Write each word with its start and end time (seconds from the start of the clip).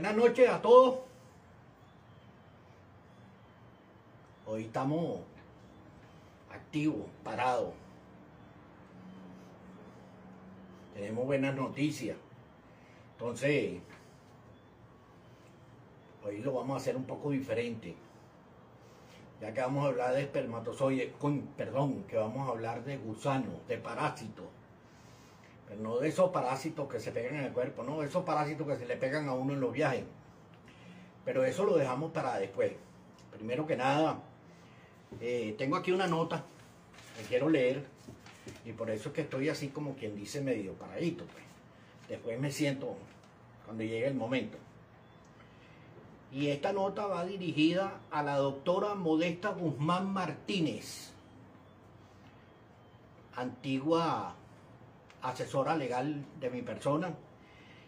Buenas 0.00 0.16
noches 0.16 0.48
a 0.48 0.62
todos. 0.62 1.00
Hoy 4.46 4.62
estamos 4.62 5.20
activos, 6.50 7.04
parados. 7.22 7.74
Tenemos 10.94 11.26
buenas 11.26 11.54
noticias. 11.54 12.16
Entonces, 13.12 13.82
hoy 16.24 16.38
lo 16.38 16.54
vamos 16.54 16.72
a 16.72 16.76
hacer 16.78 16.96
un 16.96 17.04
poco 17.04 17.28
diferente. 17.32 17.94
Ya 19.42 19.52
que 19.52 19.60
vamos 19.60 19.84
a 19.84 19.88
hablar 19.88 20.14
de 20.14 20.22
espermatozoides, 20.22 21.12
perdón, 21.58 22.04
que 22.04 22.16
vamos 22.16 22.48
a 22.48 22.52
hablar 22.52 22.84
de 22.84 22.96
gusanos, 22.96 23.68
de 23.68 23.76
parásitos. 23.76 24.46
No 25.78 25.98
de 25.98 26.08
esos 26.08 26.30
parásitos 26.30 26.88
que 26.88 27.00
se 27.00 27.12
pegan 27.12 27.36
en 27.36 27.44
el 27.44 27.52
cuerpo, 27.52 27.82
no, 27.82 28.02
esos 28.02 28.24
parásitos 28.24 28.66
que 28.66 28.76
se 28.76 28.86
le 28.86 28.96
pegan 28.96 29.28
a 29.28 29.34
uno 29.34 29.52
en 29.54 29.60
los 29.60 29.72
viajes. 29.72 30.04
Pero 31.24 31.44
eso 31.44 31.64
lo 31.64 31.76
dejamos 31.76 32.12
para 32.12 32.38
después. 32.38 32.72
Primero 33.32 33.66
que 33.66 33.76
nada, 33.76 34.20
eh, 35.20 35.54
tengo 35.56 35.76
aquí 35.76 35.92
una 35.92 36.06
nota 36.06 36.44
que 37.16 37.24
quiero 37.24 37.48
leer 37.48 37.84
y 38.64 38.72
por 38.72 38.90
eso 38.90 39.10
es 39.10 39.14
que 39.14 39.22
estoy 39.22 39.48
así 39.48 39.68
como 39.68 39.94
quien 39.94 40.16
dice 40.16 40.40
medio 40.40 40.74
paradito. 40.74 41.24
Pues. 41.24 41.44
Después 42.08 42.38
me 42.38 42.50
siento 42.50 42.96
cuando 43.64 43.84
llegue 43.84 44.08
el 44.08 44.14
momento. 44.14 44.58
Y 46.32 46.48
esta 46.48 46.72
nota 46.72 47.06
va 47.06 47.24
dirigida 47.24 48.00
a 48.10 48.22
la 48.22 48.36
doctora 48.36 48.94
Modesta 48.94 49.50
Guzmán 49.50 50.12
Martínez, 50.12 51.12
antigua 53.34 54.36
asesora 55.22 55.76
legal 55.76 56.24
de 56.40 56.50
mi 56.50 56.62
persona 56.62 57.14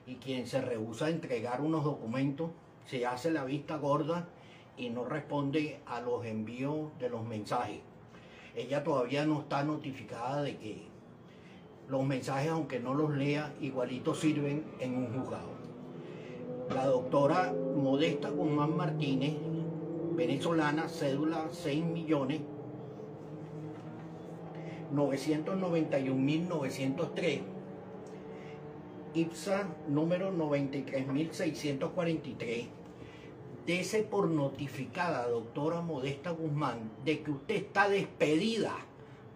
y 0.07 0.17
quien 0.17 0.47
se 0.47 0.61
rehúsa 0.61 1.07
a 1.07 1.11
entregar 1.11 1.61
unos 1.61 1.85
documentos, 1.85 2.51
se 2.87 3.07
hace 3.07 3.31
la 3.31 3.45
vista 3.45 3.77
gorda 3.77 4.29
y 4.77 4.91
no 4.91 5.05
responde 5.05 5.81
a 5.87 6.01
los 6.01 6.25
envíos 6.25 6.91
de 6.99 7.09
los 7.09 7.25
mensajes. 7.25 7.81
Ella 8.55 8.83
todavía 8.83 9.25
no 9.25 9.41
está 9.41 9.65
notificada 9.65 10.43
de 10.43 10.57
que 10.57 10.83
los 11.89 12.05
mensajes, 12.05 12.51
aunque 12.51 12.81
no 12.81 12.95
los 12.95 13.15
lea, 13.15 13.55
igualito 13.61 14.15
sirven 14.15 14.65
en 14.81 14.97
un 14.97 15.07
juzgado. 15.13 15.53
La 16.75 16.87
doctora 16.87 17.53
Modesta 17.53 18.31
Guzmán 18.31 18.77
Martínez, 18.77 19.35
venezolana, 20.15 20.89
cédula 20.89 21.49
6 21.51 21.85
millones 21.85 22.41
991.903, 24.95 27.41
IPSA 29.15 29.69
número 29.89 30.31
93.643. 30.33 32.69
Dese 33.67 34.03
por 34.03 34.29
notificada, 34.29 35.29
doctora 35.29 35.81
Modesta 35.81 36.31
Guzmán, 36.31 36.91
de 37.05 37.23
que 37.23 37.31
usted 37.31 37.55
está 37.55 37.89
despedida. 37.89 38.75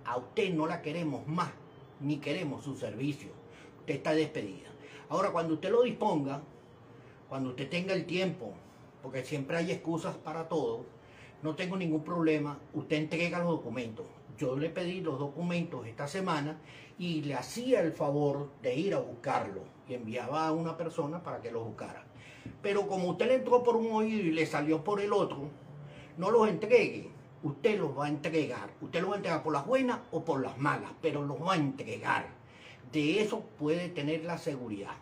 A 0.04 0.18
usted 0.18 0.52
no 0.52 0.66
la 0.66 0.82
queremos 0.82 1.26
más, 1.26 1.52
ni 2.00 2.18
queremos 2.18 2.64
su 2.64 2.76
servicio. 2.76 3.30
Usted 3.80 3.94
está 3.94 4.14
despedida. 4.14 4.68
Ahora, 5.08 5.30
cuando 5.30 5.54
usted 5.54 5.70
lo 5.70 5.82
disponga, 5.82 6.42
cuando 7.28 7.50
usted 7.50 7.68
tenga 7.68 7.94
el 7.94 8.06
tiempo, 8.06 8.52
porque 9.02 9.24
siempre 9.24 9.56
hay 9.56 9.70
excusas 9.70 10.16
para 10.16 10.48
todo, 10.48 10.84
no 11.42 11.54
tengo 11.54 11.76
ningún 11.76 12.02
problema, 12.02 12.58
usted 12.74 12.96
entrega 12.96 13.38
los 13.38 13.48
documentos. 13.48 14.06
Yo 14.38 14.56
le 14.56 14.68
pedí 14.68 15.00
los 15.00 15.18
documentos 15.18 15.86
esta 15.86 16.06
semana 16.06 16.58
y 16.98 17.22
le 17.22 17.34
hacía 17.34 17.80
el 17.80 17.92
favor 17.92 18.50
de 18.62 18.74
ir 18.74 18.94
a 18.94 18.98
buscarlos 18.98 19.64
y 19.88 19.94
enviaba 19.94 20.46
a 20.46 20.52
una 20.52 20.76
persona 20.76 21.22
para 21.22 21.40
que 21.40 21.50
los 21.50 21.64
buscara. 21.64 22.04
Pero 22.62 22.86
como 22.86 23.10
usted 23.10 23.28
le 23.28 23.34
entró 23.36 23.62
por 23.62 23.76
un 23.76 23.90
oído 23.92 24.20
y 24.20 24.32
le 24.32 24.46
salió 24.46 24.84
por 24.84 25.00
el 25.00 25.12
otro, 25.12 25.48
no 26.18 26.30
los 26.30 26.48
entregue. 26.48 27.10
Usted 27.42 27.78
los 27.78 27.96
va 27.96 28.06
a 28.06 28.08
entregar. 28.08 28.70
Usted 28.80 29.00
los 29.00 29.10
va 29.10 29.14
a 29.14 29.16
entregar 29.18 29.42
por 29.42 29.52
las 29.52 29.66
buenas 29.66 30.00
o 30.10 30.24
por 30.24 30.42
las 30.42 30.58
malas, 30.58 30.90
pero 31.00 31.24
los 31.24 31.40
va 31.40 31.54
a 31.54 31.56
entregar. 31.56 32.26
De 32.92 33.20
eso 33.20 33.40
puede 33.58 33.88
tener 33.88 34.24
la 34.24 34.38
seguridad. 34.38 34.94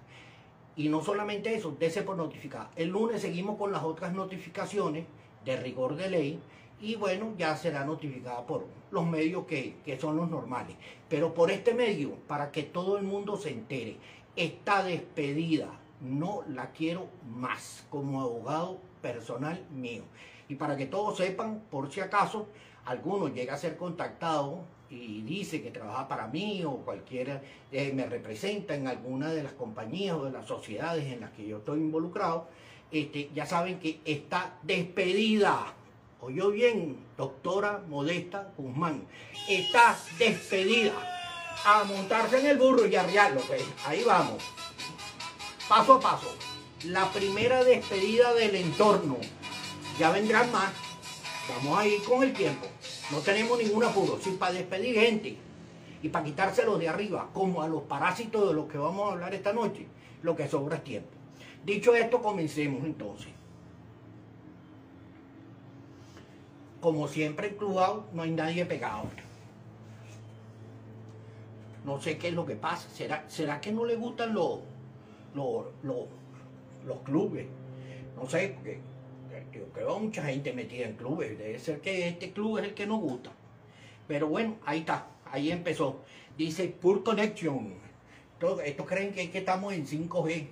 Y 0.76 0.88
no 0.88 1.02
solamente 1.02 1.54
eso, 1.54 1.76
dése 1.78 2.02
por 2.02 2.16
notificar. 2.16 2.70
El 2.76 2.88
lunes 2.88 3.22
seguimos 3.22 3.56
con 3.56 3.72
las 3.72 3.84
otras 3.84 4.12
notificaciones 4.12 5.06
de 5.44 5.56
rigor 5.56 5.96
de 5.96 6.10
ley 6.10 6.40
y 6.84 6.96
bueno, 6.96 7.32
ya 7.38 7.56
será 7.56 7.84
notificada 7.84 8.46
por 8.46 8.66
los 8.90 9.06
medios 9.06 9.46
que, 9.46 9.76
que, 9.84 9.98
son 9.98 10.16
los 10.16 10.28
normales. 10.28 10.76
Pero 11.08 11.32
por 11.32 11.50
este 11.50 11.72
medio, 11.72 12.14
para 12.28 12.50
que 12.52 12.62
todo 12.62 12.98
el 12.98 13.04
mundo 13.04 13.36
se 13.36 13.50
entere, 13.50 13.96
está 14.36 14.84
despedida, 14.84 15.68
no 16.02 16.44
la 16.48 16.72
quiero 16.72 17.08
más 17.26 17.86
como 17.88 18.20
abogado 18.20 18.78
personal 19.00 19.64
mío. 19.74 20.02
Y 20.48 20.56
para 20.56 20.76
que 20.76 20.84
todos 20.86 21.16
sepan, 21.16 21.62
por 21.70 21.90
si 21.90 22.00
acaso, 22.00 22.48
alguno 22.84 23.28
llega 23.28 23.54
a 23.54 23.58
ser 23.58 23.78
contactado 23.78 24.64
y 24.90 25.22
dice 25.22 25.62
que 25.62 25.70
trabaja 25.70 26.06
para 26.06 26.26
mí 26.26 26.62
o 26.64 26.76
cualquiera 26.78 27.40
eh, 27.72 27.92
me 27.94 28.06
representa 28.06 28.74
en 28.74 28.86
alguna 28.86 29.32
de 29.32 29.42
las 29.42 29.52
compañías 29.52 30.16
o 30.16 30.26
de 30.26 30.32
las 30.32 30.46
sociedades 30.46 31.06
en 31.06 31.20
las 31.20 31.30
que 31.30 31.46
yo 31.46 31.58
estoy 31.58 31.80
involucrado, 31.80 32.46
este, 32.90 33.30
ya 33.34 33.46
saben 33.46 33.80
que 33.80 34.00
está 34.04 34.58
despedida. 34.62 35.74
Oyó 36.26 36.52
bien, 36.52 36.96
doctora 37.18 37.82
Modesta 37.86 38.50
Guzmán. 38.56 39.06
Está 39.46 39.94
despedida. 40.18 40.94
A 41.66 41.84
montarse 41.84 42.40
en 42.40 42.46
el 42.46 42.56
burro 42.56 42.86
y 42.86 42.96
arriarlo. 42.96 43.42
Ahí 43.86 44.02
vamos. 44.04 44.42
Paso 45.68 45.94
a 45.94 46.00
paso. 46.00 46.34
La 46.84 47.12
primera 47.12 47.62
despedida 47.62 48.32
del 48.32 48.54
entorno. 48.54 49.18
Ya 49.98 50.12
vendrán 50.12 50.50
más. 50.50 50.72
Vamos 51.56 51.78
a 51.78 51.86
ir 51.86 52.02
con 52.04 52.22
el 52.22 52.32
tiempo. 52.32 52.68
No 53.12 53.18
tenemos 53.18 53.58
ningún 53.58 53.84
apuro. 53.84 54.18
Si 54.18 54.30
para 54.30 54.54
despedir 54.54 54.94
gente 54.94 55.36
y 56.02 56.08
para 56.08 56.24
quitárselo 56.24 56.78
de 56.78 56.88
arriba, 56.88 57.28
como 57.34 57.60
a 57.60 57.68
los 57.68 57.82
parásitos 57.82 58.48
de 58.48 58.54
los 58.54 58.66
que 58.66 58.78
vamos 58.78 59.10
a 59.10 59.12
hablar 59.12 59.34
esta 59.34 59.52
noche, 59.52 59.86
lo 60.22 60.34
que 60.34 60.48
sobra 60.48 60.76
es 60.76 60.84
tiempo. 60.84 61.10
Dicho 61.66 61.94
esto, 61.94 62.22
comencemos 62.22 62.82
entonces. 62.82 63.28
Como 66.84 67.08
siempre 67.08 67.48
en 67.48 67.54
Clubhouse 67.54 68.04
no 68.12 68.24
hay 68.24 68.30
nadie 68.32 68.66
pegado. 68.66 69.04
No 71.82 71.98
sé 71.98 72.18
qué 72.18 72.28
es 72.28 72.34
lo 72.34 72.44
que 72.44 72.56
pasa. 72.56 72.90
¿Será, 72.90 73.24
será 73.26 73.58
que 73.58 73.72
no 73.72 73.86
le 73.86 73.96
gustan 73.96 74.34
los, 74.34 74.58
los, 75.34 75.64
los, 75.82 76.04
los 76.84 76.98
clubes? 76.98 77.46
No 78.14 78.28
sé, 78.28 78.52
porque 78.54 78.80
yo 79.50 79.64
creo 79.72 79.94
que 79.94 80.00
mucha 80.02 80.24
gente 80.24 80.52
metida 80.52 80.84
en 80.84 80.96
clubes. 80.96 81.38
Debe 81.38 81.58
ser 81.58 81.80
que 81.80 82.06
este 82.06 82.32
club 82.32 82.58
es 82.58 82.64
el 82.64 82.74
que 82.74 82.86
nos 82.86 83.00
gusta. 83.00 83.30
Pero 84.06 84.28
bueno, 84.28 84.56
ahí 84.66 84.80
está. 84.80 85.06
Ahí 85.32 85.50
empezó. 85.50 86.02
Dice 86.36 86.68
Pure 86.68 87.02
Connection. 87.02 87.76
Estos 88.62 88.86
creen 88.86 89.14
que, 89.14 89.30
que 89.30 89.38
estamos 89.38 89.72
en 89.72 89.86
5G. 89.86 90.48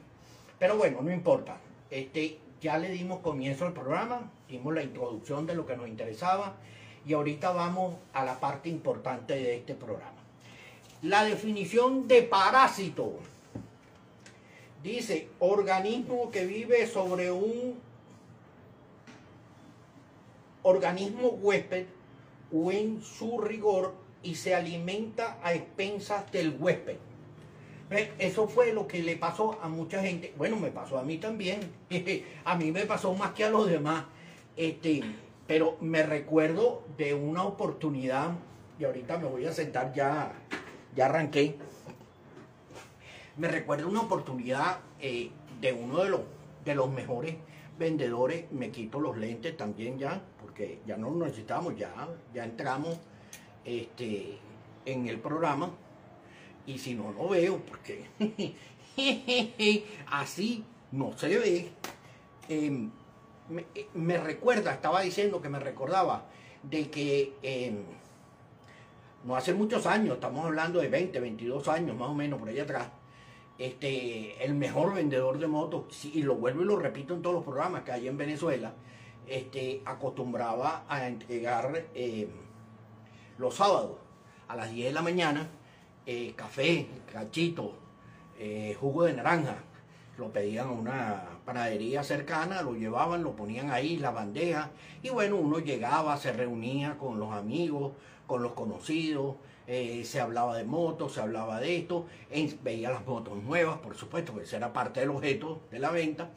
Pero 0.58 0.78
bueno, 0.78 1.02
no 1.02 1.12
importa. 1.12 1.58
Este, 1.90 2.38
ya 2.62 2.79
le 2.79 2.91
dimos 2.91 3.19
comienzo 3.19 3.67
al 3.67 3.73
programa, 3.73 4.31
dimos 4.49 4.73
la 4.73 4.85
introducción 4.85 5.47
de 5.47 5.55
lo 5.55 5.67
que 5.67 5.76
nos 5.76 5.88
interesaba 5.88 6.55
y 7.05 7.12
ahorita 7.12 7.50
vamos 7.50 7.97
a 8.12 8.25
la 8.25 8.38
parte 8.38 8.69
importante 8.69 9.35
de 9.35 9.56
este 9.56 9.75
programa. 9.75 10.14
La 11.03 11.25
definición 11.25 12.06
de 12.06 12.23
parásito. 12.23 13.14
Dice, 14.85 15.29
organismo 15.41 16.31
que 16.31 16.47
vive 16.47 16.87
sobre 16.87 17.32
un 17.32 17.81
organismo 20.62 21.31
huésped 21.31 21.87
o 22.53 22.70
en 22.70 23.03
su 23.03 23.41
rigor 23.41 23.94
y 24.23 24.37
se 24.37 24.55
alimenta 24.55 25.38
a 25.43 25.55
expensas 25.55 26.31
del 26.31 26.56
huésped. 26.59 26.99
Eso 28.19 28.49
fue 28.49 28.73
lo 28.73 28.87
que 28.87 29.03
le 29.03 29.17
pasó 29.17 29.59
a 29.62 29.69
mucha 29.69 30.03
gente. 30.03 30.33
Bueno, 30.37 30.56
me 30.56 30.71
pasó 30.71 30.99
a 30.99 31.03
mí 31.03 31.19
también. 31.19 31.61
a 32.44 32.56
mí 32.56 32.71
me 32.73 32.87
pasó 32.87 33.15
más 33.15 33.33
que 33.33 33.44
a 33.44 33.50
los 33.50 33.69
demás. 33.69 34.05
Este, 34.56 35.03
pero 35.47 35.77
me 35.81 36.03
recuerdo 36.03 36.85
de 36.97 37.15
una 37.15 37.44
oportunidad, 37.44 38.33
y 38.79 38.85
ahorita 38.85 39.19
me 39.19 39.29
voy 39.29 39.44
a 39.47 39.53
sentar 39.53 39.93
ya, 39.93 40.33
ya 40.94 41.06
arranqué. 41.06 41.56
Me 43.37 43.49
recuerdo 43.49 43.89
una 43.89 44.00
oportunidad 44.00 44.79
eh, 45.00 45.31
de 45.61 45.73
uno 45.73 46.03
de 46.05 46.11
los, 46.11 46.21
de 46.65 46.75
los 46.75 46.91
mejores 46.91 47.37
vendedores. 47.79 48.50
Me 48.53 48.71
quito 48.71 49.00
los 49.00 49.17
lentes 49.17 49.56
también 49.56 49.99
ya, 49.99 50.23
porque 50.41 50.81
ya 50.87 50.97
no 50.97 51.11
necesitamos, 51.11 51.77
ya, 51.77 51.93
ya 52.33 52.45
entramos 52.45 52.99
este, 53.65 54.38
en 54.87 55.09
el 55.09 55.19
programa 55.19 55.71
y 56.67 56.79
si 56.79 56.94
no 56.94 57.12
lo 57.12 57.29
veo, 57.29 57.59
porque 57.59 58.06
así 60.11 60.64
no 60.93 61.17
se 61.17 61.38
ve. 61.38 61.69
Eh, 62.49 62.88
me, 63.49 63.64
me, 63.94 64.19
recuerda, 64.19 64.73
estaba 64.73 65.00
diciendo 65.03 65.43
que 65.43 65.49
me 65.49 65.59
recordaba 65.59 66.26
de 66.62 66.91
que 66.91 67.35
eh, 67.43 67.75
no 69.25 69.37
hace 69.37 69.55
muchos 69.55 69.87
años, 69.87 70.14
estamos 70.14 70.44
hablando 70.44 70.81
de 70.81 70.88
20, 70.88 71.20
22 71.20 71.69
años 71.69 71.97
más 71.97 72.09
o 72.09 72.14
menos 72.14 72.38
por 72.38 72.49
allá 72.49 72.62
atrás, 72.62 72.88
este, 73.59 74.43
el 74.44 74.55
mejor 74.55 74.94
vendedor 74.94 75.38
de 75.38 75.47
motos, 75.47 76.05
y 76.05 76.23
lo 76.23 76.37
vuelvo 76.37 76.62
y 76.62 76.64
lo 76.64 76.76
repito 76.76 77.14
en 77.14 77.23
todos 77.23 77.37
los 77.37 77.44
programas 77.44 77.82
que 77.82 77.93
hay 77.93 78.09
en 78.09 78.17
Venezuela, 78.17 78.73
este, 79.26 79.82
acostumbraba 79.85 80.85
a 80.88 81.06
entregar 81.06 81.87
eh, 81.94 82.29
los 83.38 83.55
sábados 83.55 83.99
a 84.49 84.56
las 84.56 84.70
10 84.73 84.88
de 84.88 84.93
la 84.93 85.03
mañana 85.03 85.49
eh, 86.06 86.32
café, 86.37 86.87
cachito, 87.12 87.75
eh, 88.38 88.76
jugo 88.78 89.04
de 89.04 89.14
naranja. 89.14 89.56
Lo 90.19 90.31
pedían 90.31 90.69
a 90.69 90.72
una 90.72 91.25
panadería 91.44 92.04
cercana, 92.04 92.62
lo 92.62 92.75
llevaban, 92.75 93.22
lo 93.22 93.34
ponían 93.34 93.70
ahí, 93.70 93.96
la 93.96 94.10
bandeja. 94.10 94.70
Y 95.02 95.08
bueno, 95.10 95.37
uno 95.37 95.58
llegaba, 95.58 96.16
se 96.16 96.32
reunía 96.32 96.99
con 96.99 97.19
los 97.19 97.32
amigos, 97.32 97.93
con 98.26 98.43
los 98.43 98.52
conocidos, 98.52 99.37
eh, 99.66 100.04
se 100.04 100.20
hablaba 100.20 100.56
de 100.56 100.64
motos, 100.64 101.14
se 101.14 101.20
hablaba 101.20 101.60
de 101.60 101.76
esto, 101.76 102.06
veía 102.62 102.90
las 102.90 103.06
motos 103.06 103.43
nuevas, 103.43 103.78
por 103.78 103.96
supuesto, 103.96 104.34
que 104.34 104.43
ese 104.43 104.56
era 104.56 104.72
parte 104.72 105.00
del 105.00 105.10
objeto 105.10 105.62
de 105.70 105.78
la 105.78 105.90
venta. 105.90 106.31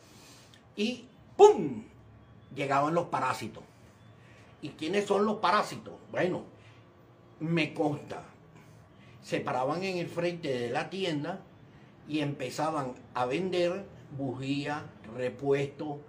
Y 0.75 1.06
¡pum! 1.35 1.83
Llegaban 2.56 2.94
los 2.94 3.07
parásitos. 3.07 3.63
¿Y 4.62 4.69
quiénes 4.69 5.06
son 5.06 5.25
los 5.25 5.38
parásitos? 5.38 5.94
Bueno, 6.12 6.44
me 7.39 7.73
consta, 7.73 8.23
se 9.25 9.39
paraban 9.39 9.83
en 9.83 9.98
el 9.98 10.07
frente 10.07 10.50
de 10.50 10.69
la 10.69 10.92
tienda 10.92 11.42
y 12.07 12.19
empezaban 12.19 12.94
a 13.16 13.25
vender 13.25 13.83
bujía, 14.16 14.86
repuesto. 15.18 16.00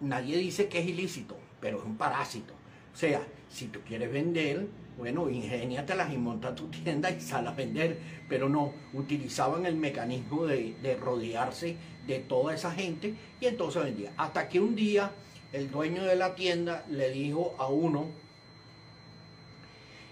Nadie 0.00 0.36
dice 0.38 0.68
que 0.68 0.80
es 0.80 0.86
ilícito, 0.86 1.36
pero 1.60 1.78
es 1.78 1.84
un 1.84 1.96
parásito. 1.96 2.52
O 2.92 2.96
sea, 2.96 3.22
si 3.48 3.68
tú 3.68 3.78
quieres 3.86 4.12
vender, 4.12 4.66
bueno, 4.98 5.30
ingéniatelas 5.30 6.12
y 6.12 6.18
monta 6.18 6.52
tu 6.52 6.66
tienda 6.66 7.12
y 7.12 7.20
sal 7.20 7.46
a 7.46 7.52
vender, 7.52 8.00
pero 8.28 8.48
no, 8.48 8.72
utilizaban 8.92 9.64
el 9.64 9.76
mecanismo 9.76 10.46
de, 10.46 10.74
de 10.82 10.96
rodearse 10.96 11.76
de 12.08 12.18
toda 12.18 12.56
esa 12.56 12.72
gente 12.72 13.14
y 13.40 13.46
entonces 13.46 13.84
vendía. 13.84 14.12
Hasta 14.16 14.48
que 14.48 14.58
un 14.58 14.74
día 14.74 15.12
el 15.52 15.70
dueño 15.70 16.02
de 16.02 16.16
la 16.16 16.34
tienda 16.34 16.84
le 16.90 17.10
dijo 17.10 17.54
a 17.56 17.68
uno, 17.68 18.08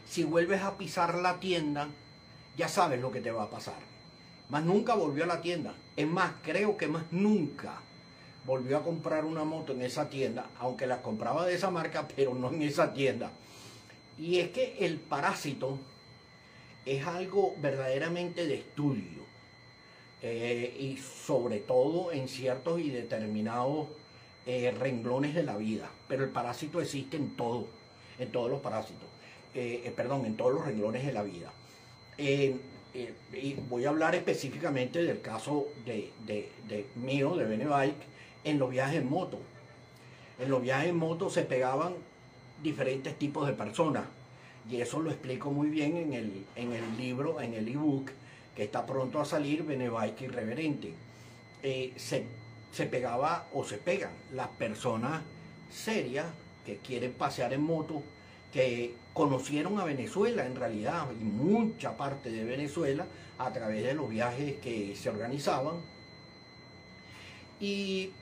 si 0.08 0.24
vuelves 0.24 0.62
a 0.62 0.78
pisar 0.78 1.16
la 1.16 1.38
tienda, 1.38 1.88
ya 2.56 2.68
sabes 2.68 3.00
lo 3.00 3.12
que 3.12 3.20
te 3.20 3.30
va 3.30 3.44
a 3.44 3.50
pasar. 3.50 3.76
Más 4.48 4.64
nunca 4.64 4.94
volvió 4.94 5.24
a 5.24 5.26
la 5.26 5.40
tienda. 5.42 5.74
Es 5.96 6.06
más, 6.06 6.32
creo 6.42 6.76
que 6.76 6.88
más 6.88 7.04
nunca 7.10 7.80
volvió 8.46 8.78
a 8.78 8.82
comprar 8.82 9.26
una 9.26 9.44
moto 9.44 9.72
en 9.72 9.82
esa 9.82 10.08
tienda, 10.08 10.46
aunque 10.58 10.86
la 10.86 11.02
compraba 11.02 11.46
de 11.46 11.54
esa 11.54 11.70
marca, 11.70 12.08
pero 12.16 12.34
no 12.34 12.48
en 12.50 12.62
esa 12.62 12.94
tienda. 12.94 13.30
Y 14.18 14.38
es 14.38 14.50
que 14.50 14.78
el 14.80 14.98
parásito 14.98 15.78
es 16.86 17.06
algo 17.06 17.54
verdaderamente 17.60 18.46
de 18.46 18.54
estudio. 18.54 19.18
Eh, 20.20 20.76
y 20.80 20.96
sobre 20.96 21.58
todo 21.58 22.10
en 22.10 22.26
ciertos 22.26 22.80
y 22.80 22.90
determinados 22.90 23.86
eh, 24.46 24.74
renglones 24.76 25.34
de 25.34 25.42
la 25.42 25.56
vida. 25.56 25.90
Pero 26.08 26.24
el 26.24 26.30
parásito 26.30 26.80
existe 26.80 27.18
en 27.18 27.36
todo, 27.36 27.66
en 28.18 28.32
todos 28.32 28.50
los 28.50 28.60
parásitos. 28.60 29.07
Eh, 29.58 29.82
eh, 29.86 29.90
perdón, 29.90 30.24
en 30.24 30.36
todos 30.36 30.54
los 30.54 30.64
renglones 30.64 31.04
de 31.04 31.12
la 31.12 31.24
vida. 31.24 31.50
Eh, 32.16 32.56
y 32.94 33.54
voy 33.68 33.86
a 33.86 33.88
hablar 33.88 34.14
específicamente 34.14 35.02
del 35.02 35.20
caso 35.20 35.66
de, 35.84 36.12
mío, 36.94 37.34
de 37.34 37.44
Benebike, 37.44 38.06
en 38.44 38.60
los 38.60 38.70
viajes 38.70 39.00
en 39.00 39.10
moto. 39.10 39.40
En 40.38 40.48
los 40.48 40.62
viajes 40.62 40.90
en 40.90 40.96
moto 40.96 41.28
se 41.28 41.42
pegaban 41.42 41.94
diferentes 42.62 43.18
tipos 43.18 43.48
de 43.48 43.52
personas. 43.52 44.04
Y 44.70 44.80
eso 44.80 45.00
lo 45.00 45.10
explico 45.10 45.50
muy 45.50 45.70
bien 45.70 45.96
en 45.96 46.12
el, 46.12 46.46
en 46.54 46.72
el 46.72 46.96
libro, 46.96 47.40
en 47.40 47.54
el 47.54 47.66
ebook, 47.66 48.12
que 48.54 48.62
está 48.62 48.86
pronto 48.86 49.20
a 49.20 49.24
salir, 49.24 49.64
Benebike 49.64 50.26
Irreverente. 50.26 50.92
se, 51.96 52.26
se 52.70 52.86
pegaba 52.86 53.48
o 53.52 53.64
se 53.64 53.78
pegan 53.78 54.12
las 54.32 54.48
personas 54.50 55.22
serias 55.68 56.26
que 56.64 56.76
quieren 56.76 57.12
pasear 57.12 57.52
en 57.52 57.62
moto 57.62 58.04
que 58.52 58.94
conocieron 59.12 59.78
a 59.78 59.84
Venezuela 59.84 60.46
en 60.46 60.56
realidad 60.56 61.08
y 61.20 61.24
mucha 61.24 61.96
parte 61.96 62.30
de 62.30 62.44
Venezuela 62.44 63.06
a 63.38 63.52
través 63.52 63.84
de 63.84 63.94
los 63.94 64.08
viajes 64.08 64.58
que 64.60 64.94
se 64.96 65.10
organizaban 65.10 65.76
y 67.60 68.12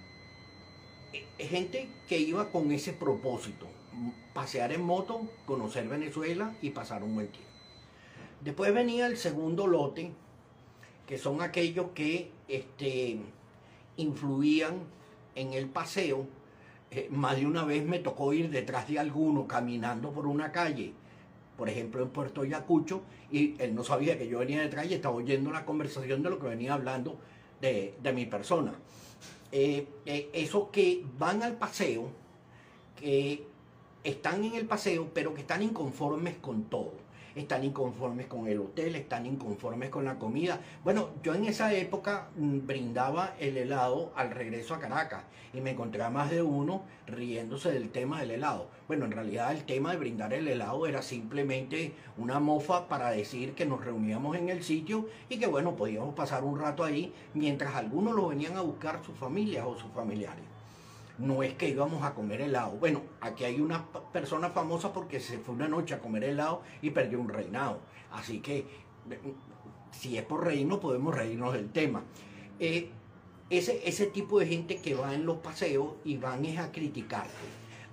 eh, 1.13 1.47
gente 1.47 1.89
que 2.09 2.19
iba 2.19 2.51
con 2.51 2.73
ese 2.73 2.93
propósito, 2.93 3.67
pasear 4.33 4.73
en 4.73 4.83
moto, 4.83 5.23
conocer 5.47 5.89
Venezuela 5.89 6.55
y 6.63 6.71
pasar 6.71 7.03
un 7.03 7.15
buen 7.15 7.29
tiempo. 7.29 7.51
Después 8.41 8.73
venía 8.73 9.07
el 9.07 9.17
segundo 9.17 9.67
lote, 9.67 10.13
que 11.07 11.19
son 11.19 11.41
aquellos 11.41 11.91
que 11.95 12.31
este, 12.49 13.19
influían 13.97 14.81
en 15.35 15.53
el 15.53 15.69
paseo 15.69 16.27
eh, 16.91 17.09
más 17.11 17.37
de 17.37 17.47
una 17.47 17.65
vez 17.65 17.85
me 17.85 17.99
tocó 17.99 18.33
ir 18.33 18.51
detrás 18.51 18.89
de 18.89 18.99
alguno 18.99 19.47
caminando 19.47 20.13
por 20.13 20.27
una 20.27 20.53
calle, 20.53 20.93
por 21.57 21.69
ejemplo 21.69 22.03
en 22.03 22.11
Puerto 22.11 22.45
Yacucho, 22.45 23.03
y 23.31 23.55
él 23.59 23.75
no 23.75 23.83
sabía 23.83 24.19
que 24.19 24.29
yo 24.29 24.39
venía 24.39 24.63
detrás 24.63 24.87
y 24.87 24.95
estaba 24.95 25.15
oyendo 25.15 25.51
la 25.51 25.65
conversación 25.65 26.23
de 26.23 26.31
lo 26.31 26.39
que 26.39 26.47
venía 26.47 26.75
hablando 26.75 27.19
de, 27.61 27.95
mi 28.15 28.27
persona. 28.27 28.75
Eh, 29.51 29.87
eh, 30.05 30.31
esos 30.33 30.69
que 30.69 31.05
van 31.19 31.43
al 31.43 31.57
paseo, 31.57 32.11
que 32.95 33.45
están 34.05 34.45
en 34.45 34.55
el 34.55 34.67
paseo, 34.67 35.11
pero 35.13 35.35
que 35.35 35.41
están 35.41 35.63
inconformes 35.63 36.37
con 36.37 36.65
todo 36.65 37.06
están 37.37 37.65
inconformes 37.65 38.27
con 38.27 38.49
el 38.49 38.59
hotel, 38.59 38.97
están 38.97 39.27
inconformes 39.27 39.91
con 39.91 40.05
la 40.05 40.19
comida. 40.19 40.61
Bueno, 40.83 41.11
yo 41.23 41.35
en 41.35 41.45
esa 41.45 41.73
época 41.75 42.29
mm, 42.37 42.67
brindaba 42.67 43.35
el 43.39 43.59
helado 43.59 44.13
al 44.17 44.31
regreso 44.31 44.75
a 44.75 44.81
Caracas 44.81 45.25
y 45.53 45.61
me 45.61 45.71
encontré 45.71 46.03
a 46.03 46.11
más 46.11 46.31
de 46.31 46.43
uno 46.43 46.83
riéndose 47.07 47.71
del 47.71 47.91
tema 47.91 48.21
del 48.21 48.33
helado. 48.33 48.69
Bueno, 48.89 49.05
en 49.05 49.13
realidad 49.13 49.53
el 49.53 49.65
tema 49.65 49.93
de 49.93 49.99
brindar 49.99 50.33
el 50.33 50.49
helado 50.49 50.87
era 50.87 51.03
simplemente 51.03 51.93
una 52.17 52.41
mofa 52.41 52.89
para 52.89 53.11
decir 53.11 53.55
que 53.55 53.67
nos 53.67 53.85
reuníamos 53.85 54.37
en 54.37 54.49
el 54.49 54.65
sitio 54.65 55.09
y 55.29 55.39
que 55.39 55.47
bueno, 55.47 55.77
podíamos 55.77 56.15
pasar 56.15 56.43
un 56.43 56.59
rato 56.59 56.85
ahí 56.85 57.13
mientras 57.35 57.75
algunos 57.75 58.15
lo 58.15 58.29
venían 58.29 58.57
a 58.57 58.63
buscar 58.63 59.05
sus 59.05 59.17
familias 59.17 59.67
o 59.67 59.77
sus 59.77 59.93
familiares 59.93 60.56
no 61.19 61.43
es 61.43 61.55
que 61.55 61.69
íbamos 61.69 62.03
a 62.03 62.15
comer 62.15 62.41
helado. 62.41 62.73
Bueno, 62.73 63.03
aquí 63.21 63.45
hay 63.45 63.61
una 63.61 63.87
persona 64.13 64.51
famosa 64.51 64.93
porque 64.93 65.21
se 65.21 65.39
fue 65.39 65.55
una 65.55 65.69
noche 65.69 65.95
a 65.95 66.01
comer 66.01 66.25
helado 66.25 66.63
y 66.83 66.91
perdió 66.91 67.21
un 67.21 67.29
reinado. 67.29 67.81
Así 68.13 68.41
que, 68.41 68.67
si 69.91 70.19
es 70.19 70.25
por 70.25 70.45
reírnos, 70.45 70.79
podemos 70.79 71.15
reírnos 71.15 71.53
del 71.53 71.71
tema. 71.71 72.03
Eh, 72.59 72.91
ese, 73.51 73.89
ese 73.89 74.07
tipo 74.07 74.41
de 74.41 74.47
gente 74.47 74.77
que 74.79 74.95
va 74.95 75.15
en 75.15 75.25
los 75.25 75.39
paseos 75.39 75.95
y 76.05 76.17
van 76.17 76.45
es 76.45 76.59
a 76.59 76.73
criticarte, 76.73 77.31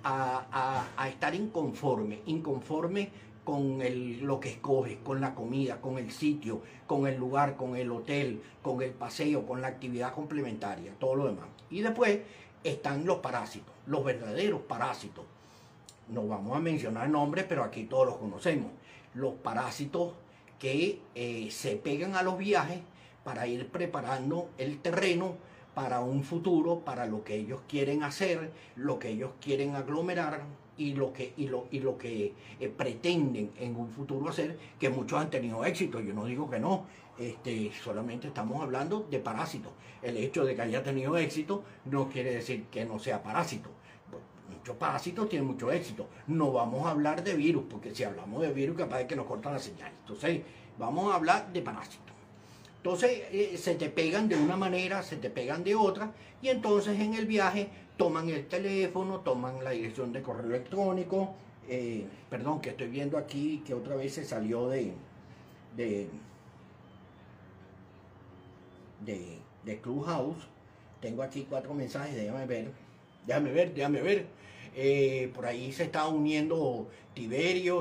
a, 0.02 0.86
a, 0.96 1.08
estar 1.08 1.34
inconforme, 1.34 2.20
inconforme 2.26 3.10
con 3.44 3.80
el, 3.82 4.20
lo 4.20 4.40
que 4.40 4.50
escoges, 4.50 4.98
con 5.04 5.20
la 5.20 5.34
comida, 5.34 5.80
con 5.80 5.98
el 5.98 6.10
sitio, 6.10 6.62
con 6.86 7.06
el 7.06 7.16
lugar, 7.16 7.56
con 7.56 7.76
el 7.76 7.90
hotel, 7.92 8.42
con 8.62 8.82
el 8.82 8.90
paseo, 8.90 9.46
con 9.46 9.60
la 9.60 9.68
actividad 9.68 10.12
complementaria, 10.12 10.92
todo 10.98 11.14
lo 11.14 11.26
demás. 11.26 11.46
Y 11.70 11.82
después 11.82 12.20
están 12.64 13.04
los 13.04 13.18
parásitos, 13.18 13.72
los 13.86 14.04
verdaderos 14.04 14.62
parásitos. 14.62 15.24
No 16.08 16.26
vamos 16.26 16.56
a 16.56 16.60
mencionar 16.60 17.08
nombres, 17.08 17.44
pero 17.48 17.62
aquí 17.62 17.84
todos 17.84 18.06
los 18.06 18.16
conocemos. 18.16 18.72
Los 19.14 19.34
parásitos 19.34 20.12
que 20.58 21.00
eh, 21.14 21.48
se 21.50 21.76
pegan 21.76 22.16
a 22.16 22.22
los 22.22 22.38
viajes 22.38 22.80
para 23.22 23.46
ir 23.46 23.68
preparando 23.68 24.50
el 24.58 24.80
terreno 24.80 25.36
para 25.74 26.00
un 26.00 26.22
futuro, 26.22 26.80
para 26.80 27.06
lo 27.06 27.24
que 27.24 27.34
ellos 27.34 27.60
quieren 27.68 28.02
hacer, 28.02 28.50
lo 28.76 28.98
que 28.98 29.08
ellos 29.10 29.32
quieren 29.40 29.74
aglomerar 29.74 30.42
y 30.76 30.94
lo 30.94 31.12
que, 31.12 31.32
y 31.36 31.48
lo, 31.48 31.66
y 31.70 31.80
lo 31.80 31.96
que 31.96 32.34
eh, 32.60 32.68
pretenden 32.68 33.52
en 33.58 33.76
un 33.76 33.88
futuro 33.88 34.28
hacer, 34.28 34.58
que 34.78 34.88
muchos 34.88 35.20
han 35.20 35.30
tenido 35.30 35.64
éxito. 35.64 36.00
Yo 36.00 36.14
no 36.14 36.24
digo 36.24 36.50
que 36.50 36.58
no, 36.58 36.86
este, 37.18 37.70
solamente 37.72 38.28
estamos 38.28 38.62
hablando 38.62 39.06
de 39.10 39.18
parásitos. 39.18 39.72
El 40.02 40.16
hecho 40.16 40.44
de 40.44 40.54
que 40.54 40.62
haya 40.62 40.82
tenido 40.82 41.16
éxito 41.16 41.62
no 41.86 42.08
quiere 42.08 42.34
decir 42.34 42.64
que 42.64 42.84
no 42.84 42.98
sea 42.98 43.22
parásito. 43.22 43.70
Muchos 44.50 44.76
parásitos 44.76 45.28
tienen 45.28 45.46
mucho 45.46 45.70
éxito. 45.70 46.08
No 46.26 46.52
vamos 46.52 46.86
a 46.86 46.90
hablar 46.90 47.22
de 47.22 47.34
virus, 47.34 47.64
porque 47.68 47.94
si 47.94 48.04
hablamos 48.04 48.42
de 48.42 48.52
virus, 48.52 48.76
capaz 48.76 48.98
de 48.98 49.06
que 49.06 49.16
nos 49.16 49.26
cortan 49.26 49.54
la 49.54 49.58
señal. 49.58 49.92
Entonces, 50.00 50.42
vamos 50.78 51.12
a 51.12 51.16
hablar 51.16 51.52
de 51.52 51.62
parásitos. 51.62 52.14
Entonces, 52.78 53.22
eh, 53.30 53.56
se 53.56 53.76
te 53.76 53.88
pegan 53.88 54.28
de 54.28 54.36
una 54.36 54.56
manera, 54.56 55.02
se 55.02 55.16
te 55.16 55.30
pegan 55.30 55.64
de 55.64 55.74
otra, 55.74 56.12
y 56.42 56.48
entonces 56.48 57.00
en 57.00 57.14
el 57.14 57.24
viaje 57.24 57.70
toman 57.96 58.28
el 58.30 58.46
teléfono, 58.48 59.20
toman 59.20 59.62
la 59.64 59.70
dirección 59.70 60.12
de 60.12 60.22
correo 60.22 60.46
electrónico. 60.46 61.34
Eh, 61.68 62.06
perdón, 62.30 62.60
que 62.60 62.70
estoy 62.70 62.88
viendo 62.88 63.16
aquí 63.18 63.62
que 63.66 63.74
otra 63.74 63.96
vez 63.96 64.14
se 64.14 64.24
salió 64.24 64.68
de, 64.68 64.92
de 65.76 66.08
de, 69.04 69.80
Clubhouse. 69.80 70.46
Tengo 71.00 71.22
aquí 71.22 71.46
cuatro 71.48 71.74
mensajes, 71.74 72.14
déjame 72.14 72.46
ver. 72.46 72.72
Déjame 73.26 73.52
ver, 73.52 73.74
déjame 73.74 74.02
ver. 74.02 74.26
eh, 74.76 75.30
por 75.34 75.46
ahí 75.46 75.72
se 75.72 75.84
está 75.84 76.08
uniendo 76.08 76.88
Tiberio, 77.14 77.80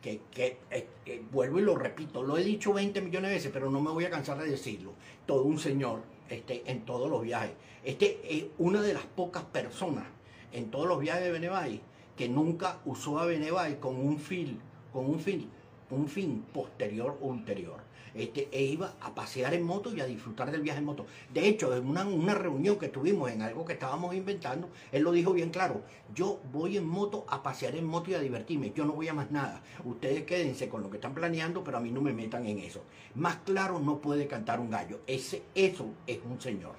que, 0.00 0.20
que 0.32 0.58
eh, 0.70 0.88
eh, 1.06 1.22
vuelvo 1.30 1.58
y 1.58 1.62
lo 1.62 1.76
repito, 1.76 2.22
lo 2.22 2.38
he 2.38 2.44
dicho 2.44 2.72
20 2.72 3.00
millones 3.02 3.30
de 3.30 3.36
veces, 3.36 3.50
pero 3.52 3.70
no 3.70 3.80
me 3.80 3.90
voy 3.90 4.04
a 4.04 4.10
cansar 4.10 4.38
de 4.38 4.50
decirlo. 4.50 4.92
Todo 5.26 5.44
un 5.44 5.58
señor 5.58 6.02
en 6.32 6.84
todos 6.84 7.10
los 7.10 7.22
viajes. 7.22 7.52
Este 7.84 8.20
es 8.28 8.44
una 8.58 8.80
de 8.80 8.94
las 8.94 9.04
pocas 9.04 9.44
personas 9.44 10.04
en 10.52 10.70
todos 10.70 10.86
los 10.86 11.00
viajes 11.00 11.24
de 11.24 11.32
Benevay 11.32 11.80
que 12.16 12.28
nunca 12.28 12.78
usó 12.84 13.18
a 13.18 13.26
Benevay 13.26 13.80
con 13.80 13.96
un 13.96 14.18
fin, 14.18 14.58
con 14.92 15.06
un 15.06 15.18
fin, 15.18 15.48
un 15.90 16.08
fin 16.08 16.44
posterior 16.52 17.18
o 17.20 17.26
ulterior 17.26 17.80
este, 18.14 18.48
e 18.52 18.62
iba 18.62 18.94
a 19.00 19.14
pasear 19.14 19.54
en 19.54 19.62
moto 19.62 19.94
y 19.94 20.00
a 20.00 20.06
disfrutar 20.06 20.50
del 20.50 20.62
viaje 20.62 20.78
en 20.78 20.84
moto. 20.84 21.06
De 21.32 21.48
hecho, 21.48 21.74
en 21.74 21.86
una, 21.86 22.04
una, 22.06 22.34
reunión 22.34 22.78
que 22.78 22.88
tuvimos 22.88 23.30
en 23.30 23.42
algo 23.42 23.64
que 23.64 23.74
estábamos 23.74 24.14
inventando, 24.14 24.68
él 24.90 25.02
lo 25.02 25.12
dijo 25.12 25.32
bien 25.32 25.50
claro, 25.50 25.82
yo 26.14 26.40
voy 26.52 26.76
en 26.76 26.86
moto 26.86 27.24
a 27.28 27.42
pasear 27.42 27.76
en 27.76 27.86
moto 27.86 28.10
y 28.10 28.14
a 28.14 28.20
divertirme, 28.20 28.72
yo 28.74 28.84
no 28.84 28.92
voy 28.92 29.08
a 29.08 29.14
más 29.14 29.30
nada. 29.30 29.62
Ustedes 29.84 30.24
quédense 30.24 30.68
con 30.68 30.82
lo 30.82 30.90
que 30.90 30.96
están 30.96 31.14
planeando, 31.14 31.64
pero 31.64 31.78
a 31.78 31.80
mí 31.80 31.90
no 31.90 32.00
me 32.00 32.12
metan 32.12 32.46
en 32.46 32.58
eso. 32.58 32.82
Más 33.14 33.36
claro 33.44 33.78
no 33.78 33.98
puede 33.98 34.26
cantar 34.26 34.60
un 34.60 34.70
gallo, 34.70 35.00
Ese, 35.06 35.42
eso 35.54 35.86
es 36.06 36.18
un 36.28 36.40
señor. 36.40 36.74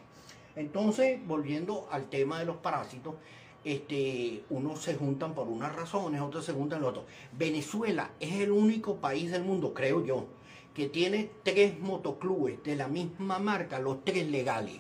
Entonces, 0.56 1.20
volviendo 1.26 1.88
al 1.92 2.10
tema 2.10 2.40
de 2.40 2.46
los 2.46 2.58
parásitos, 2.58 3.16
este, 3.64 4.44
unos 4.50 4.82
se 4.82 4.96
juntan 4.96 5.34
por 5.34 5.48
unas 5.48 5.76
razones, 5.76 6.22
otros 6.22 6.46
se 6.46 6.54
juntan 6.54 6.82
por 6.82 6.90
otros. 6.90 7.06
Venezuela 7.38 8.12
es 8.20 8.34
el 8.34 8.52
único 8.52 8.98
país 8.98 9.32
del 9.32 9.44
mundo, 9.44 9.74
creo 9.74 10.06
yo, 10.06 10.28
que 10.74 10.90
tiene 10.90 11.30
tres 11.44 11.80
motoclubes 11.80 12.64
de 12.64 12.76
la 12.76 12.88
misma 12.88 13.40
marca, 13.40 13.80
los 13.80 14.04
tres 14.04 14.28
legales. 14.28 14.80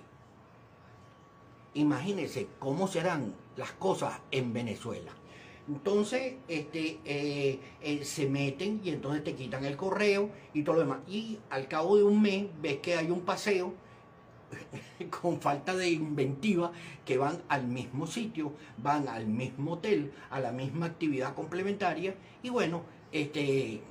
Imagínense 1.76 2.48
cómo 2.60 2.88
serán 2.88 3.36
las 3.58 3.72
cosas 3.74 4.20
en 4.32 4.54
Venezuela. 4.54 5.12
Entonces, 5.68 6.36
este, 6.48 7.00
eh, 7.06 7.60
eh, 7.82 8.04
se 8.04 8.28
meten 8.28 8.82
y 8.84 8.90
entonces 8.90 9.24
te 9.24 9.34
quitan 9.34 9.64
el 9.64 9.78
correo 9.78 10.30
y 10.54 10.64
todo 10.64 10.76
lo 10.76 10.82
demás. 10.82 11.00
Y 11.08 11.40
al 11.50 11.68
cabo 11.68 11.96
de 11.96 12.04
un 12.04 12.22
mes 12.22 12.48
ves 12.62 12.78
que 12.78 12.96
hay 12.96 13.10
un 13.10 13.22
paseo 13.22 13.74
con 15.22 15.40
falta 15.40 15.76
de 15.76 15.90
inventiva 15.90 16.72
que 17.06 17.18
van 17.18 17.42
al 17.48 17.66
mismo 17.68 18.08
sitio, 18.08 18.54
van 18.78 19.08
al 19.08 19.28
mismo 19.28 19.74
hotel, 19.74 20.12
a 20.30 20.40
la 20.40 20.52
misma 20.52 20.88
actividad 20.88 21.34
complementaria 21.34 22.16
y 22.42 22.50
bueno, 22.50 22.84
este, 23.12 23.82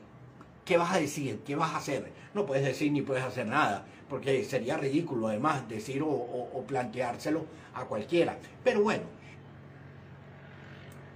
¿qué 0.65 0.77
vas 0.77 0.95
a 0.95 0.99
decir? 0.99 1.41
¿Qué 1.45 1.57
vas 1.57 1.73
a 1.73 1.79
hacer? 1.79 2.13
No 2.35 2.47
puedes 2.47 2.65
decir 2.65 2.93
ni 2.93 3.03
puedes 3.03 3.25
hacer 3.25 3.47
nada, 3.47 3.85
porque 4.09 4.45
sería 4.45 4.77
ridículo 4.77 5.29
además 5.29 5.69
decir 5.69 6.03
o, 6.05 6.65
planteárselo 6.67 7.45
a 7.75 7.85
cualquiera. 7.85 8.39
Pero 8.63 8.83
bueno, 8.83 9.05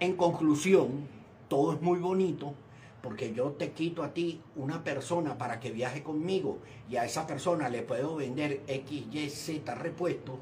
en 0.01 0.17
conclusión, 0.17 1.09
todo 1.49 1.75
es 1.75 1.81
muy 1.81 1.99
bonito, 1.99 2.55
porque 3.03 3.33
yo 3.33 3.53
te 3.53 3.71
quito 3.71 4.03
a 4.03 4.13
ti 4.13 4.41
una 4.57 4.83
persona 4.83 5.39
para 5.39 5.61
que 5.61 5.71
viaje 5.71 6.03
conmigo 6.03 6.59
y 6.91 6.97
a 6.97 7.05
esa 7.05 7.27
persona 7.27 7.69
le 7.69 7.83
puedo 7.83 8.17
vender 8.17 8.63
X, 8.67 9.07
Y, 9.13 9.31
Z 9.31 9.75
repuesto, 9.75 10.39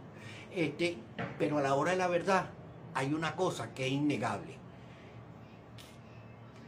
este, 0.55 0.97
pero 1.39 1.59
a 1.59 1.63
la 1.63 1.75
hora 1.75 1.91
de 1.91 1.99
la 1.99 2.09
verdad 2.09 2.51
hay 2.95 3.13
una 3.13 3.37
cosa 3.37 3.75
que 3.75 3.87
es 3.87 3.93
innegable. 3.93 4.57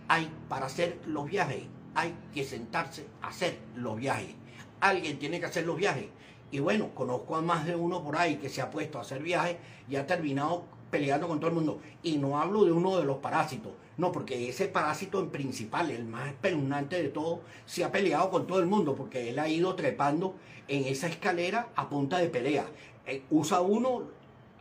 Hay 0.09 0.31
para 0.49 0.67
hacer 0.67 1.01
los 1.07 1.27
viajes 1.27 1.63
hay 1.97 2.15
que 2.33 2.45
sentarse 2.45 3.07
a 3.23 3.29
hacer 3.29 3.59
los 3.75 3.97
viajes. 3.97 4.35
Alguien 4.81 5.19
tiene 5.19 5.41
que 5.41 5.47
hacer 5.47 5.67
los 5.67 5.77
viajes. 5.77 6.07
Y 6.51 6.61
bueno, 6.61 6.95
conozco 6.95 7.35
a 7.35 7.43
más 7.43 7.67
de 7.67 7.75
uno 7.75 8.05
por 8.05 8.17
ahí 8.17 8.37
que 8.37 8.49
se 8.49 8.61
ha 8.61 8.71
puesto 8.71 8.99
a 8.99 9.01
hacer 9.01 9.23
viajes 9.23 9.57
y 9.89 9.97
ha 9.97 10.07
terminado 10.07 10.65
peleando 10.91 11.27
con 11.27 11.41
todo 11.41 11.49
el 11.49 11.57
mundo. 11.57 11.81
Y 12.03 12.19
no 12.19 12.39
hablo 12.39 12.65
de 12.65 12.73
uno 12.73 12.99
de 12.99 13.05
los 13.05 13.17
parásitos, 13.17 13.73
no, 13.97 14.13
porque 14.13 14.49
ese 14.49 14.69
parásito 14.69 15.21
en 15.21 15.31
principal, 15.31 15.91
el 15.91 16.05
más 16.05 16.29
espeluznante 16.29 17.03
de 17.03 17.09
todo, 17.09 17.41
se 17.65 17.83
ha 17.83 17.91
peleado 17.91 18.31
con 18.31 18.47
todo 18.47 18.61
el 18.61 18.67
mundo, 18.67 18.95
porque 18.95 19.31
él 19.31 19.39
ha 19.39 19.49
ido 19.49 19.75
trepando 19.75 20.35
en 20.69 20.85
esa 20.85 21.09
escalera 21.09 21.71
a 21.75 21.89
punta 21.89 22.19
de 22.19 22.29
pelea. 22.29 22.67
Eh, 23.07 23.23
usa 23.31 23.63
uno, 23.63 24.03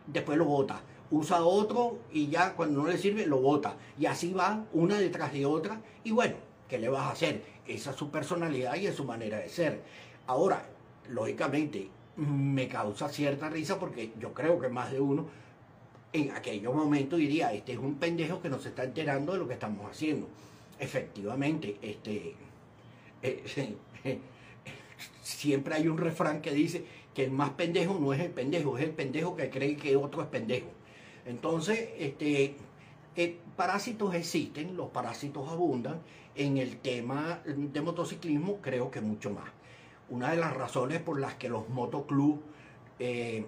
después 0.08 0.38
lo 0.38 0.46
bota. 0.46 0.82
Usa 1.12 1.44
otro 1.44 2.00
y 2.12 2.28
ya 2.28 2.54
cuando 2.56 2.82
no 2.82 2.90
le 2.90 2.98
sirve 2.98 3.26
lo 3.26 3.40
bota. 3.40 3.76
Y 4.00 4.06
así 4.06 4.34
va 4.34 4.66
una 4.74 4.98
detrás 4.98 5.34
de 5.34 5.46
otra. 5.46 5.82
Y 6.04 6.12
bueno, 6.12 6.36
¿Qué 6.68 6.78
le 6.80 6.90
vas 6.90 7.04
a 7.04 7.12
hacer? 7.12 7.44
Esa 7.68 7.92
es 7.92 7.96
su 7.96 8.10
personalidad 8.10 8.76
y 8.76 8.88
es 8.88 8.96
su 8.96 9.04
manera 9.04 9.38
de 9.38 9.50
ser. 9.50 9.82
Ahora, 10.28 10.66
lógicamente, 11.10 11.90
me 12.18 12.68
causa 12.68 13.10
cierta 13.10 13.50
risa 13.50 13.80
porque 13.80 14.12
yo 14.20 14.34
creo 14.34 14.60
que 14.60 14.70
más 14.70 14.92
de 14.92 15.00
uno 15.00 15.28
en 16.14 16.32
aquellos 16.32 16.74
momentos 16.74 17.20
diría, 17.20 17.52
este 17.52 17.74
es 17.74 17.78
un 17.78 17.96
pendejo 17.96 18.42
que 18.42 18.50
no 18.50 18.58
se 18.60 18.70
está 18.70 18.84
enterando 18.84 19.34
de 19.34 19.40
lo 19.40 19.48
que 19.48 19.56
estamos 19.56 19.90
haciendo. 19.90 20.28
Efectivamente, 20.80 21.78
este, 21.82 22.36
eh, 23.22 23.78
siempre 25.22 25.76
hay 25.76 25.88
un 25.88 25.98
refrán 25.98 26.42
que 26.42 26.52
dice 26.52 26.86
que 27.14 27.26
el 27.26 27.32
más 27.32 27.52
pendejo 27.52 27.98
no 28.00 28.14
es 28.14 28.22
el 28.22 28.32
pendejo, 28.32 28.78
es 28.78 28.86
el 28.86 28.92
pendejo 28.92 29.36
que 29.36 29.50
cree 29.50 29.76
que 29.76 29.96
otro 29.98 30.22
es 30.22 30.28
pendejo. 30.28 30.68
Entonces, 31.26 31.90
este, 31.98 32.56
eh, 33.16 33.38
parásitos 33.56 34.14
existen, 34.16 34.78
los 34.78 34.90
parásitos 34.90 35.50
abundan. 35.50 36.02
En 36.36 36.58
el 36.58 36.78
tema 36.78 37.40
de 37.46 37.82
motociclismo 37.82 38.58
creo 38.62 38.92
que 38.92 39.00
mucho 39.00 39.32
más. 39.32 39.50
Una 40.10 40.32
de 40.32 40.38
las 40.38 40.54
razones 40.54 41.00
por 41.02 41.20
las 41.20 41.36
que 41.36 41.48
los 41.48 41.70
motoclubs 41.70 42.42
eh, 43.00 43.46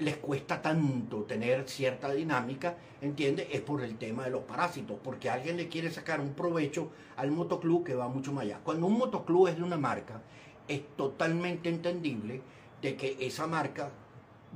les 0.00 0.16
cuesta 0.16 0.60
tanto 0.60 1.22
tener 1.22 1.68
cierta 1.68 2.12
dinámica, 2.12 2.76
¿entiende? 3.00 3.48
Es 3.52 3.60
por 3.60 3.82
el 3.82 3.96
tema 3.96 4.24
de 4.24 4.30
los 4.30 4.42
parásitos, 4.42 4.98
porque 5.02 5.30
alguien 5.30 5.56
le 5.56 5.68
quiere 5.68 5.90
sacar 5.90 6.20
un 6.20 6.34
provecho 6.34 6.90
al 7.16 7.30
motoclub 7.30 7.84
que 7.84 7.94
va 7.94 8.08
mucho 8.08 8.32
más 8.32 8.44
allá. 8.44 8.60
Cuando 8.64 8.86
un 8.86 8.98
motoclub 8.98 9.46
es 9.48 9.56
de 9.56 9.62
una 9.62 9.76
marca, 9.76 10.20
es 10.66 10.82
totalmente 10.96 11.68
entendible 11.68 12.42
de 12.82 12.96
que 12.96 13.16
esa 13.20 13.46
marca 13.46 13.90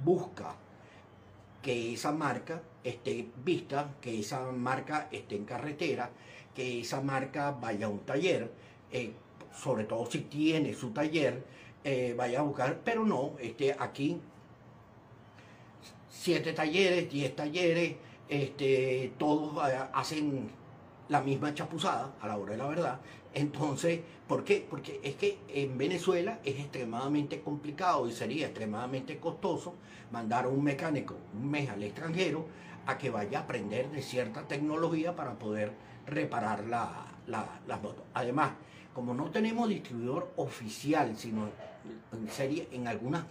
busca 0.04 0.56
que 1.62 1.92
esa 1.92 2.12
marca 2.12 2.62
esté 2.84 3.28
vista, 3.44 3.94
que 4.00 4.20
esa 4.20 4.50
marca 4.52 5.08
esté 5.10 5.36
en 5.36 5.44
carretera, 5.44 6.10
que 6.58 6.80
esa 6.80 7.00
marca 7.00 7.52
vaya 7.52 7.86
a 7.86 7.88
un 7.88 8.00
taller, 8.00 8.50
eh, 8.90 9.12
sobre 9.54 9.84
todo 9.84 10.04
si 10.10 10.22
tiene 10.22 10.74
su 10.74 10.90
taller, 10.90 11.44
eh, 11.84 12.14
vaya 12.18 12.40
a 12.40 12.42
buscar, 12.42 12.80
pero 12.84 13.04
no, 13.04 13.34
este, 13.38 13.76
aquí 13.78 14.20
siete 16.10 16.52
talleres, 16.54 17.08
diez 17.08 17.36
talleres, 17.36 17.94
este, 18.28 19.12
todos 19.16 19.70
eh, 19.70 19.78
hacen 19.92 20.50
la 21.08 21.20
misma 21.20 21.54
chapuzada 21.54 22.14
a 22.20 22.26
la 22.26 22.36
hora 22.36 22.50
de 22.50 22.58
la 22.58 22.66
verdad. 22.66 23.00
Entonces, 23.32 24.00
¿por 24.26 24.42
qué? 24.42 24.66
Porque 24.68 24.98
es 25.04 25.14
que 25.14 25.38
en 25.46 25.78
Venezuela 25.78 26.40
es 26.44 26.58
extremadamente 26.58 27.40
complicado 27.40 28.08
y 28.08 28.12
sería 28.12 28.46
extremadamente 28.46 29.18
costoso 29.20 29.74
mandar 30.10 30.46
a 30.46 30.48
un 30.48 30.64
mecánico 30.64 31.14
un 31.34 31.52
mes 31.52 31.70
al 31.70 31.84
extranjero 31.84 32.46
a 32.84 32.98
que 32.98 33.10
vaya 33.10 33.38
a 33.38 33.42
aprender 33.42 33.88
de 33.92 34.02
cierta 34.02 34.48
tecnología 34.48 35.14
para 35.14 35.38
poder 35.38 35.86
reparar 36.08 36.64
la, 36.64 37.06
las 37.26 37.82
motos. 37.82 38.04
Además, 38.14 38.52
como 38.94 39.14
no 39.14 39.30
tenemos 39.30 39.68
distribuidor 39.68 40.32
oficial, 40.36 41.16
sino 41.16 41.48
en 42.12 42.28
serie 42.28 42.68
en 42.72 42.88
algunas 42.88 43.24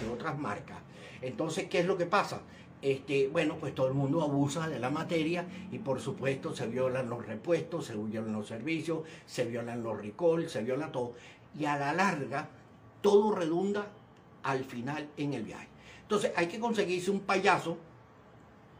de 0.00 0.08
otras 0.08 0.38
marcas, 0.38 0.78
entonces, 1.22 1.68
¿qué 1.68 1.80
es 1.80 1.86
lo 1.86 1.96
que 1.96 2.06
pasa? 2.06 2.40
Este, 2.82 3.28
bueno, 3.28 3.56
pues 3.60 3.74
todo 3.74 3.88
el 3.88 3.94
mundo 3.94 4.22
abusa 4.22 4.66
de 4.66 4.78
la 4.78 4.88
materia 4.88 5.44
y 5.70 5.78
por 5.78 6.00
supuesto 6.00 6.56
se 6.56 6.66
violan 6.66 7.10
los 7.10 7.26
repuestos, 7.26 7.86
se 7.86 7.94
violan 7.94 8.32
los 8.32 8.48
servicios, 8.48 9.00
se 9.26 9.44
violan 9.44 9.82
los 9.82 10.00
recall, 10.00 10.48
se 10.48 10.62
viola 10.62 10.90
todo. 10.90 11.12
Y 11.58 11.66
a 11.66 11.76
la 11.76 11.92
larga, 11.92 12.48
todo 13.02 13.34
redunda 13.34 13.88
al 14.42 14.64
final 14.64 15.08
en 15.18 15.34
el 15.34 15.42
viaje. 15.42 15.68
Entonces 16.02 16.32
hay 16.36 16.46
que 16.46 16.58
conseguirse 16.58 17.10
un 17.10 17.20
payaso 17.20 17.76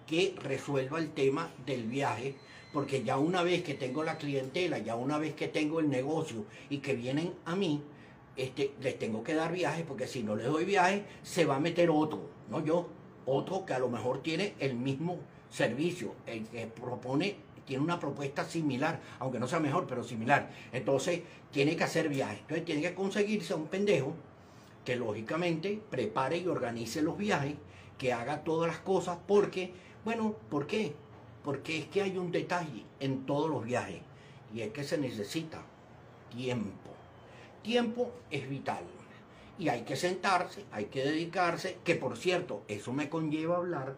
que 0.06 0.34
resuelva 0.42 0.98
el 0.98 1.10
tema 1.10 1.50
del 1.66 1.84
viaje, 1.84 2.36
porque 2.72 3.02
ya 3.02 3.18
una 3.18 3.42
vez 3.42 3.62
que 3.62 3.74
tengo 3.74 4.02
la 4.04 4.18
clientela, 4.18 4.78
ya 4.78 4.94
una 4.94 5.18
vez 5.18 5.34
que 5.34 5.48
tengo 5.48 5.80
el 5.80 5.90
negocio 5.90 6.44
y 6.68 6.78
que 6.78 6.94
vienen 6.94 7.32
a 7.44 7.56
mí, 7.56 7.82
este, 8.36 8.72
les 8.80 8.98
tengo 8.98 9.24
que 9.24 9.34
dar 9.34 9.52
viaje, 9.52 9.84
porque 9.86 10.06
si 10.06 10.22
no 10.22 10.36
les 10.36 10.46
doy 10.46 10.64
viaje, 10.64 11.04
se 11.22 11.44
va 11.44 11.56
a 11.56 11.60
meter 11.60 11.90
otro, 11.90 12.28
no 12.48 12.64
yo 12.64 12.88
otro 13.26 13.64
que 13.66 13.74
a 13.74 13.78
lo 13.78 13.88
mejor 13.88 14.22
tiene 14.22 14.54
el 14.58 14.74
mismo 14.74 15.18
servicio, 15.50 16.14
el 16.26 16.46
que 16.46 16.66
propone, 16.66 17.36
tiene 17.66 17.84
una 17.84 18.00
propuesta 18.00 18.44
similar, 18.44 19.00
aunque 19.18 19.38
no 19.38 19.46
sea 19.46 19.60
mejor, 19.60 19.86
pero 19.86 20.02
similar. 20.02 20.50
Entonces 20.72 21.20
tiene 21.52 21.76
que 21.76 21.84
hacer 21.84 22.08
viajes. 22.08 22.40
Entonces 22.40 22.64
tiene 22.64 22.82
que 22.82 22.94
conseguirse 22.94 23.52
a 23.52 23.56
un 23.56 23.66
pendejo 23.66 24.14
que 24.84 24.96
lógicamente 24.96 25.80
prepare 25.90 26.38
y 26.38 26.48
organice 26.48 27.02
los 27.02 27.16
viajes, 27.16 27.54
que 27.98 28.12
haga 28.12 28.42
todas 28.42 28.68
las 28.68 28.80
cosas, 28.80 29.18
porque, 29.26 29.72
bueno, 30.04 30.34
¿por 30.48 30.66
qué? 30.66 30.94
Porque 31.44 31.78
es 31.78 31.86
que 31.86 32.02
hay 32.02 32.18
un 32.18 32.32
detalle 32.32 32.84
en 33.00 33.26
todos 33.26 33.50
los 33.50 33.64
viajes, 33.64 34.00
y 34.52 34.60
es 34.60 34.72
que 34.72 34.84
se 34.84 34.98
necesita 34.98 35.62
tiempo. 36.30 36.90
Tiempo 37.62 38.12
es 38.30 38.48
vital 38.48 38.84
y 39.60 39.68
hay 39.68 39.82
que 39.82 39.94
sentarse, 39.94 40.64
hay 40.72 40.86
que 40.86 41.04
dedicarse, 41.04 41.76
que 41.84 41.94
por 41.94 42.16
cierto, 42.16 42.62
eso 42.66 42.94
me 42.94 43.10
conlleva 43.10 43.58
hablar 43.58 43.94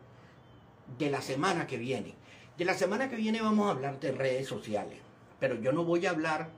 de 0.99 1.09
la 1.09 1.23
semana 1.23 1.69
que 1.69 1.79
viene. 1.79 2.17
De 2.59 2.65
la 2.65 2.75
semana 2.75 3.09
que 3.09 3.15
viene 3.15 3.41
vamos 3.41 3.69
a 3.69 3.71
hablar 3.71 4.01
de 4.01 4.11
redes 4.11 4.49
sociales, 4.49 4.99
pero 5.39 5.55
yo 5.55 5.71
no 5.71 5.85
voy 5.85 6.05
a 6.05 6.11
hablar 6.11 6.51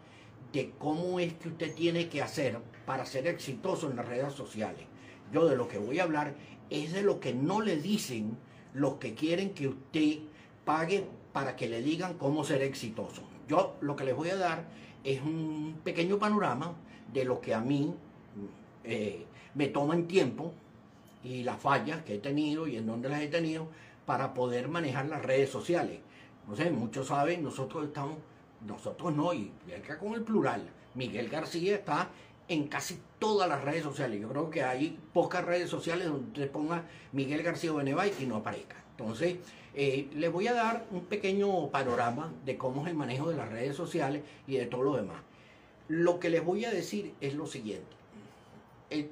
de 0.55 0.73
cómo 0.79 1.21
es 1.21 1.35
que 1.35 1.49
usted 1.49 1.75
tiene 1.75 2.09
que 2.09 2.23
hacer 2.23 2.59
para 2.87 3.05
ser 3.05 3.26
exitoso 3.26 3.91
en 3.91 3.97
las 3.97 4.09
redes 4.09 4.33
sociales. 4.33 4.87
Yo 5.31 5.47
de 5.47 5.57
lo 5.57 5.69
que 5.69 5.76
voy 5.76 5.99
a 5.99 6.05
hablar 6.05 6.35
es 6.71 6.95
de 6.95 7.03
lo 7.03 7.21
que 7.21 7.35
no 7.35 7.61
le 7.61 7.76
dicen 7.76 8.38
los 8.73 8.95
que 8.95 9.14
quieren 9.14 9.53
que 9.53 9.69
usted 9.69 10.21
pague 10.64 11.06
para 11.33 11.56
que 11.56 11.68
le 11.68 11.83
digan 11.83 12.14
cómo 12.14 12.44
ser 12.44 12.62
exitoso. 12.62 13.23
Yo 13.49 13.76
lo 13.80 13.97
que 13.97 14.04
les 14.04 14.16
voy 14.16 14.30
a 14.30 14.37
dar 14.37 14.64
es 15.02 15.21
un 15.21 15.80
pequeño 15.85 16.18
panorama 16.18 16.75
de 17.12 17.25
lo 17.25 17.40
que 17.40 17.54
a 17.54 17.61
mí 17.61 17.94
eh, 18.85 19.26
me 19.54 19.68
toma 19.68 19.94
en 19.94 20.06
tiempo 20.06 20.52
y 21.23 21.42
las 21.42 21.61
fallas 21.61 22.02
que 22.02 22.16
he 22.16 22.18
tenido 22.18 22.66
y 22.66 22.76
en 22.76 22.87
dónde 22.87 23.09
las 23.09 23.21
he 23.21 23.28
tenido 23.28 23.68
para 24.06 24.35
poder 24.35 24.68
manejar 24.68 25.06
las 25.06 25.23
redes 25.23 25.50
sociales. 25.50 26.00
No 26.49 26.56
sé, 26.56 26.71
muchos 26.71 27.06
saben, 27.06 27.42
nosotros 27.42 27.87
estamos, 27.87 28.18
nosotros 28.66 29.14
no, 29.14 29.33
y 29.33 29.50
acá 29.76 29.99
con 29.99 30.14
el 30.14 30.23
plural, 30.23 30.68
Miguel 30.94 31.28
García 31.28 31.76
está 31.76 32.11
en 32.49 32.69
casi 32.69 33.01
todas 33.19 33.49
las 33.49 33.63
redes 33.63 33.83
sociales. 33.83 34.21
Yo 34.21 34.29
creo 34.29 34.51
que 34.51 34.63
hay 34.63 34.99
pocas 35.13 35.45
redes 35.45 35.71
sociales 35.71 36.09
donde 36.09 36.47
ponga 36.47 36.85
Miguel 37.13 37.43
García 37.43 37.73
Benevay 37.73 38.13
y 38.21 38.27
no 38.27 38.37
aparezca. 38.37 38.77
Entonces, 38.91 39.39
eh, 39.75 40.09
les 40.15 40.31
voy 40.31 40.47
a 40.47 40.53
dar 40.53 40.87
un 40.91 41.07
pequeño 41.07 41.69
panorama 41.71 42.33
de 42.45 42.57
cómo 42.57 42.83
es 42.83 42.91
el 42.91 42.97
manejo 42.97 43.31
de 43.31 43.37
las 43.37 43.49
redes 43.49 43.77
sociales 43.77 44.23
y 44.47 44.57
de 44.57 44.67
todo 44.67 44.83
lo 44.83 44.97
demás. 44.97 45.21
Lo 45.89 46.21
que 46.21 46.31
les 46.31 46.45
voy 46.45 46.65
a 46.65 46.71
decir 46.71 47.15
es 47.21 47.35
lo 47.35 47.47
siguiente. 47.47 47.87
El, 48.91 49.11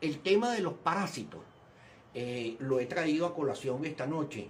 el 0.00 0.18
tema 0.20 0.52
de 0.52 0.60
los 0.60 0.74
parásitos 0.74 1.40
eh, 2.14 2.56
lo 2.60 2.78
he 2.78 2.86
traído 2.86 3.26
a 3.26 3.34
colación 3.34 3.84
esta 3.84 4.06
noche, 4.06 4.48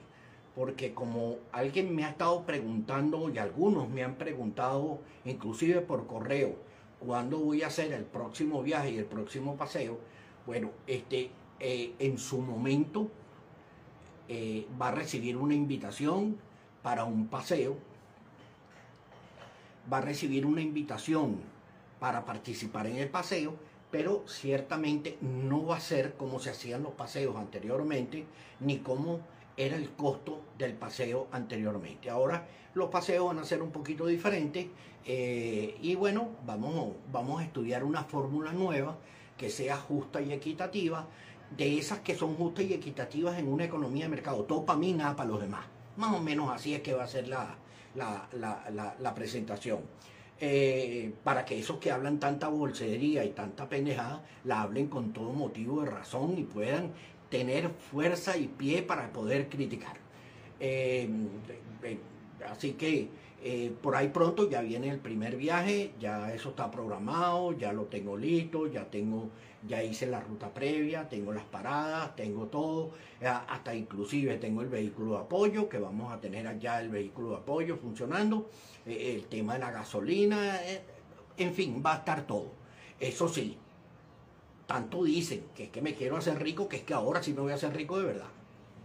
porque 0.55 0.93
como 0.93 1.39
alguien 1.51 1.95
me 1.95 2.05
ha 2.05 2.11
estado 2.11 2.45
preguntando 2.45 3.31
y 3.31 3.39
algunos 3.39 3.89
me 3.89 4.05
han 4.05 4.17
preguntado, 4.17 4.99
inclusive 5.25 5.81
por 5.81 6.07
correo, 6.07 6.57
cuándo 7.05 7.39
voy 7.39 7.63
a 7.63 7.69
hacer 7.69 7.93
el 7.93 8.05
próximo 8.05 8.63
viaje 8.63 8.93
y 8.93 8.99
el 8.99 9.05
próximo 9.05 9.57
paseo, 9.57 9.99
bueno, 10.47 10.71
este, 10.87 11.31
eh, 11.61 11.95
en 11.99 12.19
su 12.19 12.41
momento 12.41 13.09
eh, 14.29 14.67
va 14.81 14.89
a 14.89 14.93
recibir 14.93 15.37
una 15.37 15.55
invitación 15.55 16.37
para 16.83 17.05
un 17.05 17.29
paseo, 17.29 17.77
va 19.93 19.99
a 19.99 20.03
recibir 20.03 20.47
una 20.47 20.61
invitación 20.61 21.40
para 22.01 22.25
participar 22.25 22.87
en 22.87 22.97
el 22.97 23.09
paseo 23.09 23.55
pero 23.95 24.25
ciertamente 24.27 25.19
no 25.21 25.67
va 25.67 25.77
a 25.77 25.81
ser 25.81 26.14
como 26.14 26.40
se 26.40 26.51
hacían 26.51 26.83
los 26.83 26.95
paseos 26.95 27.37
anteriormente, 27.37 28.25
ni 28.59 28.79
como 28.79 29.21
era 29.57 29.77
el 29.77 29.90
costo 29.90 30.43
del 30.59 30.75
paseo 30.75 31.29
anteriormente. 31.31 32.11
Ahora 32.11 32.47
los 32.75 32.88
paseos 32.90 33.27
van 33.27 33.38
a 33.38 33.45
ser 33.45 33.62
un 33.62 33.71
poquito 33.71 34.07
diferentes 34.07 34.67
eh, 35.05 35.77
y 35.81 35.95
bueno, 35.95 36.31
vamos, 36.47 36.95
vamos 37.12 37.40
a 37.40 37.45
estudiar 37.45 37.85
una 37.85 38.05
fórmula 38.05 38.53
nueva 38.53 38.97
que 39.37 39.51
sea 39.51 39.77
justa 39.77 40.21
y 40.21 40.33
equitativa, 40.33 41.07
de 41.57 41.79
esas 41.79 42.01
que 42.01 42.14
son 42.14 42.35
justas 42.37 42.64
y 42.64 42.75
equitativas 42.75 43.38
en 43.38 43.49
una 43.49 43.64
economía 43.64 44.05
de 44.05 44.11
mercado, 44.11 44.45
todo 44.45 44.64
para 44.64 44.79
mí, 44.79 44.93
nada 44.93 45.14
para 45.14 45.29
los 45.29 45.40
demás. 45.40 45.67
Más 45.97 46.14
o 46.14 46.21
menos 46.21 46.51
así 46.51 46.75
es 46.75 46.81
que 46.81 46.95
va 46.95 47.05
a 47.05 47.09
ser 47.09 47.29
la, 47.29 47.57
la 47.95 49.14
presentación. 49.14 49.81
Eh, 50.40 51.14
para 51.23 51.45
que 51.45 51.59
esos 51.59 51.79
que 51.79 51.93
hablan 51.93 52.19
tanta 52.19 52.49
bolsería 52.49 53.25
y 53.25 53.31
tanta 53.31 53.69
pendejada 53.69 54.21
la 54.43 54.62
hablen 54.62 54.88
con 54.88 55.12
todo 55.12 55.33
motivo 55.33 55.83
de 55.83 55.90
razón 55.90 56.37
y 56.37 56.43
puedan 56.43 56.93
tener 57.35 57.68
fuerza 57.90 58.37
y 58.37 58.47
pie 58.47 58.83
para 58.83 59.12
poder 59.12 59.49
criticar. 59.49 59.97
Eh, 60.61 61.09
así 62.49 62.75
que 62.75 63.09
eh, 63.42 63.73
por 63.83 63.97
ahí 63.97 64.07
pronto 64.07 64.49
ya 64.49 64.61
viene 64.61 64.88
el 64.88 65.01
primer 65.01 65.37
viaje, 65.37 65.94
ya 65.99 66.33
eso 66.33 66.51
está 66.51 66.70
programado, 66.70 67.51
ya 67.59 67.73
lo 67.73 67.87
tengo 67.87 68.16
listo, 68.16 68.68
ya 68.68 68.88
tengo, 68.88 69.31
ya 69.66 69.83
hice 69.83 70.07
la 70.07 70.20
ruta 70.20 70.55
previa, 70.55 71.09
tengo 71.09 71.33
las 71.33 71.42
paradas, 71.44 72.14
tengo 72.14 72.47
todo, 72.47 72.92
hasta 73.20 73.75
inclusive 73.75 74.37
tengo 74.37 74.62
el 74.62 74.68
vehículo 74.68 75.14
de 75.14 75.18
apoyo, 75.18 75.68
que 75.68 75.81
vamos 75.81 76.12
a 76.12 76.20
tener 76.20 76.47
allá 76.47 76.81
el 76.81 76.88
vehículo 76.88 77.31
de 77.31 77.37
apoyo 77.38 77.77
funcionando, 77.79 78.49
eh, 78.87 79.16
el 79.16 79.27
tema 79.27 79.55
de 79.55 79.59
la 79.59 79.73
gasolina, 79.73 80.62
eh, 80.62 80.83
en 81.37 81.53
fin, 81.53 81.83
va 81.85 81.94
a 81.94 81.97
estar 81.97 82.29
todo. 82.29 82.53
Eso 83.01 83.29
sí, 83.29 83.59
tanto 84.66 85.05
dicen 85.05 85.44
que 85.55 85.64
es 85.64 85.70
que 85.70 85.83
me 85.83 85.94
quiero 85.94 86.16
hacer 86.16 86.42
rico, 86.42 86.68
que 86.68 86.77
es 86.77 86.83
que 86.83 86.94
ahora 86.94 87.22
sí 87.22 87.33
me 87.33 87.40
voy 87.40 87.53
a 87.53 87.57
hacer 87.57 87.74
rico 87.74 87.98
de 87.98 88.05
verdad 88.05 88.29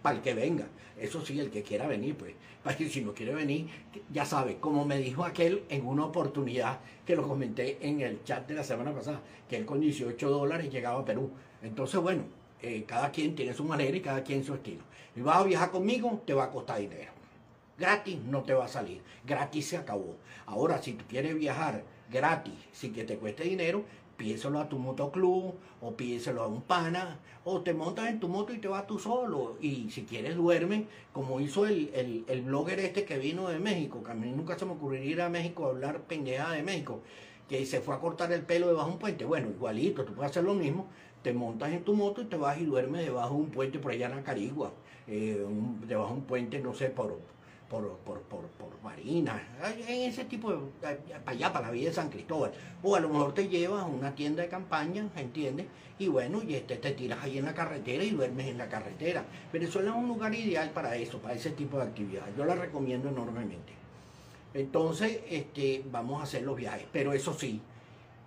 para 0.01 0.17
el 0.17 0.21
que 0.21 0.33
venga. 0.33 0.65
Eso 0.97 1.25
sí, 1.25 1.39
el 1.39 1.49
que 1.49 1.63
quiera 1.63 1.87
venir, 1.87 2.15
pues. 2.15 2.33
Para 2.63 2.75
que 2.75 2.89
si 2.89 3.01
no 3.01 3.13
quiere 3.13 3.33
venir, 3.33 3.67
ya 4.11 4.25
sabe, 4.25 4.57
como 4.57 4.83
me 4.83 4.97
dijo 4.97 5.23
aquel 5.23 5.63
en 5.69 5.85
una 5.85 6.05
oportunidad 6.05 6.79
que 7.05 7.15
lo 7.15 7.25
comenté 7.25 7.77
en 7.81 8.01
el 8.01 8.23
chat 8.23 8.45
de 8.47 8.53
la 8.53 8.63
semana 8.63 8.93
pasada, 8.93 9.21
que 9.47 9.55
él 9.55 9.65
con 9.65 9.79
18 9.79 10.29
dólares 10.29 10.69
llegaba 10.69 10.99
a 10.99 11.05
Perú. 11.05 11.31
Entonces, 11.63 12.01
bueno, 12.01 12.23
eh, 12.61 12.83
cada 12.85 13.11
quien 13.11 13.33
tiene 13.33 13.53
su 13.53 13.63
manera 13.63 13.95
y 13.95 14.01
cada 14.01 14.23
quien 14.23 14.43
su 14.43 14.55
estilo. 14.55 14.83
Y 15.15 15.21
vas 15.21 15.37
a 15.37 15.43
viajar 15.43 15.71
conmigo, 15.71 16.21
te 16.25 16.33
va 16.33 16.45
a 16.45 16.51
costar 16.51 16.79
dinero. 16.79 17.11
Gratis 17.77 18.19
no 18.25 18.43
te 18.43 18.53
va 18.53 18.65
a 18.65 18.67
salir. 18.67 19.01
Gratis 19.25 19.67
se 19.67 19.77
acabó. 19.77 20.17
Ahora, 20.45 20.81
si 20.81 20.93
tú 20.93 21.05
quieres 21.07 21.35
viajar 21.35 21.83
gratis 22.11 22.55
sin 22.73 22.93
que 22.93 23.05
te 23.05 23.15
cueste 23.15 23.43
dinero, 23.43 23.85
pídeselo 24.19 24.59
a 24.59 24.67
tu 24.67 24.77
motoclub 24.77 25.55
o 25.81 25.95
pídeselo 25.95 26.43
a 26.43 26.47
un 26.47 26.61
pana 26.61 27.19
o 27.45 27.61
te 27.61 27.73
montas 27.73 28.09
en 28.09 28.19
tu 28.19 28.27
moto 28.27 28.53
y 28.53 28.59
te 28.59 28.67
vas 28.67 28.85
tú 28.85 28.99
solo. 28.99 29.55
Y 29.61 29.89
si 29.89 30.03
quieres 30.03 30.35
duerme 30.35 30.87
como 31.13 31.39
hizo 31.39 31.65
el, 31.65 32.25
el, 32.27 32.41
blogger 32.41 32.79
este 32.81 33.05
que 33.05 33.17
vino 33.17 33.47
de 33.47 33.59
México 33.59 34.03
que 34.03 34.11
a 34.11 34.15
mí 34.15 34.29
nunca 34.29 34.59
se 34.59 34.65
me 34.65 34.73
ocurriría 34.73 35.11
ir 35.11 35.21
a 35.21 35.29
México 35.29 35.65
a 35.65 35.69
hablar 35.69 36.01
pendeja 36.01 36.51
de 36.51 36.61
México 36.61 36.99
que 37.47 37.65
se 37.65 37.79
fue 37.79 37.95
a 37.95 37.99
cortar 37.99 38.31
el 38.33 38.43
pelo 38.43 38.67
debajo 38.67 38.87
de 38.87 38.93
un 38.93 38.99
puente. 38.99 39.25
Bueno 39.25 39.49
igualito 39.49 40.03
tú 40.03 40.13
puedes 40.13 40.31
hacer 40.31 40.43
lo 40.43 40.53
mismo 40.53 40.87
te 41.23 41.33
montas 41.33 41.71
en 41.71 41.83
tu 41.83 41.93
moto 41.95 42.21
y 42.21 42.25
te 42.25 42.35
vas 42.35 42.59
y 42.59 42.65
duermes 42.65 43.05
debajo 43.05 43.35
de 43.35 43.41
un 43.41 43.49
puente 43.49 43.79
por 43.79 43.91
allá 43.91 44.07
en 44.07 44.19
Acarigua 44.19 44.73
eh, 45.07 45.45
debajo 45.87 46.09
de 46.09 46.19
un 46.19 46.25
puente 46.25 46.59
no 46.59 46.73
sé 46.73 46.89
por 46.89 47.19
por, 47.69 47.97
por, 47.99 48.21
por, 48.23 48.47
por 48.47 48.81
Marina, 48.83 49.41
en 49.87 50.09
ese 50.09 50.25
tipo 50.25 50.51
de, 50.51 50.57
para 50.79 50.97
allá, 51.27 51.53
para 51.53 51.67
la 51.67 51.71
vida 51.71 51.89
de 51.89 51.95
San 51.95 52.09
Cristóbal. 52.09 52.51
O 52.81 52.95
a 52.95 52.99
lo 52.99 53.09
mejor 53.09 53.33
te 53.33 53.47
llevas 53.47 53.83
a 53.83 53.85
una 53.85 54.15
tienda 54.15 54.41
de 54.41 54.49
campaña, 54.49 55.07
¿entiendes? 55.15 55.67
Y 55.99 56.07
bueno, 56.07 56.41
y 56.45 56.55
este, 56.55 56.77
te 56.77 56.91
tiras 56.91 57.23
ahí 57.23 57.37
en 57.37 57.45
la 57.45 57.53
carretera 57.53 58.03
y 58.03 58.09
duermes 58.09 58.47
en 58.47 58.57
la 58.57 58.67
carretera. 58.67 59.23
Venezuela 59.53 59.91
es 59.91 59.95
un 59.95 60.07
lugar 60.07 60.33
ideal 60.33 60.71
para 60.71 60.95
eso, 60.95 61.19
para 61.19 61.35
ese 61.35 61.51
tipo 61.51 61.77
de 61.77 61.83
actividad. 61.83 62.25
Yo 62.35 62.45
la 62.45 62.55
recomiendo 62.55 63.09
enormemente. 63.09 63.73
Entonces, 64.53 65.19
este, 65.29 65.83
vamos 65.91 66.21
a 66.21 66.23
hacer 66.23 66.41
los 66.41 66.55
viajes. 66.55 66.87
Pero 66.91 67.13
eso 67.13 67.33
sí, 67.33 67.61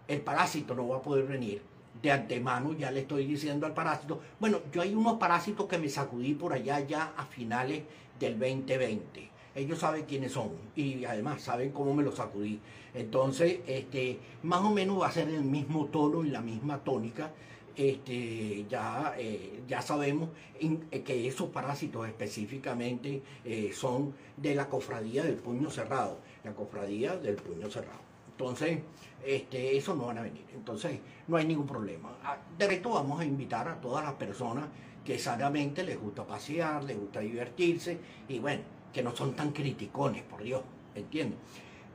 el 0.06 0.20
parásito 0.20 0.74
no 0.74 0.86
va 0.88 0.98
a 0.98 1.02
poder 1.02 1.26
venir. 1.26 1.62
De 2.00 2.10
antemano 2.10 2.72
ya 2.74 2.90
le 2.90 3.00
estoy 3.00 3.26
diciendo 3.26 3.66
al 3.66 3.74
parásito. 3.74 4.20
Bueno, 4.38 4.60
yo 4.72 4.82
hay 4.82 4.94
unos 4.94 5.18
parásitos 5.18 5.66
que 5.66 5.78
me 5.78 5.88
sacudí 5.88 6.34
por 6.34 6.52
allá 6.52 6.80
ya 6.80 7.12
a 7.16 7.24
finales 7.24 7.82
del 8.18 8.38
2020 8.38 9.31
ellos 9.54 9.78
saben 9.78 10.04
quiénes 10.04 10.32
son 10.32 10.50
y 10.74 11.04
además 11.04 11.42
saben 11.42 11.72
cómo 11.72 11.94
me 11.94 12.02
los 12.02 12.16
sacudí. 12.16 12.60
Entonces, 12.94 13.60
este, 13.66 14.18
más 14.42 14.60
o 14.62 14.70
menos 14.70 15.00
va 15.00 15.08
a 15.08 15.12
ser 15.12 15.28
el 15.28 15.44
mismo 15.44 15.86
tono 15.86 16.24
y 16.24 16.30
la 16.30 16.40
misma 16.40 16.78
tónica. 16.78 17.30
Este, 17.74 18.66
ya, 18.68 19.14
eh, 19.16 19.62
ya 19.66 19.80
sabemos 19.80 20.28
eh, 20.60 21.02
que 21.02 21.26
esos 21.26 21.48
parásitos 21.48 22.06
específicamente 22.06 23.22
eh, 23.46 23.70
son 23.72 24.12
de 24.36 24.54
la 24.54 24.68
cofradía 24.68 25.22
del 25.22 25.36
puño 25.36 25.70
cerrado, 25.70 26.18
la 26.44 26.52
cofradía 26.52 27.16
del 27.16 27.36
puño 27.36 27.70
cerrado. 27.70 28.00
Entonces, 28.30 28.80
este, 29.24 29.76
eso 29.76 29.94
no 29.94 30.06
van 30.06 30.18
a 30.18 30.22
venir. 30.22 30.44
Entonces, 30.54 30.98
no 31.28 31.36
hay 31.36 31.46
ningún 31.46 31.66
problema. 31.66 32.18
Ah, 32.22 32.36
de 32.58 32.66
resto, 32.66 32.90
vamos 32.90 33.20
a 33.20 33.24
invitar 33.24 33.66
a 33.68 33.80
todas 33.80 34.04
las 34.04 34.14
personas 34.14 34.66
que 35.04 35.18
sanamente 35.18 35.82
les 35.82 35.98
gusta 35.98 36.26
pasear, 36.26 36.84
les 36.84 36.98
gusta 36.98 37.20
divertirse 37.20 37.98
y 38.28 38.38
bueno, 38.38 38.62
que 38.92 39.02
no 39.02 39.14
son 39.14 39.34
tan 39.34 39.52
criticones, 39.52 40.22
por 40.22 40.42
Dios, 40.42 40.62
¿entiendes? 40.94 41.38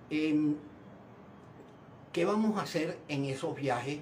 Em, 0.10 0.56
¿Qué 2.12 2.26
vamos 2.26 2.58
a 2.58 2.64
hacer 2.64 2.98
en 3.08 3.26
esos 3.26 3.56
viajes? 3.56 4.00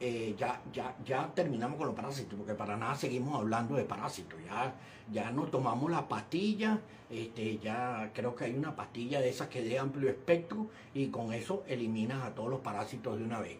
Eh, 0.00 0.34
ya, 0.36 0.60
ya, 0.72 0.96
ya 1.04 1.32
terminamos 1.32 1.78
con 1.78 1.86
los 1.86 1.94
parásitos, 1.94 2.36
porque 2.36 2.54
para 2.54 2.76
nada 2.76 2.96
seguimos 2.96 3.36
hablando 3.36 3.76
de 3.76 3.84
parásitos. 3.84 4.38
Ya, 4.44 4.74
ya 5.12 5.30
nos 5.30 5.50
tomamos 5.50 5.90
la 5.90 6.08
pastilla, 6.08 6.80
este, 7.08 7.58
ya 7.58 8.10
creo 8.12 8.34
que 8.34 8.44
hay 8.44 8.54
una 8.54 8.74
pastilla 8.74 9.20
de 9.20 9.28
esas 9.28 9.48
que 9.48 9.62
de 9.62 9.78
amplio 9.78 10.10
espectro 10.10 10.66
y 10.92 11.08
con 11.08 11.32
eso 11.32 11.62
eliminas 11.68 12.22
a 12.24 12.34
todos 12.34 12.50
los 12.50 12.60
parásitos 12.60 13.18
de 13.18 13.24
una 13.24 13.40
vez. 13.40 13.58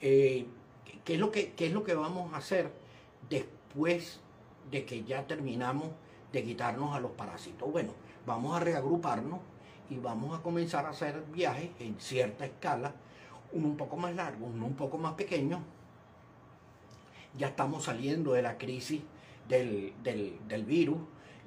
Eh, 0.00 0.46
¿qué, 1.04 1.14
es 1.14 1.20
lo 1.20 1.30
que, 1.30 1.52
¿Qué 1.52 1.66
es 1.66 1.72
lo 1.72 1.84
que 1.84 1.94
vamos 1.94 2.34
a 2.34 2.38
hacer 2.38 2.72
después 3.30 4.20
de 4.70 4.84
que 4.84 5.04
ya 5.04 5.26
terminamos 5.26 5.90
de 6.32 6.42
quitarnos 6.42 6.94
a 6.94 7.00
los 7.00 7.12
parásitos. 7.12 7.70
Bueno, 7.70 7.92
vamos 8.26 8.56
a 8.56 8.60
reagruparnos 8.60 9.40
y 9.90 9.98
vamos 9.98 10.38
a 10.38 10.42
comenzar 10.42 10.86
a 10.86 10.90
hacer 10.90 11.22
viajes 11.32 11.70
en 11.78 11.98
cierta 12.00 12.44
escala, 12.44 12.94
uno 13.52 13.68
un 13.68 13.76
poco 13.76 13.96
más 13.96 14.14
largo, 14.14 14.46
uno 14.46 14.66
un 14.66 14.74
poco 14.74 14.98
más 14.98 15.14
pequeño. 15.14 15.60
Ya 17.38 17.48
estamos 17.48 17.84
saliendo 17.84 18.32
de 18.32 18.42
la 18.42 18.56
crisis 18.56 19.02
del, 19.48 20.64
virus 20.66 20.98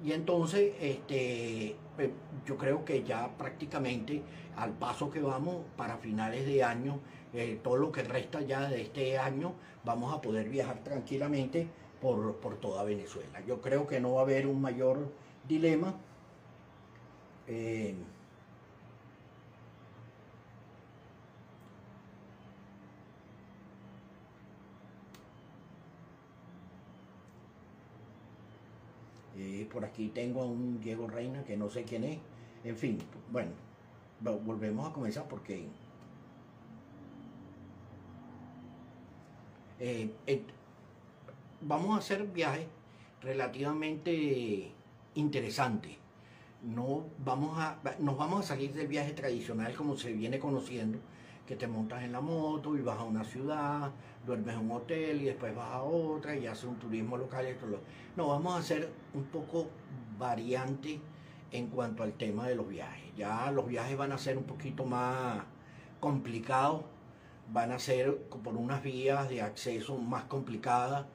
Y 0.03 0.13
entonces, 0.13 0.73
este, 0.79 1.75
pues, 1.95 2.11
yo 2.45 2.57
creo 2.57 2.85
que 2.85 3.03
ya 3.03 3.29
prácticamente 3.37 4.21
al 4.55 4.71
paso 4.71 5.09
que 5.09 5.21
vamos 5.21 5.57
para 5.75 5.97
finales 5.97 6.45
de 6.45 6.63
año, 6.63 6.99
eh, 7.33 7.59
todo 7.63 7.77
lo 7.77 7.91
que 7.91 8.03
resta 8.03 8.41
ya 8.41 8.69
de 8.69 8.81
este 8.81 9.17
año, 9.17 9.53
vamos 9.83 10.13
a 10.13 10.21
poder 10.21 10.49
viajar 10.49 10.83
tranquilamente 10.83 11.67
por, 12.01 12.35
por 12.37 12.57
toda 12.57 12.83
Venezuela. 12.83 13.41
Yo 13.45 13.61
creo 13.61 13.87
que 13.87 13.99
no 13.99 14.13
va 14.13 14.21
a 14.21 14.23
haber 14.23 14.47
un 14.47 14.61
mayor 14.61 15.11
dilema. 15.47 15.95
Eh, 17.47 17.95
Eh, 29.39 29.67
por 29.71 29.85
aquí 29.85 30.09
tengo 30.09 30.41
a 30.41 30.45
un 30.45 30.81
Diego 30.81 31.07
Reina 31.07 31.43
que 31.45 31.55
no 31.55 31.69
sé 31.69 31.83
quién 31.83 32.03
es. 32.03 32.19
En 32.65 32.75
fin, 32.75 32.97
bueno, 33.31 33.51
volvemos 34.21 34.89
a 34.89 34.93
comenzar 34.93 35.27
porque 35.29 35.65
eh, 39.79 40.11
vamos 41.61 41.95
a 41.95 41.99
hacer 41.99 42.25
viajes 42.27 42.67
relativamente 43.21 44.71
interesantes. 45.15 45.97
No 46.63 47.05
vamos 47.23 47.57
a, 47.57 47.77
nos 47.99 48.17
vamos 48.17 48.45
a 48.45 48.47
salir 48.49 48.73
del 48.73 48.87
viaje 48.87 49.13
tradicional 49.13 49.73
como 49.75 49.95
se 49.95 50.11
viene 50.13 50.39
conociendo, 50.39 50.99
que 51.47 51.55
te 51.55 51.67
montas 51.67 52.03
en 52.03 52.11
la 52.11 52.21
moto 52.21 52.77
y 52.77 52.81
vas 52.81 52.99
a 52.99 53.03
una 53.03 53.23
ciudad, 53.23 53.91
duermes 54.25 54.55
en 54.55 54.61
un 54.61 54.71
hotel 54.71 55.21
y 55.21 55.25
después 55.25 55.55
vas 55.55 55.73
a 55.73 55.81
otra 55.83 56.35
y 56.35 56.47
haces 56.47 56.65
un 56.65 56.75
turismo 56.75 57.17
local. 57.17 57.45
Y 57.45 57.51
esto 57.51 57.65
lo... 57.65 57.79
No, 58.15 58.27
vamos 58.27 58.55
a 58.55 58.57
hacer 58.57 58.91
un 59.13 59.23
poco 59.25 59.67
variante 60.17 60.99
en 61.51 61.67
cuanto 61.67 62.03
al 62.03 62.13
tema 62.13 62.47
de 62.47 62.55
los 62.55 62.67
viajes. 62.67 63.15
Ya 63.17 63.49
los 63.51 63.67
viajes 63.67 63.97
van 63.97 64.11
a 64.11 64.17
ser 64.17 64.37
un 64.37 64.43
poquito 64.43 64.85
más 64.85 65.43
complicados, 65.99 66.83
van 67.51 67.71
a 67.71 67.79
ser 67.79 68.15
por 68.43 68.55
unas 68.55 68.83
vías 68.83 69.29
de 69.29 69.41
acceso 69.41 69.97
más 69.97 70.25
complicadas. 70.25 71.05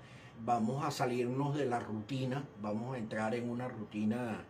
Vamos 0.44 0.84
a 0.84 0.90
salirnos 0.90 1.56
de 1.56 1.66
la 1.66 1.80
rutina, 1.80 2.44
vamos 2.60 2.94
a 2.94 2.98
entrar 2.98 3.34
en 3.34 3.48
una 3.48 3.68
rutina 3.68 4.44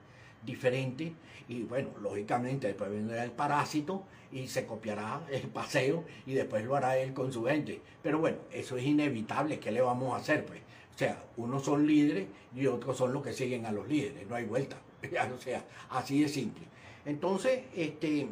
diferente 0.45 1.13
y 1.49 1.63
bueno, 1.63 1.91
lógicamente 2.01 2.67
después 2.67 2.91
vendrá 2.91 3.25
el 3.25 3.31
parásito 3.31 4.05
y 4.33 4.49
se 4.49 4.67
copiará 4.67 5.23
el 5.31 5.49
paseo 5.49 6.05
y 6.27 6.35
después 6.35 6.65
lo 6.65 6.75
hará 6.77 6.99
él 6.99 7.13
con 7.15 7.33
su 7.33 7.45
gente. 7.45 7.81
Pero 8.03 8.19
bueno, 8.19 8.39
eso 8.53 8.77
es 8.77 8.85
inevitable, 8.85 9.61
¿qué 9.61 9.71
le 9.71 9.81
vamos 9.81 10.13
a 10.15 10.17
hacer? 10.17 10.45
Pues? 10.45 10.61
O 10.95 10.99
sea, 10.99 11.23
unos 11.37 11.65
son 11.65 11.87
líderes 11.87 12.29
y 12.55 12.67
otros 12.67 12.97
son 12.97 13.13
los 13.13 13.23
que 13.23 13.33
siguen 13.33 13.67
a 13.67 13.73
los 13.73 13.89
líderes, 13.89 14.27
no 14.29 14.35
hay 14.35 14.45
vuelta. 14.45 14.77
o 15.37 15.41
sea, 15.41 15.65
así 15.91 16.23
de 16.23 16.29
simple. 16.29 16.65
Entonces, 17.05 17.65
este, 17.75 18.29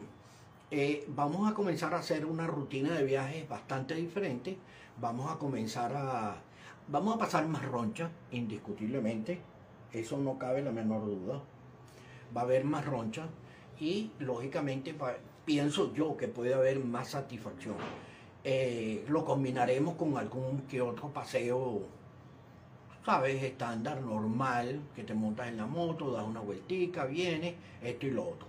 eh, 0.70 1.04
vamos 1.08 1.50
a 1.50 1.54
comenzar 1.54 1.92
a 1.94 1.98
hacer 1.98 2.24
una 2.24 2.46
rutina 2.46 2.94
de 2.94 3.04
viajes 3.04 3.48
bastante 3.48 3.94
diferente. 3.94 4.56
Vamos 5.00 5.30
a 5.30 5.38
comenzar 5.38 5.92
a... 5.94 6.36
Vamos 6.88 7.16
a 7.16 7.18
pasar 7.18 7.46
más 7.46 7.64
roncha, 7.64 8.10
indiscutiblemente. 8.30 9.40
Eso 9.92 10.18
no 10.18 10.38
cabe 10.38 10.62
la 10.62 10.72
menor 10.72 11.04
duda 11.04 11.42
va 12.34 12.42
a 12.42 12.44
haber 12.44 12.64
más 12.64 12.84
roncha 12.84 13.26
y 13.78 14.10
lógicamente 14.18 14.94
pienso 15.44 15.92
yo 15.94 16.16
que 16.16 16.28
puede 16.28 16.54
haber 16.54 16.78
más 16.80 17.10
satisfacción. 17.10 17.76
Eh, 18.44 19.04
lo 19.08 19.24
combinaremos 19.24 19.94
con 19.94 20.16
algún 20.16 20.62
que 20.62 20.80
otro 20.80 21.08
paseo, 21.08 21.82
sabes, 23.04 23.42
estándar, 23.42 24.00
normal, 24.00 24.80
que 24.94 25.04
te 25.04 25.14
montas 25.14 25.48
en 25.48 25.58
la 25.58 25.66
moto, 25.66 26.10
das 26.10 26.26
una 26.26 26.40
vueltica, 26.40 27.04
vienes, 27.04 27.54
esto 27.82 28.06
y 28.06 28.10
lo 28.10 28.28
otro. 28.28 28.46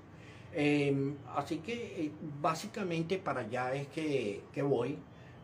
Em, 0.56 1.16
así 1.36 1.58
que 1.60 2.06
eh, 2.06 2.12
básicamente 2.42 3.18
para 3.18 3.42
allá 3.42 3.74
es 3.74 3.88
que, 3.88 4.44
voy, 4.64 4.98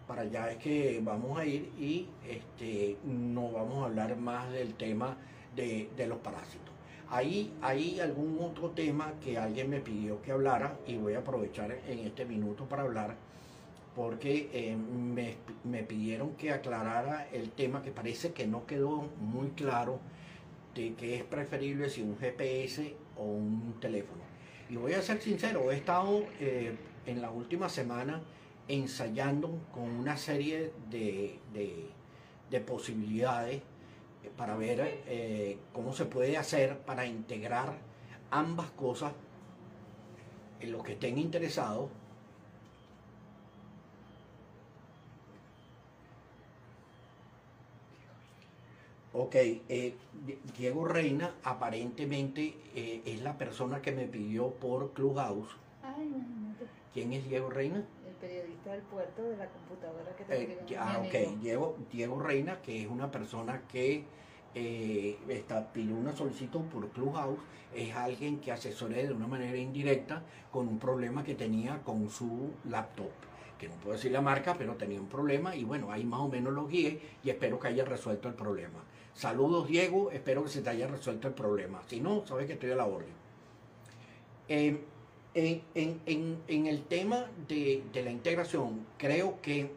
para 0.10 0.24
allá 0.24 0.52
es 0.52 0.58
que 0.58 1.00
vamos 1.04 1.40
a 1.40 1.46
ir 1.46 1.72
y 1.80 2.08
este, 2.28 2.98
no 3.06 3.52
vamos 3.52 3.84
a 3.84 3.86
hablar 3.86 4.18
más 4.18 4.52
del 4.52 4.74
tema 4.74 5.16
de 5.56 6.08
los 6.08 6.18
parásitos. 6.18 6.74
Ahí 7.12 7.54
hay 7.62 8.00
algún 8.00 8.40
otro 8.42 8.72
tema 8.72 9.14
que 9.24 9.38
alguien 9.38 9.70
me 9.70 9.82
pidió 9.82 10.22
que 10.22 10.32
hablara 10.32 10.78
y 10.88 10.98
voy 10.98 11.14
a 11.14 11.20
aprovechar 11.20 11.72
en 11.88 12.00
este 12.00 12.26
minuto 12.26 12.66
para 12.66 12.84
hablar 12.84 13.16
porque 13.96 14.50
eh, 14.54 14.76
me, 14.76 15.84
pidieron 15.84 16.36
que 16.36 16.52
aclarara 16.52 17.28
el 17.32 17.52
tema 17.52 17.84
que 17.84 17.92
parece 17.92 18.32
que 18.32 18.48
no 18.48 18.66
quedó 18.66 19.10
muy 19.20 19.50
claro 19.50 20.00
de 20.74 20.94
que 20.94 21.18
es 21.18 21.24
preferible 21.24 21.90
si 21.90 22.02
un 22.02 22.18
GPS 22.18 22.96
o 23.16 23.26
un 23.26 23.76
teléfono. 23.80 24.22
Y 24.70 24.76
voy 24.76 24.94
a 24.94 25.02
ser 25.02 25.22
sincero, 25.22 25.72
he 25.72 25.76
estado 25.76 26.24
eh, 26.40 26.76
en 27.06 27.22
la 27.22 27.30
última 27.30 27.70
semana 27.70 28.22
ensayando 28.70 29.50
con 29.74 29.84
una 29.84 30.16
serie 30.16 30.72
de, 30.90 31.40
de 32.50 32.60
posibilidades 32.62 33.62
para 34.38 34.56
ver 34.56 35.02
eh, 35.08 35.58
cómo 35.74 35.94
se 35.94 36.06
puede 36.06 36.38
hacer 36.38 36.78
para 36.80 37.06
integrar 37.06 37.78
ambas 38.32 38.70
cosas 38.72 39.12
en 40.60 40.72
los 40.72 40.84
que 40.84 40.94
estén 40.94 41.18
interesados. 41.18 41.90
Ok, 49.12 49.36
eh, 49.36 49.96
Diego 50.58 50.86
Reina 50.86 51.34
aparentemente 51.44 52.56
eh, 52.76 53.02
es 53.06 53.22
la 53.22 53.38
persona 53.38 53.82
que 53.82 53.92
me 53.92 54.06
pidió 54.06 54.52
por 54.52 54.94
Clubhouse. 54.94 55.50
¿Quién 56.94 57.14
es 57.14 57.28
Diego 57.28 57.50
Reina? 57.50 57.84
Periodista 58.20 58.72
del 58.72 58.82
puerto 58.82 59.24
de 59.24 59.38
la 59.38 59.48
computadora 59.48 60.16
que 60.16 60.24
te 60.26 60.78
Ah, 60.78 61.02
ok, 61.06 61.40
Diego, 61.40 61.78
Diego 61.92 62.20
Reina, 62.20 62.62
que 62.62 62.84
es 62.84 62.90
una 62.90 63.10
persona 63.10 63.62
que 63.72 64.04
eh, 64.56 65.18
está, 65.30 65.72
pidió 65.72 65.96
una 65.96 66.12
solicitud 66.12 66.62
por 66.66 66.90
Clubhouse, 66.90 67.40
es 67.74 67.96
alguien 67.96 68.40
que 68.40 68.52
asesoré 68.52 69.08
de 69.08 69.14
una 69.14 69.28
manera 69.28 69.56
indirecta 69.56 70.24
con 70.52 70.68
un 70.68 70.80
problema 70.80 71.24
que 71.24 71.36
tenía 71.36 71.82
con 71.84 72.10
su 72.10 72.52
laptop, 72.68 73.12
que 73.58 73.70
no 73.70 73.76
puedo 73.76 73.96
decir 73.96 74.12
la 74.12 74.22
marca, 74.22 74.56
pero 74.58 74.76
tenía 74.76 75.00
un 75.00 75.08
problema 75.08 75.56
y 75.56 75.64
bueno, 75.64 75.92
ahí 75.92 76.04
más 76.04 76.20
o 76.22 76.28
menos 76.28 76.52
lo 76.52 76.68
guié 76.68 77.00
y 77.24 77.30
espero 77.30 77.60
que 77.60 77.68
haya 77.68 77.86
resuelto 77.86 78.28
el 78.28 78.34
problema. 78.34 78.80
Saludos 79.14 79.68
Diego, 79.68 80.12
espero 80.12 80.44
que 80.44 80.50
se 80.50 80.62
te 80.62 80.70
haya 80.70 80.88
resuelto 80.88 81.28
el 81.28 81.34
problema. 81.34 81.82
Si 81.88 82.00
no, 82.00 82.26
sabes 82.26 82.48
que 82.48 82.54
estoy 82.54 82.72
a 82.72 82.76
la 82.76 82.86
orden. 82.86 83.14
Eh, 84.48 84.82
en, 85.76 86.42
el 86.48 86.84
tema 86.84 87.26
de, 87.48 87.84
la 87.94 88.12
integración, 88.12 88.86
creo 88.98 89.42
que 89.42 89.72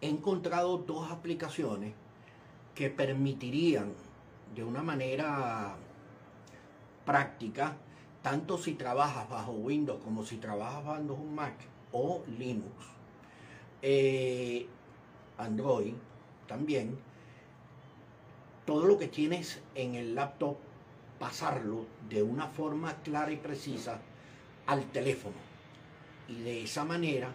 he 0.00 0.08
encontrado 0.08 0.78
dos 0.78 1.10
aplicaciones 1.10 1.92
que 2.74 2.90
permitirían 2.90 3.92
de 4.54 4.64
una 4.64 4.82
manera 4.82 5.76
práctica, 7.04 7.76
tanto 8.22 8.58
si 8.58 8.74
trabajas 8.74 9.28
bajo 9.28 9.52
Windows 9.52 10.02
como 10.02 10.24
si 10.24 10.36
trabajas 10.36 10.84
bajo 10.84 11.14
un 11.14 11.34
Mac 11.34 11.54
o 11.92 12.22
Linux, 12.38 12.72
eh, 13.82 14.66
Android 15.38 15.94
también, 16.46 16.98
todo 18.64 18.86
lo 18.86 18.98
que 18.98 19.08
tienes 19.08 19.60
en 19.74 19.94
el 19.94 20.14
laptop, 20.14 20.56
pasarlo 21.24 21.86
de 22.10 22.22
una 22.22 22.48
forma 22.48 22.96
clara 23.02 23.32
y 23.32 23.36
precisa 23.36 23.98
al 24.66 24.84
teléfono. 24.92 25.36
Y 26.28 26.42
de 26.42 26.64
esa 26.64 26.84
manera, 26.84 27.32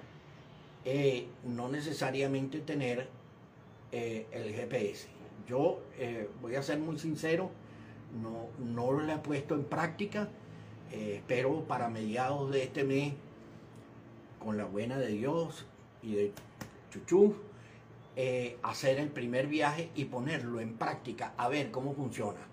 eh, 0.85 1.25
no 1.43 1.69
necesariamente 1.69 2.59
tener 2.59 3.09
eh, 3.91 4.27
el 4.31 4.53
GPS. 4.53 5.07
Yo 5.47 5.81
eh, 5.97 6.29
voy 6.39 6.53
a 6.53 6.61
ser 6.61 6.77
muy 6.77 6.99
sincero, 6.99 7.49
no, 8.21 8.49
no 8.63 8.91
lo 8.91 9.11
he 9.11 9.17
puesto 9.17 9.55
en 9.55 9.63
práctica, 9.63 10.29
eh, 10.91 11.23
pero 11.27 11.63
para 11.63 11.89
mediados 11.89 12.51
de 12.51 12.65
este 12.65 12.83
mes, 12.83 13.15
con 14.37 14.55
la 14.55 14.65
buena 14.65 14.99
de 14.99 15.07
Dios 15.07 15.65
y 16.03 16.13
de 16.13 16.33
Chuchu, 16.91 17.35
hacer 18.61 18.99
el 18.99 19.07
primer 19.07 19.47
viaje 19.47 19.89
y 19.95 20.05
ponerlo 20.05 20.59
en 20.59 20.75
práctica, 20.77 21.33
a 21.37 21.47
ver 21.47 21.71
cómo 21.71 21.95
funciona. 21.95 22.49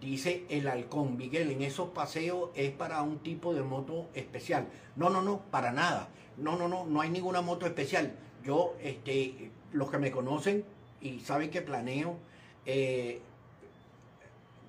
Dice 0.00 0.44
el 0.50 0.68
halcón, 0.68 1.16
Miguel, 1.16 1.50
en 1.50 1.62
esos 1.62 1.88
paseos 1.90 2.50
es 2.54 2.70
para 2.70 3.02
un 3.02 3.18
tipo 3.20 3.54
de 3.54 3.62
moto 3.62 4.08
especial. 4.14 4.68
No, 4.94 5.08
no, 5.08 5.22
no, 5.22 5.40
para 5.50 5.72
nada. 5.72 6.08
No, 6.36 6.56
no, 6.56 6.68
no, 6.68 6.84
no 6.84 7.00
hay 7.00 7.10
ninguna 7.10 7.40
moto 7.40 7.66
especial. 7.66 8.14
Yo, 8.44 8.74
este, 8.80 9.50
los 9.72 9.90
que 9.90 9.98
me 9.98 10.10
conocen 10.10 10.64
y 11.00 11.20
saben 11.20 11.50
que 11.50 11.62
planeo, 11.62 12.16
eh, 12.66 13.20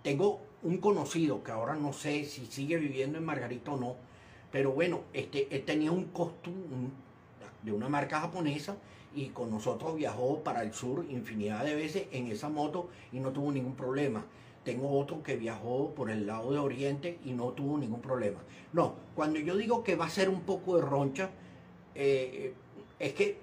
tengo 0.02 0.42
un 0.64 0.78
conocido 0.78 1.44
que 1.44 1.52
ahora 1.52 1.76
no 1.76 1.94
sé 1.94 2.24
si 2.24 2.46
sigue 2.46 2.78
viviendo 2.78 3.18
en 3.18 3.26
Margarita 3.26 3.72
o 3.72 3.78
no, 3.78 3.96
pero 4.52 4.72
bueno, 4.72 5.02
este, 5.14 5.42
tenía 5.66 5.92
un 5.92 6.06
costo 6.06 6.52
de 7.64 7.72
una 7.72 7.90
marca 7.90 8.22
japonesa 8.22 8.78
y 9.14 9.28
con 9.30 9.52
nosotros 9.52 9.96
viajó 9.96 10.44
para 10.44 10.64
el 10.64 10.74
sur 10.74 11.06
infinidad 11.10 11.66
de 11.66 11.76
veces 11.76 12.08
en 12.12 12.28
esa 12.28 12.50
moto 12.50 12.90
y 13.12 13.20
no 13.20 13.32
tuvo 13.32 13.52
ningún 13.52 13.76
problema. 13.76 14.26
Tengo 14.68 15.00
otro 15.00 15.24
que 15.24 15.38
viajó 15.38 15.94
por 15.96 16.10
el 16.10 16.28
lado 16.28 16.52
de 16.52 16.60
Oriente 16.60 17.20
y 17.24 17.32
no 17.32 17.52
tuvo 17.52 17.78
ningún 17.78 18.02
problema. 18.02 18.40
No, 18.74 18.96
cuando 19.16 19.40
yo 19.40 19.56
digo 19.56 19.82
que 19.82 19.96
va 19.96 20.08
a 20.08 20.10
ser 20.10 20.28
un 20.28 20.42
poco 20.42 20.76
de 20.76 20.82
roncha, 20.82 21.30
eh, 21.96 22.54
es 23.00 23.14
que 23.14 23.38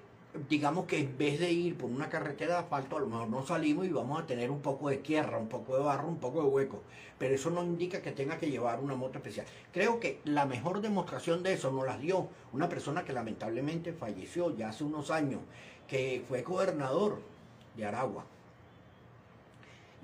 digamos 0.47 0.85
que 0.85 0.99
en 0.99 1.17
vez 1.17 1.39
de 1.39 1.51
ir 1.51 1.79
por 1.79 1.89
una 1.89 2.09
carretera 2.09 2.53
de 2.53 2.59
asfalto, 2.59 2.97
a 2.97 2.99
lo 2.99 3.07
mejor 3.07 3.27
no 3.27 3.43
salimos 3.43 3.87
y 3.87 3.89
vamos 3.89 4.21
a 4.21 4.27
tener 4.27 4.51
un 4.51 4.61
poco 4.61 4.87
de 4.87 4.97
tierra, 4.97 5.39
un 5.39 5.47
poco 5.47 5.75
de 5.75 5.83
barro, 5.83 6.07
un 6.07 6.19
poco 6.19 6.43
de 6.43 6.47
hueco. 6.47 6.83
Pero 7.17 7.33
eso 7.33 7.49
no 7.49 7.63
indica 7.63 8.03
que 8.03 8.11
tenga 8.11 8.37
que 8.37 8.51
llevar 8.51 8.79
una 8.79 8.93
moto 8.93 9.17
especial. 9.17 9.47
Creo 9.73 9.99
que 9.99 10.19
la 10.25 10.45
mejor 10.45 10.79
demostración 10.79 11.41
de 11.41 11.53
eso 11.53 11.71
nos 11.71 11.87
la 11.87 11.97
dio 11.97 12.27
una 12.53 12.69
persona 12.69 13.03
que 13.03 13.13
lamentablemente 13.13 13.93
falleció 13.93 14.55
ya 14.55 14.69
hace 14.69 14.83
unos 14.83 15.09
años, 15.09 15.41
que 15.87 16.23
fue 16.27 16.43
gobernador 16.43 17.19
de 17.75 17.83
Aragua. 17.83 18.25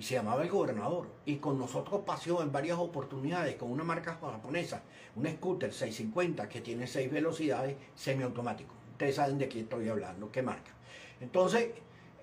Y 0.01 0.03
se 0.03 0.15
llamaba 0.15 0.41
el 0.41 0.49
gobernador. 0.49 1.05
Y 1.27 1.35
con 1.35 1.59
nosotros 1.59 2.01
paseó 2.03 2.41
en 2.41 2.51
varias 2.51 2.79
oportunidades 2.79 3.55
con 3.55 3.69
una 3.69 3.83
marca 3.83 4.17
japonesa, 4.19 4.81
un 5.15 5.27
scooter 5.27 5.71
650 5.71 6.49
que 6.49 6.59
tiene 6.59 6.87
6 6.87 7.11
velocidades 7.11 7.75
semiautomático 7.93 8.73
Ustedes 8.93 9.15
saben 9.15 9.37
de 9.37 9.47
quién 9.47 9.65
estoy 9.65 9.87
hablando, 9.89 10.31
qué 10.31 10.41
marca. 10.41 10.71
Entonces, 11.19 11.69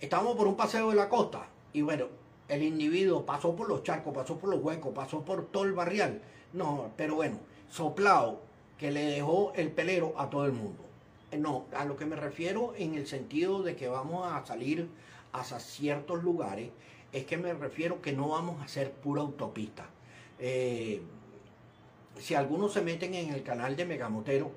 estábamos 0.01 0.35
por 0.35 0.49
un 0.49 0.57
paseo 0.57 0.91
de 0.91 0.97
la 0.97 1.09
costa 1.09 1.47
y 1.73 1.83
bueno, 1.83 2.07
el 2.49 2.65
individuo 2.65 3.25
pasó 3.25 3.55
por 3.55 3.69
los 3.69 3.85
charcos, 3.85 4.13
pasó 4.13 4.37
por 4.39 4.51
los 4.51 4.61
huecos, 4.61 4.93
pasó 4.93 5.25
por 5.25 5.47
todo 5.47 5.63
el 5.63 5.73
barrial. 5.73 6.21
No, 6.53 6.91
pero 6.97 7.15
bueno, 7.15 7.39
soplado 7.71 8.41
que 8.77 8.91
le 8.91 9.05
dejó 9.05 9.53
el 9.55 9.71
pelero 9.71 10.15
a 10.17 10.29
todo 10.29 10.47
el 10.47 10.53
mundo. 10.53 10.83
Eh, 11.31 11.39
no, 11.39 11.67
a 11.73 11.85
lo 11.85 11.97
que 11.97 12.07
me 12.07 12.17
refiero 12.17 12.75
en 12.77 12.97
el 12.97 13.07
sentido 13.07 13.63
de 13.63 13.77
que 13.77 13.87
vamos 13.87 14.27
a 14.33 14.45
salir 14.45 14.89
hacia 15.33 15.61
ciertos 15.61 16.25
lugares, 16.25 16.71
es 17.13 17.25
que 17.25 17.37
me 17.37 17.53
refiero 17.55 18.03
que 18.03 18.13
no 18.13 18.29
vamos 18.29 18.61
a 18.61 18.65
hacer 18.65 18.93
pura 18.93 19.23
autopista. 19.23 19.87
Eh, 20.39 21.01
si 22.19 22.35
algunos 22.35 22.73
se 22.73 22.83
meten 22.83 23.15
en 23.15 23.33
el 23.33 23.43
canal 23.43 23.77
de 23.77 23.85
Megamotero, 23.85 24.51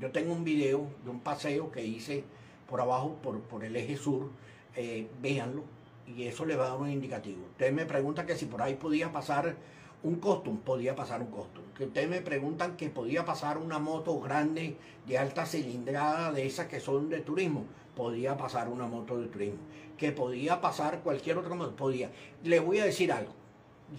yo 0.00 0.10
tengo 0.12 0.32
un 0.32 0.44
video 0.44 0.86
de 1.04 1.10
un 1.10 1.20
paseo 1.20 1.72
que 1.72 1.84
hice 1.84 2.24
por 2.68 2.80
abajo, 2.80 3.16
por, 3.22 3.64
el 3.64 3.74
eje 3.76 3.96
sur, 3.96 4.30
eh, 4.76 5.08
véanlo, 5.20 5.64
y 6.06 6.24
eso 6.24 6.44
le 6.44 6.54
va 6.54 6.66
a 6.66 6.68
dar 6.70 6.78
un 6.78 6.90
indicativo. 6.90 7.44
Ustedes 7.52 7.72
me 7.72 7.86
preguntan 7.86 8.26
que 8.26 8.36
si 8.36 8.46
por 8.46 8.62
ahí 8.62 8.74
podía 8.74 9.10
pasar 9.10 9.56
un 10.02 10.16
costum, 10.16 10.58
podía 10.58 10.94
pasar 10.94 11.22
un 11.22 11.28
costum. 11.28 11.64
Que 11.76 11.84
ustedes 11.84 12.08
me 12.08 12.20
preguntan 12.20 12.76
que 12.76 12.88
podía 12.88 13.24
pasar 13.24 13.58
una 13.58 13.78
moto 13.78 14.20
grande 14.20 14.76
de 15.06 15.18
alta 15.18 15.46
cilindrada, 15.46 16.30
de 16.32 16.46
esas 16.46 16.66
que 16.66 16.78
son 16.78 17.08
de 17.08 17.20
turismo, 17.20 17.64
podía 17.96 18.36
pasar 18.36 18.68
una 18.68 18.86
moto 18.86 19.18
de 19.18 19.26
turismo. 19.26 19.58
Que 19.98 20.12
podía 20.12 20.60
pasar 20.60 21.00
cualquier 21.00 21.36
otra 21.36 21.54
moto, 21.54 21.76
podía. 21.76 22.10
Les 22.42 22.64
voy 22.64 22.78
a 22.78 22.84
decir 22.84 23.12
algo, 23.12 23.32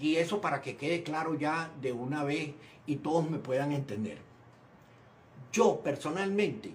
y 0.00 0.16
eso 0.16 0.40
para 0.40 0.60
que 0.60 0.76
quede 0.76 1.02
claro 1.02 1.34
ya 1.34 1.70
de 1.80 1.92
una 1.92 2.24
vez 2.24 2.54
y 2.86 2.96
todos 2.96 3.30
me 3.30 3.38
puedan 3.38 3.72
entender. 3.72 4.18
Yo 5.52 5.80
personalmente 5.80 6.72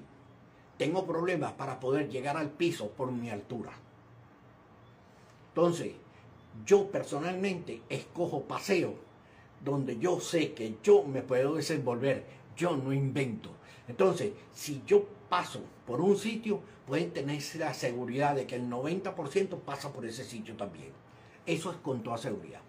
tengo 0.77 1.05
problemas 1.05 1.53
para 1.53 1.79
poder 1.79 2.09
llegar 2.09 2.37
al 2.37 2.51
piso 2.51 2.89
por 2.89 3.11
mi 3.11 3.29
altura. 3.29 3.71
Entonces, 5.49 5.93
yo 6.65 6.91
personalmente 6.91 7.81
escojo 7.89 8.43
paseo 8.43 8.95
donde 9.63 9.97
yo 9.97 10.19
sé 10.19 10.53
que 10.53 10.77
yo 10.83 11.03
me 11.03 11.21
puedo 11.21 11.55
desenvolver, 11.55 12.25
yo 12.55 12.75
no 12.75 12.93
invento. 12.93 13.49
Entonces, 13.87 14.33
si 14.53 14.83
yo 14.85 15.05
paso 15.29 15.61
por 15.85 16.01
un 16.01 16.17
sitio, 16.17 16.61
pueden 16.87 17.11
tener 17.11 17.41
la 17.57 17.73
seguridad 17.73 18.35
de 18.35 18.45
que 18.45 18.55
el 18.55 18.69
90% 18.69 19.59
pasa 19.59 19.91
por 19.91 20.05
ese 20.05 20.23
sitio 20.23 20.55
también. 20.55 20.91
Eso 21.45 21.71
es 21.71 21.77
con 21.77 22.03
toda 22.03 22.17
seguridad. 22.17 22.61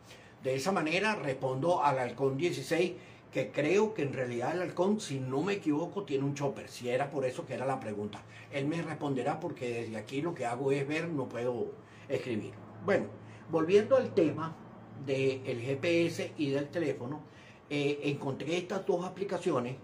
De 0.43 0.55
esa 0.55 0.73
manera 0.73 1.15
respondo 1.15 1.83
al 1.83 1.99
halcón 1.99 2.37
16 2.37 2.93
que 3.33 3.51
creo 3.51 3.93
que 3.93 4.03
en 4.03 4.13
realidad 4.13 4.55
el 4.55 4.63
halcón, 4.63 5.01
si 5.01 5.21
no 5.21 5.43
me 5.43 5.55
equivoco, 5.55 6.05
tiene 6.05 6.25
un 6.25 6.35
chopper, 6.35 6.69
si 6.69 6.89
era 6.89 7.11
por 7.11 7.25
eso 7.25 7.45
que 7.45 7.55
era 7.55 7.67
la 7.67 7.81
pregunta. 7.81 8.23
Él 8.51 8.67
me 8.67 8.81
responderá 8.81 9.41
porque 9.41 9.69
desde 9.69 9.97
aquí 9.97 10.23
lo 10.23 10.35
que 10.35 10.47
hago 10.47 10.73
es 10.73 10.87
ver, 10.87 11.09
no 11.09 11.29
puedo 11.29 11.73
escribir. 12.09 12.53
Bueno, 12.85 13.07
volviendo 13.51 13.97
al 13.97 14.15
tema 14.15 14.57
del 15.05 15.61
GPS 15.61 16.33
y 16.39 16.51
del 16.51 16.69
teléfono, 16.69 17.21
eh, 17.69 18.01
encontré 18.05 18.57
estas 18.57 18.87
dos 18.87 19.05
aplicaciones 19.05 19.77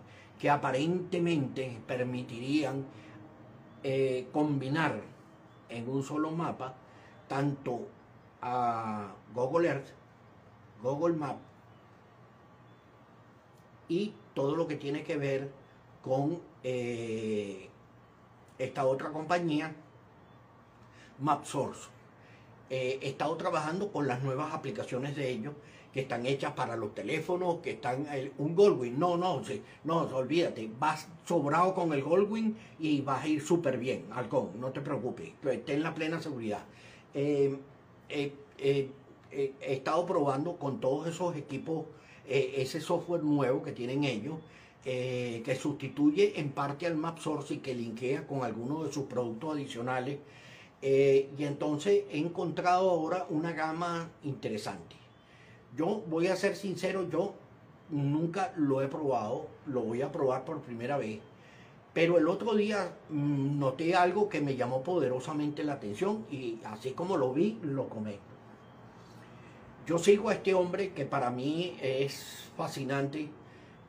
que 0.42 0.50
aparentemente 0.50 1.78
permitirían 1.86 2.84
eh, 3.84 4.26
combinar 4.32 5.00
en 5.68 5.88
un 5.88 6.02
solo 6.02 6.32
mapa 6.32 6.74
tanto 7.28 7.86
a 8.40 9.14
Google 9.32 9.68
Earth, 9.68 9.86
Google 10.82 11.14
Maps, 11.14 11.38
y 13.88 14.14
todo 14.34 14.56
lo 14.56 14.66
que 14.66 14.74
tiene 14.74 15.04
que 15.04 15.16
ver 15.16 15.52
con 16.02 16.40
eh, 16.64 17.68
esta 18.58 18.84
otra 18.84 19.10
compañía, 19.10 19.72
MapSource. 21.20 21.88
Eh, 22.68 22.98
he 23.00 23.10
estado 23.10 23.36
trabajando 23.36 23.92
con 23.92 24.08
las 24.08 24.20
nuevas 24.24 24.52
aplicaciones 24.52 25.14
de 25.14 25.30
ellos 25.30 25.54
que 25.92 26.00
están 26.00 26.26
hechas 26.26 26.52
para 26.52 26.76
los 26.76 26.94
teléfonos, 26.94 27.58
que 27.58 27.72
están 27.72 28.06
un 28.38 28.54
Goldwing. 28.54 28.98
No, 28.98 29.16
no, 29.16 29.42
no, 29.84 29.98
olvídate, 30.16 30.70
vas 30.78 31.08
sobrado 31.26 31.74
con 31.74 31.92
el 31.92 32.02
Goldwing 32.02 32.56
y 32.78 33.00
vas 33.02 33.24
a 33.24 33.28
ir 33.28 33.42
súper 33.42 33.78
bien, 33.78 34.06
Halcón, 34.12 34.50
no 34.58 34.70
te 34.70 34.80
preocupes, 34.80 35.32
ten 35.64 35.82
la 35.82 35.94
plena 35.94 36.20
seguridad. 36.20 36.64
Eh, 37.14 37.56
he 38.08 38.90
estado 39.60 40.06
probando 40.06 40.56
con 40.56 40.80
todos 40.80 41.08
esos 41.08 41.36
equipos 41.36 41.84
eh, 42.26 42.54
ese 42.62 42.80
software 42.80 43.22
nuevo 43.22 43.62
que 43.62 43.72
tienen 43.72 44.04
ellos, 44.04 44.36
eh, 44.84 45.42
que 45.44 45.56
sustituye 45.56 46.38
en 46.38 46.50
parte 46.52 46.86
al 46.86 46.96
Map 46.96 47.18
Source 47.18 47.54
y 47.54 47.58
que 47.58 47.74
linkea 47.74 48.26
con 48.26 48.44
algunos 48.44 48.86
de 48.86 48.92
sus 48.92 49.04
productos 49.04 49.54
adicionales. 49.54 50.18
Eh, 50.80 51.30
y 51.36 51.44
entonces 51.44 52.04
he 52.10 52.18
encontrado 52.18 52.90
ahora 52.90 53.26
una 53.30 53.52
gama 53.52 54.10
interesante. 54.24 54.96
Yo 55.76 56.02
voy 56.06 56.26
a 56.26 56.36
ser 56.36 56.56
sincero, 56.56 57.08
yo 57.08 57.34
nunca 57.90 58.52
lo 58.56 58.82
he 58.82 58.88
probado, 58.88 59.46
lo 59.66 59.82
voy 59.82 60.02
a 60.02 60.12
probar 60.12 60.44
por 60.44 60.60
primera 60.60 60.96
vez. 60.98 61.20
Pero 61.92 62.18
el 62.18 62.26
otro 62.28 62.54
día 62.54 62.90
mm, 63.10 63.58
noté 63.58 63.94
algo 63.94 64.28
que 64.28 64.40
me 64.40 64.56
llamó 64.56 64.82
poderosamente 64.82 65.62
la 65.62 65.74
atención 65.74 66.24
y 66.30 66.58
así 66.64 66.92
como 66.92 67.16
lo 67.16 67.32
vi, 67.32 67.58
lo 67.62 67.88
comento. 67.88 68.32
Yo 69.86 69.98
sigo 69.98 70.28
a 70.28 70.34
este 70.34 70.54
hombre 70.54 70.92
que 70.92 71.04
para 71.04 71.30
mí 71.30 71.76
es 71.82 72.50
fascinante, 72.56 73.28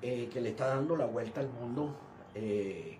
eh, 0.02 0.30
que 0.32 0.42
le 0.42 0.50
está 0.50 0.68
dando 0.68 0.96
la 0.96 1.06
vuelta 1.06 1.40
al 1.40 1.50
mundo. 1.50 1.96
Eh, 2.36 2.98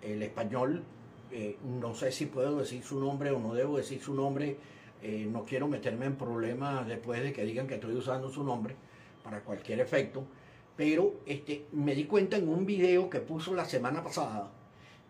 el 0.00 0.22
español, 0.22 0.82
eh, 1.30 1.58
no 1.80 1.94
sé 1.94 2.12
si 2.12 2.26
puedo 2.26 2.58
decir 2.58 2.82
su 2.82 2.98
nombre 2.98 3.30
o 3.30 3.38
no 3.38 3.54
debo 3.54 3.76
decir 3.76 4.00
su 4.00 4.14
nombre, 4.14 4.56
no 5.02 5.44
quiero 5.44 5.68
meterme 5.68 6.06
en 6.06 6.16
problemas 6.16 6.86
después 6.86 7.22
de 7.22 7.32
que 7.32 7.44
digan 7.44 7.66
que 7.66 7.74
estoy 7.74 7.94
usando 7.94 8.30
su 8.30 8.44
nombre 8.44 8.76
para 9.22 9.40
cualquier 9.40 9.80
efecto, 9.80 10.24
pero 10.76 11.14
este, 11.26 11.66
me 11.72 11.94
di 11.94 12.04
cuenta 12.04 12.36
en 12.36 12.48
un 12.48 12.66
video 12.66 13.10
que 13.10 13.20
puso 13.20 13.54
la 13.54 13.64
semana 13.64 14.02
pasada 14.02 14.50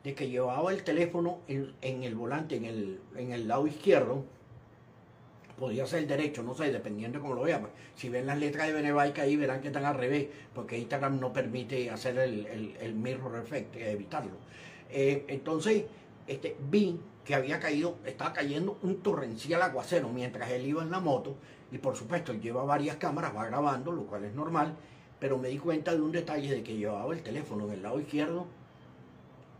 de 0.02 0.14
que 0.14 0.28
llevaba 0.28 0.72
el 0.72 0.82
teléfono 0.82 1.38
en, 1.46 2.02
el 2.02 2.14
volante, 2.14 2.56
en 2.56 2.64
el, 2.64 3.00
en 3.16 3.32
el 3.32 3.46
lado 3.46 3.66
izquierdo, 3.66 4.24
podría 5.58 5.86
ser 5.86 6.06
derecho, 6.08 6.42
no 6.42 6.54
sé, 6.54 6.72
dependiendo 6.72 7.18
de 7.18 7.22
cómo 7.22 7.34
lo 7.34 7.42
vean. 7.42 7.68
Si 7.94 8.08
ven 8.08 8.26
las 8.26 8.38
letras 8.38 8.66
de 8.66 8.72
Benebike 8.72 9.20
ahí 9.20 9.36
verán 9.36 9.60
que 9.60 9.68
están 9.68 9.84
al 9.84 9.96
revés, 9.96 10.26
porque 10.54 10.76
Instagram 10.76 11.20
no 11.20 11.32
permite 11.32 11.88
hacer 11.88 12.18
el, 12.18 12.74
el, 12.80 12.94
mirror 12.94 13.38
effect, 13.38 13.76
evitarlo. 13.76 14.32
Eh, 14.90 15.24
entonces, 15.28 15.84
este, 16.26 16.56
vi 16.70 17.00
que 17.24 17.34
había 17.34 17.60
caído, 17.60 17.96
estaba 18.04 18.32
cayendo 18.32 18.78
un 18.82 19.02
torrencial 19.02 19.62
aguacero 19.62 20.08
mientras 20.08 20.50
él 20.50 20.66
iba 20.66 20.82
en 20.82 20.90
la 20.90 21.00
moto, 21.00 21.36
y 21.70 21.78
por 21.78 21.96
supuesto 21.96 22.34
lleva 22.34 22.64
varias 22.64 22.96
cámaras, 22.96 23.34
va 23.34 23.46
grabando, 23.46 23.92
lo 23.92 24.04
cual 24.04 24.24
es 24.24 24.34
normal, 24.34 24.74
pero 25.18 25.38
me 25.38 25.48
di 25.48 25.58
cuenta 25.58 25.94
de 25.94 26.00
un 26.00 26.12
detalle 26.12 26.50
de 26.50 26.62
que 26.62 26.76
llevaba 26.76 27.14
el 27.14 27.22
teléfono 27.22 27.66
en 27.66 27.72
el 27.72 27.82
lado 27.82 28.00
izquierdo 28.00 28.46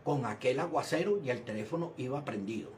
con 0.03 0.25
aquel 0.25 0.59
aguacero 0.59 1.19
y 1.23 1.29
el 1.29 1.43
teléfono 1.43 1.93
iba 1.97 2.25
prendido. 2.25 2.69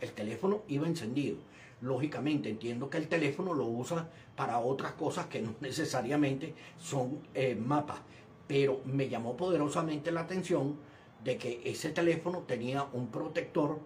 El 0.00 0.12
teléfono 0.12 0.62
iba 0.68 0.86
encendido. 0.86 1.36
Lógicamente 1.82 2.48
entiendo 2.48 2.88
que 2.88 2.96
el 2.96 3.08
teléfono 3.08 3.52
lo 3.52 3.66
usa 3.66 4.08
para 4.34 4.58
otras 4.58 4.92
cosas 4.92 5.26
que 5.26 5.42
no 5.42 5.54
necesariamente 5.60 6.54
son 6.78 7.18
eh, 7.34 7.54
mapas, 7.54 7.98
pero 8.48 8.80
me 8.86 9.08
llamó 9.08 9.36
poderosamente 9.36 10.10
la 10.10 10.22
atención 10.22 10.76
de 11.26 11.36
que 11.36 11.60
ese 11.64 11.90
teléfono 11.90 12.44
tenía 12.46 12.86
un 12.92 13.08
protector 13.08 13.80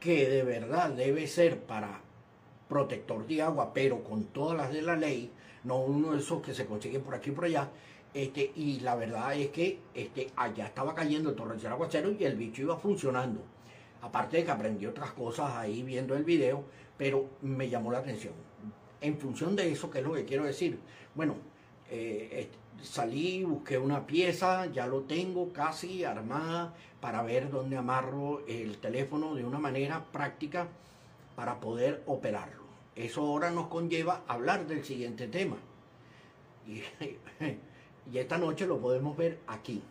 que 0.00 0.28
de 0.28 0.42
verdad 0.42 0.90
debe 0.90 1.28
ser 1.28 1.60
para 1.60 2.00
protector 2.68 3.24
de 3.26 3.40
agua, 3.40 3.72
pero 3.72 4.02
con 4.02 4.24
todas 4.24 4.56
las 4.56 4.72
de 4.72 4.82
la 4.82 4.96
ley, 4.96 5.30
no 5.62 5.76
uno 5.80 6.10
de 6.10 6.18
esos 6.18 6.42
que 6.42 6.52
se 6.52 6.66
consiguen 6.66 7.02
por 7.02 7.14
aquí 7.14 7.30
y 7.30 7.32
por 7.32 7.44
allá, 7.44 7.70
Este, 8.12 8.50
y 8.56 8.80
la 8.80 8.96
verdad 8.96 9.36
es 9.36 9.50
que 9.50 9.78
este, 9.94 10.32
allá 10.34 10.66
estaba 10.66 10.96
cayendo 10.96 11.30
el 11.30 11.36
torrencial 11.36 11.72
aguacero 11.74 12.10
y 12.10 12.24
el 12.24 12.34
bicho 12.34 12.62
iba 12.62 12.76
funcionando. 12.76 13.40
Aparte 14.02 14.38
de 14.38 14.44
que 14.44 14.50
aprendí 14.50 14.86
otras 14.86 15.12
cosas 15.12 15.52
ahí 15.54 15.84
viendo 15.84 16.16
el 16.16 16.24
video, 16.24 16.64
pero 16.98 17.28
me 17.42 17.68
llamó 17.68 17.92
la 17.92 17.98
atención. 17.98 18.34
En 19.00 19.16
función 19.16 19.54
de 19.54 19.70
eso, 19.70 19.88
¿qué 19.88 20.00
es 20.00 20.04
lo 20.04 20.14
que 20.14 20.24
quiero 20.24 20.44
decir? 20.44 20.80
Bueno, 21.14 21.36
eh, 21.88 22.48
salí, 22.82 23.44
busqué 23.44 23.78
una 23.78 24.06
pieza, 24.06 24.66
ya 24.66 24.86
lo 24.86 25.02
tengo 25.02 25.52
casi 25.52 26.04
armada 26.04 26.74
para 27.00 27.22
ver 27.22 27.50
dónde 27.50 27.76
amarro 27.76 28.42
el 28.46 28.78
teléfono 28.78 29.34
de 29.34 29.44
una 29.44 29.58
manera 29.58 30.04
práctica 30.12 30.68
para 31.36 31.60
poder 31.60 32.02
operarlo. 32.06 32.62
Eso 32.96 33.22
ahora 33.22 33.50
nos 33.50 33.68
conlleva 33.68 34.22
hablar 34.26 34.66
del 34.66 34.84
siguiente 34.84 35.26
tema. 35.28 35.56
Y, 36.66 36.82
y 38.12 38.18
esta 38.18 38.38
noche 38.38 38.66
lo 38.66 38.78
podemos 38.78 39.16
ver 39.16 39.38
aquí. 39.46 39.82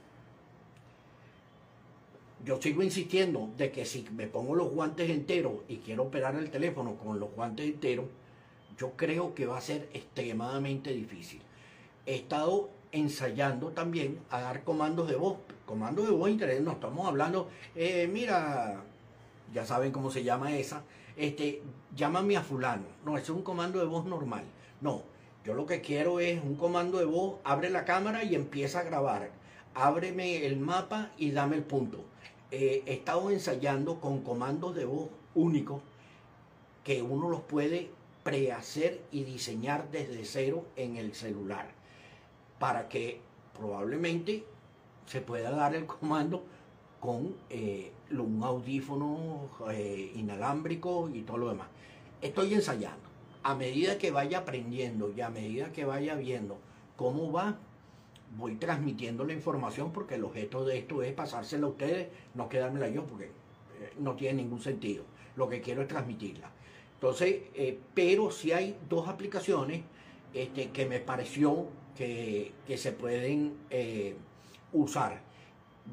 Yo 2.46 2.62
sigo 2.62 2.84
insistiendo 2.84 3.50
de 3.58 3.72
que 3.72 3.84
si 3.86 4.08
me 4.12 4.28
pongo 4.28 4.56
los 4.56 4.72
guantes 4.72 5.10
enteros 5.10 5.56
y 5.68 5.78
quiero 5.78 6.04
operar 6.04 6.36
el 6.36 6.50
teléfono 6.50 6.96
con 6.96 7.20
los 7.20 7.32
guantes 7.32 7.66
enteros, 7.66 8.06
yo 8.78 8.92
creo 8.92 9.36
que 9.36 9.46
va 9.46 9.58
a 9.58 9.62
ser 9.62 9.90
extremadamente 9.94 10.94
difícil. 10.94 11.42
He 12.06 12.16
estado 12.16 12.70
ensayando 12.92 13.70
también 13.70 14.20
a 14.30 14.42
dar 14.42 14.64
comandos 14.64 15.08
de 15.08 15.16
voz. 15.16 15.38
Comandos 15.66 16.08
de 16.08 16.12
voz 16.12 16.30
interés, 16.30 16.62
no 16.62 16.72
estamos 16.72 17.08
hablando, 17.08 17.50
eh, 17.76 18.10
mira, 18.12 18.84
ya 19.54 19.66
saben 19.66 19.92
cómo 19.92 20.10
se 20.10 20.24
llama 20.24 20.56
esa, 20.56 20.84
este, 21.16 21.62
llámame 21.96 22.38
a 22.38 22.42
fulano. 22.42 22.86
No, 23.06 23.18
es 23.18 23.30
un 23.30 23.44
comando 23.44 23.80
de 23.80 23.86
voz 23.86 24.06
normal. 24.06 24.44
No, 24.82 25.04
yo 25.46 25.54
lo 25.54 25.66
que 25.66 25.82
quiero 25.82 26.20
es 26.20 26.44
un 26.44 26.56
comando 26.56 26.98
de 26.98 27.06
voz, 27.06 27.40
abre 27.44 27.70
la 27.70 27.86
cámara 27.86 28.24
y 28.24 28.36
empieza 28.36 28.80
a 28.80 28.84
grabar. 28.84 29.30
Ábreme 29.76 30.46
el 30.46 30.58
mapa 30.58 31.12
y 31.18 31.32
dame 31.32 31.58
el 31.58 31.64
punto. 31.64 32.04
Eh, 32.52 32.84
he 32.88 32.94
estado 32.94 33.30
ensayando 33.30 34.00
con 34.00 34.24
comandos 34.24 34.76
de 34.76 34.86
voz 34.86 35.10
únicos 35.36 35.82
que 36.84 37.04
uno 37.04 37.30
los 37.30 37.42
puede 37.42 37.92
prehacer 38.24 39.02
y 39.12 39.24
diseñar 39.24 39.92
desde 39.92 40.26
cero 40.26 40.66
en 40.76 40.98
el 40.98 41.14
celular 41.14 41.79
para 42.60 42.90
que 42.90 43.22
probablemente 43.58 44.44
se 45.06 45.22
pueda 45.22 45.52
dar 45.52 45.74
el 45.74 45.86
comando 45.86 46.44
con 47.00 47.36
eh, 47.50 47.92
un 48.12 48.44
audífono 48.44 49.50
eh, 49.72 50.12
inalámbrico 50.16 51.10
y 51.14 51.22
todo 51.22 51.38
lo 51.38 51.50
demás. 51.50 51.68
Estoy 52.22 52.54
ensayando. 52.54 53.10
A 53.44 53.56
medida 53.56 53.98
que 53.98 54.12
vaya 54.12 54.40
aprendiendo 54.40 55.12
y 55.16 55.22
a 55.22 55.30
medida 55.30 55.72
que 55.72 55.86
vaya 55.86 56.16
viendo 56.16 56.58
cómo 56.98 57.32
va, 57.32 57.58
voy 58.38 58.56
transmitiendo 58.56 59.24
la 59.24 59.34
información 59.34 59.92
porque 59.94 60.16
el 60.16 60.26
objeto 60.26 60.66
de 60.66 60.80
esto 60.80 61.02
es 61.02 61.14
pasársela 61.14 61.66
a 61.66 61.70
ustedes, 61.70 62.10
no 62.36 62.50
quedármela 62.50 62.90
yo 62.90 63.06
porque 63.06 63.26
eh, 63.26 63.94
no 63.98 64.16
tiene 64.16 64.44
ningún 64.44 64.62
sentido. 64.62 65.06
Lo 65.38 65.48
que 65.48 65.62
quiero 65.62 65.82
es 65.82 65.88
transmitirla. 65.88 66.52
Entonces, 66.96 67.44
pero 67.94 68.30
si 68.30 68.52
hay 68.52 68.76
dos 68.90 69.08
aplicaciones 69.08 69.84
este, 70.34 70.70
que 70.72 70.86
me 70.86 71.00
pareció 71.00 71.68
que, 72.00 72.78
se 72.78 72.94
pueden 72.94 73.58
eh, 73.70 74.16
usar. 74.72 75.20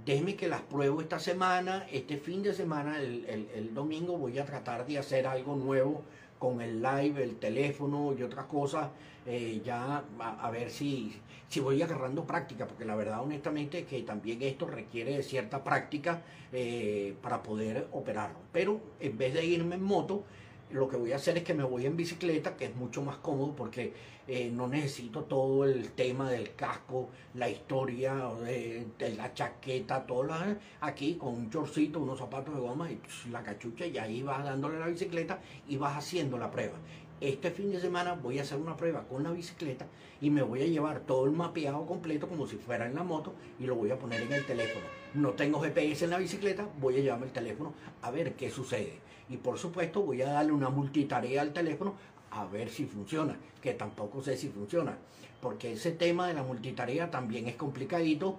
Déjeme 0.05 0.37
que 0.37 0.47
las 0.47 0.61
pruebo 0.61 1.01
esta 1.01 1.19
semana, 1.19 1.85
este 1.91 2.17
fin 2.17 2.43
de 2.43 2.55
semana, 2.55 3.01
el, 3.01 3.75
domingo 3.75 4.17
voy 4.17 4.39
a 4.39 4.45
tratar 4.45 4.87
de 4.87 4.99
hacer 4.99 5.27
algo 5.27 5.57
nuevo 5.57 6.03
con 6.39 6.61
el 6.61 6.81
live, 6.81 7.23
el 7.23 7.37
teléfono 7.37 8.15
y 8.17 8.23
otras 8.23 8.45
cosas, 8.45 8.91
eh, 9.27 9.61
ya 9.65 10.05
a, 10.19 10.51
ver 10.51 10.71
si, 10.71 11.17
si 11.49 11.61
voy 11.61 11.83
agarrando 11.83 12.25
práctica, 12.25 12.69
porque 12.69 12.85
la 12.85 12.95
verdad 12.95 13.23
honestamente 13.23 13.85
que 13.85 14.03
también 14.03 14.43
esto 14.43 14.67
requiere 14.67 15.17
de 15.17 15.23
cierta 15.23 15.65
práctica 15.65 16.23
eh, 16.53 17.17
para 17.21 17.43
poder 17.43 17.89
operarlo. 17.91 18.39
Pero 18.53 18.81
en 19.01 19.19
vez 19.19 19.35
de 19.35 19.45
irme 19.45 19.75
en 19.75 19.83
moto, 19.83 20.25
lo 20.71 20.89
que 20.89 20.97
voy 20.97 21.13
a 21.13 21.17
hacer 21.17 21.39
es 21.39 21.45
que 21.45 21.55
me 21.55 21.65
voy 21.65 21.87
en 21.87 21.97
bicicleta, 21.97 22.57
que 22.57 22.67
es 22.67 22.77
mucho 22.77 23.03
más 23.03 23.17
cómodo 23.19 23.55
porque 23.55 23.93
eh, 24.29 24.51
no 24.53 24.67
necesito 24.67 25.23
todo 25.23 25.65
el 25.65 25.93
tema 25.93 26.31
del 26.31 26.55
casco, 26.55 27.11
la 27.35 27.49
historia, 27.49 28.15
de, 28.43 29.15
la 29.17 29.33
chaqueta, 29.33 30.05
todo 30.05 30.25
lo, 30.25 30.35
aquí 30.81 31.15
con 31.15 31.35
un 31.35 31.51
chorcito, 31.51 32.01
unos 32.01 32.19
zapatos 32.19 32.55
de 32.55 32.61
goma 32.61 32.91
y 32.91 32.99
la 33.31 33.45
cachucha 33.45 33.87
y 33.87 33.97
ahí 33.99 34.23
vas 34.23 34.45
dándole 34.45 34.81
la 34.81 34.89
bicicleta 34.89 35.41
y 35.69 35.77
vas 35.77 35.97
haciendo 35.97 36.39
la 36.39 36.51
prueba. 36.51 36.75
Este 37.21 37.51
fin 37.51 37.71
de 37.71 37.81
semana 37.81 38.15
voy 38.15 38.39
a 38.39 38.43
hacer 38.43 38.59
una 38.59 38.77
prueba 38.77 39.05
con 39.05 39.23
la 39.23 39.31
bicicleta 39.31 39.87
y 40.21 40.29
me 40.31 40.43
voy 40.43 40.63
a 40.63 40.67
llevar 40.67 41.01
todo 41.01 41.25
el 41.25 41.31
mapeado 41.31 41.87
completo 41.87 42.29
como 42.29 42.47
si 42.47 42.57
fuera 42.57 42.87
en 42.87 42.95
la 42.95 43.05
moto 43.05 43.33
y 43.59 43.65
lo 43.65 43.77
voy 43.77 43.91
a 43.91 43.99
poner 43.99 44.21
en 44.23 44.33
el 44.33 44.45
teléfono. 44.45 44.85
No 45.17 45.33
tengo 45.33 45.61
GPS 45.61 46.05
en 46.05 46.11
la 46.11 46.19
bicicleta, 46.19 46.69
voy 46.79 46.99
a 46.99 47.01
llevarme 47.01 47.25
el 47.25 47.33
teléfono 47.33 47.73
a 48.03 48.11
ver 48.11 48.35
qué 48.35 48.51
sucede 48.51 48.99
y 49.31 49.39
por 49.39 49.59
supuesto 49.59 50.03
voy 50.03 50.21
a 50.21 50.29
darle 50.29 50.53
una 50.53 50.69
multitarea 50.69 51.41
al 51.41 51.55
teléfono 51.55 51.95
a 52.31 52.45
ver 52.45 52.69
si 52.69 52.85
funciona, 52.85 53.35
que 53.63 53.73
tampoco 53.73 54.23
sé 54.23 54.37
si 54.37 54.49
funciona, 54.51 54.99
porque 55.41 55.73
ese 55.73 55.93
tema 55.93 56.29
de 56.29 56.35
la 56.35 56.43
multitarea 56.43 57.11
también 57.11 57.49
es 57.49 57.57
complicadito 57.57 58.37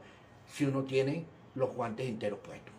si 0.54 0.66
uno 0.66 0.84
tiene 0.84 1.26
los 1.56 1.74
guantes 1.74 2.08
enteros 2.08 2.38
puestos. 2.42 2.76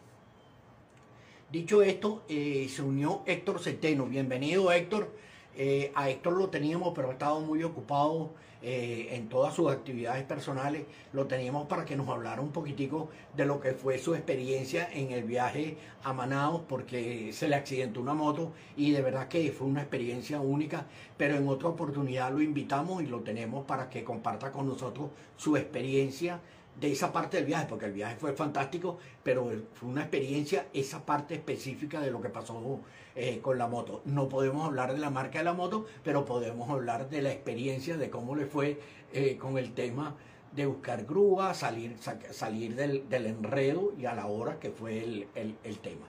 Dicho 1.50 1.82
esto, 1.82 2.22
eh, 2.28 2.68
se 2.70 2.82
unió 2.82 3.22
Héctor 3.26 3.58
Centeno. 3.58 4.06
Bienvenido 4.06 4.70
Héctor. 4.70 5.11
Eh, 5.56 5.90
a 5.96 6.08
Héctor 6.08 6.34
lo 6.34 6.50
teníamos, 6.50 6.92
pero 6.94 7.08
ha 7.08 7.12
estado 7.14 7.40
muy 7.40 7.64
ocupado 7.64 8.30
eh, 8.61 9.11
en 9.12 9.29
todas 9.29 9.55
sus 9.55 9.71
actividades 9.71 10.25
personales. 10.25 10.85
Lo 11.12 11.27
teníamos 11.27 11.68
para 11.68 11.85
que 11.85 11.97
nos 11.97 12.09
hablara 12.09 12.40
un 12.40 12.51
poquitico 12.51 13.09
de 13.37 13.47
lo 13.47 13.61
que 13.61 13.73
fue 13.73 13.99
su 13.99 14.14
experiencia 14.14 14.88
en 14.92 15.12
el 15.12 15.25
viaje 15.25 15.77
a 16.03 16.12
Manaus, 16.12 16.62
porque 16.68 17.33
se 17.33 17.49
le 17.49 17.55
accidentó 17.55 18.01
una 18.01 18.14
moto 18.14 18.53
y 18.77 18.90
de 18.90 19.03
verdad 19.03 19.29
que 19.29 19.53
fue 19.53 19.66
una 19.66 19.83
experiencia 19.83 20.40
única. 20.40 20.87
Pero 21.16 21.37
en 21.37 21.49
otra 21.49 21.68
oportunidad 21.68 22.33
lo 22.33 22.42
invitamos 22.42 23.03
y 23.03 23.07
lo 23.07 23.21
tenemos 23.21 23.64
para 23.64 23.88
que 23.88 24.05
comparta 24.05 24.51
con 24.51 24.66
nosotros 24.66 25.11
su 25.37 25.57
experiencia 25.57 26.40
de 26.81 26.93
esa 26.93 27.12
parte 27.12 27.38
del 27.38 27.47
viaje, 27.47 27.67
porque 27.69 27.87
el 27.87 27.93
viaje 27.93 28.17
fue 28.17 28.33
fantástico, 28.33 28.99
pero 29.23 29.51
fue 29.75 29.88
una 29.88 30.03
experiencia, 30.03 30.67
esa 30.73 31.05
parte 31.05 31.35
específica 31.35 32.01
de 32.01 32.11
lo 32.11 32.21
que 32.21 32.29
pasó 32.29 32.81
eh, 33.17 33.41
con 33.43 33.59
la 33.59 33.67
moto. 33.67 34.03
No 34.05 34.29
podemos 34.29 34.67
hablar 34.67 34.93
de 34.93 34.99
la 34.99 35.11
marca 35.11 35.38
de 35.38 35.45
la 35.45 35.55
moto, 35.55 35.87
pero 36.05 36.25
podemos 36.25 36.71
hablar 36.71 37.11
de 37.11 37.23
la 37.23 37.33
experiencia, 37.33 37.97
de 37.97 38.11
cómo 38.11 38.37
le 38.37 38.47
fue 38.47 38.79
eh, 39.12 39.37
con 39.37 39.59
el 39.59 39.73
tema 39.75 40.14
de 40.55 40.67
buscar 40.67 41.05
grúa, 41.05 41.53
salir, 41.53 41.97
salir 42.31 42.75
del, 42.75 43.27
enredo 43.27 43.93
y 43.99 44.07
a 44.07 44.14
la 44.14 44.27
hora 44.27 44.59
que 44.59 44.70
fue 44.70 45.05
el, 45.05 45.79
tema. 45.81 46.07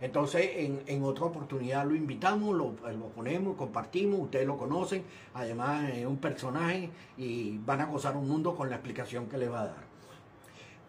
Entonces, 0.00 0.48
en, 0.86 1.02
otra 1.02 1.26
oportunidad 1.26 1.84
lo 1.84 1.94
invitamos, 1.94 2.56
lo, 2.56 2.74
lo, 2.90 3.08
ponemos, 3.08 3.56
compartimos, 3.56 4.20
ustedes 4.20 4.46
lo 4.46 4.56
conocen, 4.56 5.02
además 5.34 5.90
es 5.92 6.06
un 6.06 6.18
personaje 6.18 6.88
y 7.18 7.58
van 7.58 7.80
a 7.80 7.86
gozar 7.86 8.16
un 8.16 8.28
mundo 8.28 8.54
con 8.54 8.70
la 8.70 8.76
explicación 8.76 9.26
que 9.28 9.36
le 9.36 9.48
va 9.48 9.62
a 9.62 9.66
dar 9.66 9.89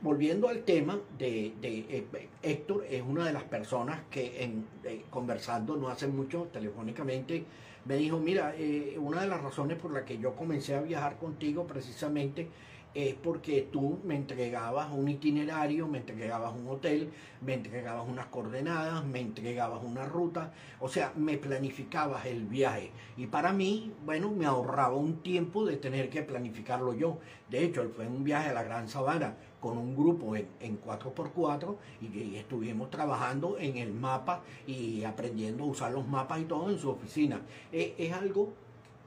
volviendo 0.02 0.50
al 0.50 0.64
tema 0.64 1.00
de, 1.18 1.54
eh, 1.62 2.06
Héctor, 2.42 2.86
es 2.90 3.04
una 3.04 3.26
de 3.26 3.34
las 3.34 3.44
personas 3.44 4.02
que 4.10 4.44
en, 4.44 4.66
eh, 4.84 5.04
conversando 5.10 5.76
no 5.76 5.90
hace 5.90 6.08
mucho 6.08 6.50
telefónicamente 6.52 7.46
me 7.86 7.96
dijo, 7.96 8.20
mira, 8.20 8.54
eh, 8.58 8.98
una 9.00 9.22
de 9.22 9.28
las 9.28 9.42
razones 9.42 9.78
por 9.78 9.92
las 9.92 10.04
que 10.04 10.18
yo 10.20 10.36
comencé 10.36 10.76
a 10.76 10.82
viajar 10.82 11.18
contigo 11.18 11.66
precisamente 11.66 12.48
es 12.94 13.16
porque 13.16 13.70
tú 13.72 14.00
me 14.04 14.16
entregabas 14.16 14.92
un 14.92 15.08
itinerario, 15.08 15.88
me 15.88 16.00
entregabas 16.00 16.54
un 16.54 16.68
hotel, 16.68 17.10
me 17.40 17.54
entregabas 17.54 18.08
unas 18.08 18.26
coordenadas, 18.26 19.06
me 19.06 19.22
entregabas 19.22 19.82
una 19.84 20.06
ruta, 20.06 20.52
o 20.80 20.90
sea, 20.90 21.14
me 21.16 21.38
planificabas 21.38 22.26
el 22.26 22.46
viaje. 22.46 22.92
Y 23.16 23.28
para 23.28 23.54
mí, 23.54 23.94
bueno, 24.06 24.30
me 24.30 24.46
ahorraba 24.46 24.96
un 24.96 25.24
tiempo 25.24 25.66
de 25.66 25.78
tener 25.78 26.10
que 26.10 26.22
planificarlo 26.22 26.94
yo. 26.94 27.18
De 27.50 27.64
hecho, 27.64 27.90
fue 27.96 28.08
un 28.08 28.26
viaje 28.26 28.50
a 28.50 28.54
la 28.54 28.64
Gran 28.64 28.90
Sabana 28.90 29.38
con 29.62 29.78
un 29.78 29.96
grupo 29.96 30.36
en, 30.36 30.82
4x4 30.82 31.76
y, 32.02 32.36
estuvimos 32.36 32.90
trabajando 32.90 33.58
en 33.58 33.78
el 33.78 33.94
mapa 33.94 34.42
y 34.68 35.06
aprendiendo 35.06 35.64
a 35.64 35.68
usar 35.68 35.92
los 35.94 36.06
mapas 36.06 36.42
y 36.42 36.46
todo 36.46 36.70
en 36.70 36.80
su 36.80 36.90
oficina. 36.90 37.40
Es, 37.72 37.92
es 37.98 38.12
algo 38.12 38.50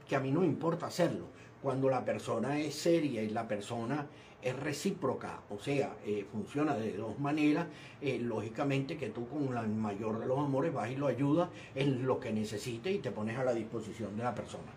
que 0.09 0.17
a 0.17 0.21
mí 0.21 0.31
no 0.31 0.41
me 0.41 0.47
importa 0.47 0.87
hacerlo. 0.87 1.27
Cuando 1.61 1.91
la 1.91 2.05
persona 2.05 2.59
es 2.59 2.75
seria 2.75 3.23
y 3.23 3.31
la 3.31 3.49
persona 3.49 4.07
es 4.45 4.55
recíproca, 4.55 5.41
o 5.49 5.59
sea, 5.59 5.97
eh, 6.05 6.27
funciona 6.31 6.77
de 6.77 6.93
dos 6.93 7.19
maneras, 7.19 7.67
eh, 8.03 8.19
lógicamente 8.21 8.99
que 8.99 9.09
tú 9.09 9.27
con 9.27 9.57
el 9.57 9.69
mayor 9.69 10.21
de 10.21 10.27
los 10.27 10.39
amores 10.39 10.73
vas 10.73 10.91
y 10.91 10.97
lo 10.97 11.07
ayudas 11.07 11.49
en 11.75 12.07
lo 12.07 12.21
que 12.21 12.31
necesite 12.31 12.93
y 12.93 12.99
te 12.99 13.11
pones 13.11 13.39
a 13.39 13.45
la 13.45 13.55
disposición 13.55 14.17
de 14.19 14.23
la 14.23 14.35
persona. 14.35 14.71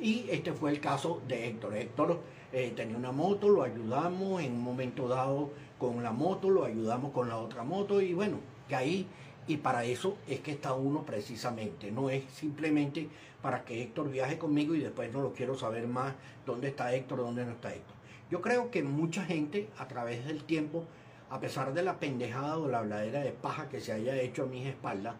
Y 0.00 0.26
este 0.30 0.52
fue 0.52 0.70
el 0.70 0.80
caso 0.80 1.22
de 1.28 1.48
Héctor. 1.48 1.76
Héctor 1.76 2.20
eh, 2.52 2.72
tenía 2.74 2.96
una 2.96 3.12
moto, 3.12 3.48
lo 3.48 3.62
ayudamos 3.62 4.42
en 4.42 4.52
un 4.52 4.62
momento 4.62 5.08
dado 5.08 5.50
con 5.78 6.02
la 6.02 6.12
moto, 6.12 6.50
lo 6.50 6.64
ayudamos 6.64 7.12
con 7.12 7.28
la 7.28 7.38
otra 7.38 7.62
moto 7.62 8.00
y 8.00 8.14
bueno, 8.14 8.38
que 8.68 8.74
ahí 8.76 9.06
Y 9.46 9.58
para 9.58 9.84
eso 9.84 10.16
es 10.26 10.40
que 10.40 10.52
está 10.52 10.72
uno 10.72 11.04
precisamente. 11.04 11.90
No 11.90 12.08
es 12.08 12.24
simplemente 12.32 13.08
para 13.42 13.64
que 13.64 13.82
Héctor 13.82 14.10
viaje 14.10 14.38
conmigo 14.38 14.74
y 14.74 14.80
después 14.80 15.12
no 15.12 15.20
lo 15.20 15.34
quiero 15.34 15.54
saber 15.54 15.86
más 15.86 16.14
dónde 16.46 16.68
está 16.68 16.94
Héctor, 16.94 17.18
dónde 17.18 17.44
no 17.44 17.52
está 17.52 17.74
Héctor. 17.74 17.94
Yo 18.30 18.40
creo 18.40 18.70
que 18.70 18.82
mucha 18.82 19.22
gente 19.24 19.68
a 19.78 19.86
través 19.86 20.24
del 20.24 20.44
tiempo, 20.44 20.84
a 21.28 21.40
pesar 21.40 21.74
de 21.74 21.82
la 21.82 21.98
pendejada 22.00 22.56
o 22.56 22.68
la 22.68 22.78
habladera 22.78 23.20
de 23.20 23.32
paja 23.32 23.68
que 23.68 23.80
se 23.80 23.92
haya 23.92 24.16
hecho 24.16 24.44
a 24.44 24.46
mis 24.46 24.66
espaldas, 24.66 25.16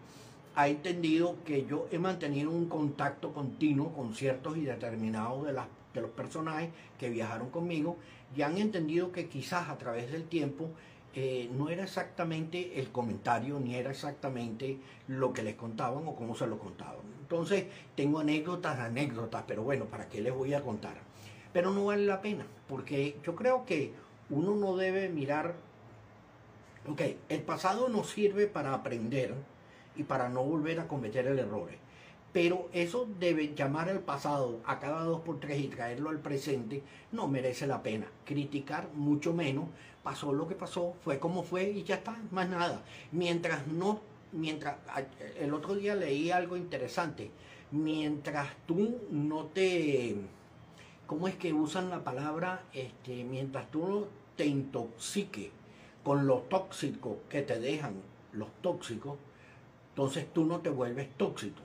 ha 0.55 0.67
entendido 0.69 1.35
que 1.43 1.65
yo 1.65 1.87
he 1.91 1.99
mantenido 1.99 2.49
un 2.49 2.67
contacto 2.67 3.33
continuo 3.33 3.93
con 3.93 4.15
ciertos 4.15 4.57
y 4.57 4.61
determinados 4.61 5.45
de, 5.45 5.53
las, 5.53 5.67
de 5.93 6.01
los 6.01 6.11
personajes 6.11 6.69
que 6.97 7.09
viajaron 7.09 7.49
conmigo 7.49 7.97
y 8.35 8.41
han 8.41 8.57
entendido 8.57 9.11
que 9.11 9.27
quizás 9.27 9.69
a 9.69 9.77
través 9.77 10.11
del 10.11 10.23
tiempo 10.23 10.69
eh, 11.13 11.49
no 11.53 11.69
era 11.69 11.83
exactamente 11.83 12.79
el 12.79 12.91
comentario 12.91 13.59
ni 13.59 13.75
era 13.75 13.91
exactamente 13.91 14.77
lo 15.07 15.33
que 15.33 15.43
les 15.43 15.55
contaban 15.55 16.07
o 16.07 16.15
cómo 16.15 16.35
se 16.35 16.47
lo 16.47 16.57
contaban. 16.57 17.05
Entonces 17.21 17.65
tengo 17.95 18.19
anécdotas, 18.19 18.79
anécdotas, 18.79 19.43
pero 19.47 19.63
bueno, 19.63 19.85
¿para 19.85 20.07
qué 20.07 20.21
les 20.21 20.33
voy 20.33 20.53
a 20.53 20.61
contar? 20.61 20.95
Pero 21.51 21.71
no 21.71 21.85
vale 21.85 22.05
la 22.05 22.21
pena, 22.21 22.45
porque 22.67 23.17
yo 23.25 23.35
creo 23.35 23.65
que 23.65 23.93
uno 24.29 24.55
no 24.55 24.75
debe 24.75 25.07
mirar, 25.09 25.55
ok, 26.87 27.01
el 27.29 27.41
pasado 27.41 27.87
nos 27.87 28.09
sirve 28.09 28.47
para 28.47 28.73
aprender, 28.73 29.33
y 29.95 30.03
para 30.03 30.29
no 30.29 30.43
volver 30.43 30.79
a 30.79 30.87
cometer 30.87 31.27
el 31.27 31.39
error. 31.39 31.69
Pero 32.35 32.67
eso 32.73 33.07
debe 33.17 33.55
llamar 33.55 33.87
al 33.87 34.01
pasado 34.01 34.59
a 34.65 34.77
cada 34.79 35.03
dos 35.03 35.21
por 35.21 35.39
tres 35.39 35.57
y 35.61 35.69
traerlo 35.69 36.09
al 36.09 36.19
presente 36.19 36.83
no 37.13 37.29
merece 37.29 37.65
la 37.65 37.81
pena. 37.81 38.07
Criticar 38.25 38.89
mucho 38.93 39.33
menos. 39.33 39.69
Pasó 40.03 40.33
lo 40.33 40.45
que 40.45 40.55
pasó, 40.55 40.95
fue 41.01 41.17
como 41.17 41.43
fue 41.43 41.69
y 41.71 41.83
ya 41.83 41.95
está, 41.95 42.17
más 42.31 42.49
nada. 42.49 42.83
Mientras 43.13 43.65
no, 43.67 44.01
mientras 44.33 44.75
el 45.39 45.53
otro 45.53 45.75
día 45.75 45.95
leí 45.95 46.29
algo 46.29 46.57
interesante. 46.57 47.31
Mientras 47.71 48.49
tú 48.67 48.99
no 49.09 49.45
te, 49.45 50.17
¿cómo 51.07 51.29
es 51.29 51.35
que 51.35 51.53
usan 51.53 51.89
la 51.89 52.03
palabra? 52.03 52.65
Este, 52.73 53.23
mientras 53.23 53.71
tú 53.71 53.87
no 53.87 54.07
te 54.35 54.45
intoxiques 54.45 55.51
con 56.03 56.27
lo 56.27 56.39
tóxico 56.39 57.19
que 57.29 57.41
te 57.41 57.59
dejan 57.59 57.93
los 58.33 58.49
tóxicos, 58.61 59.17
entonces 59.95 60.25
tú 60.33 60.43
no 60.43 60.59
te 60.59 60.69
vuelves 60.69 61.07
tóxico. 61.15 61.61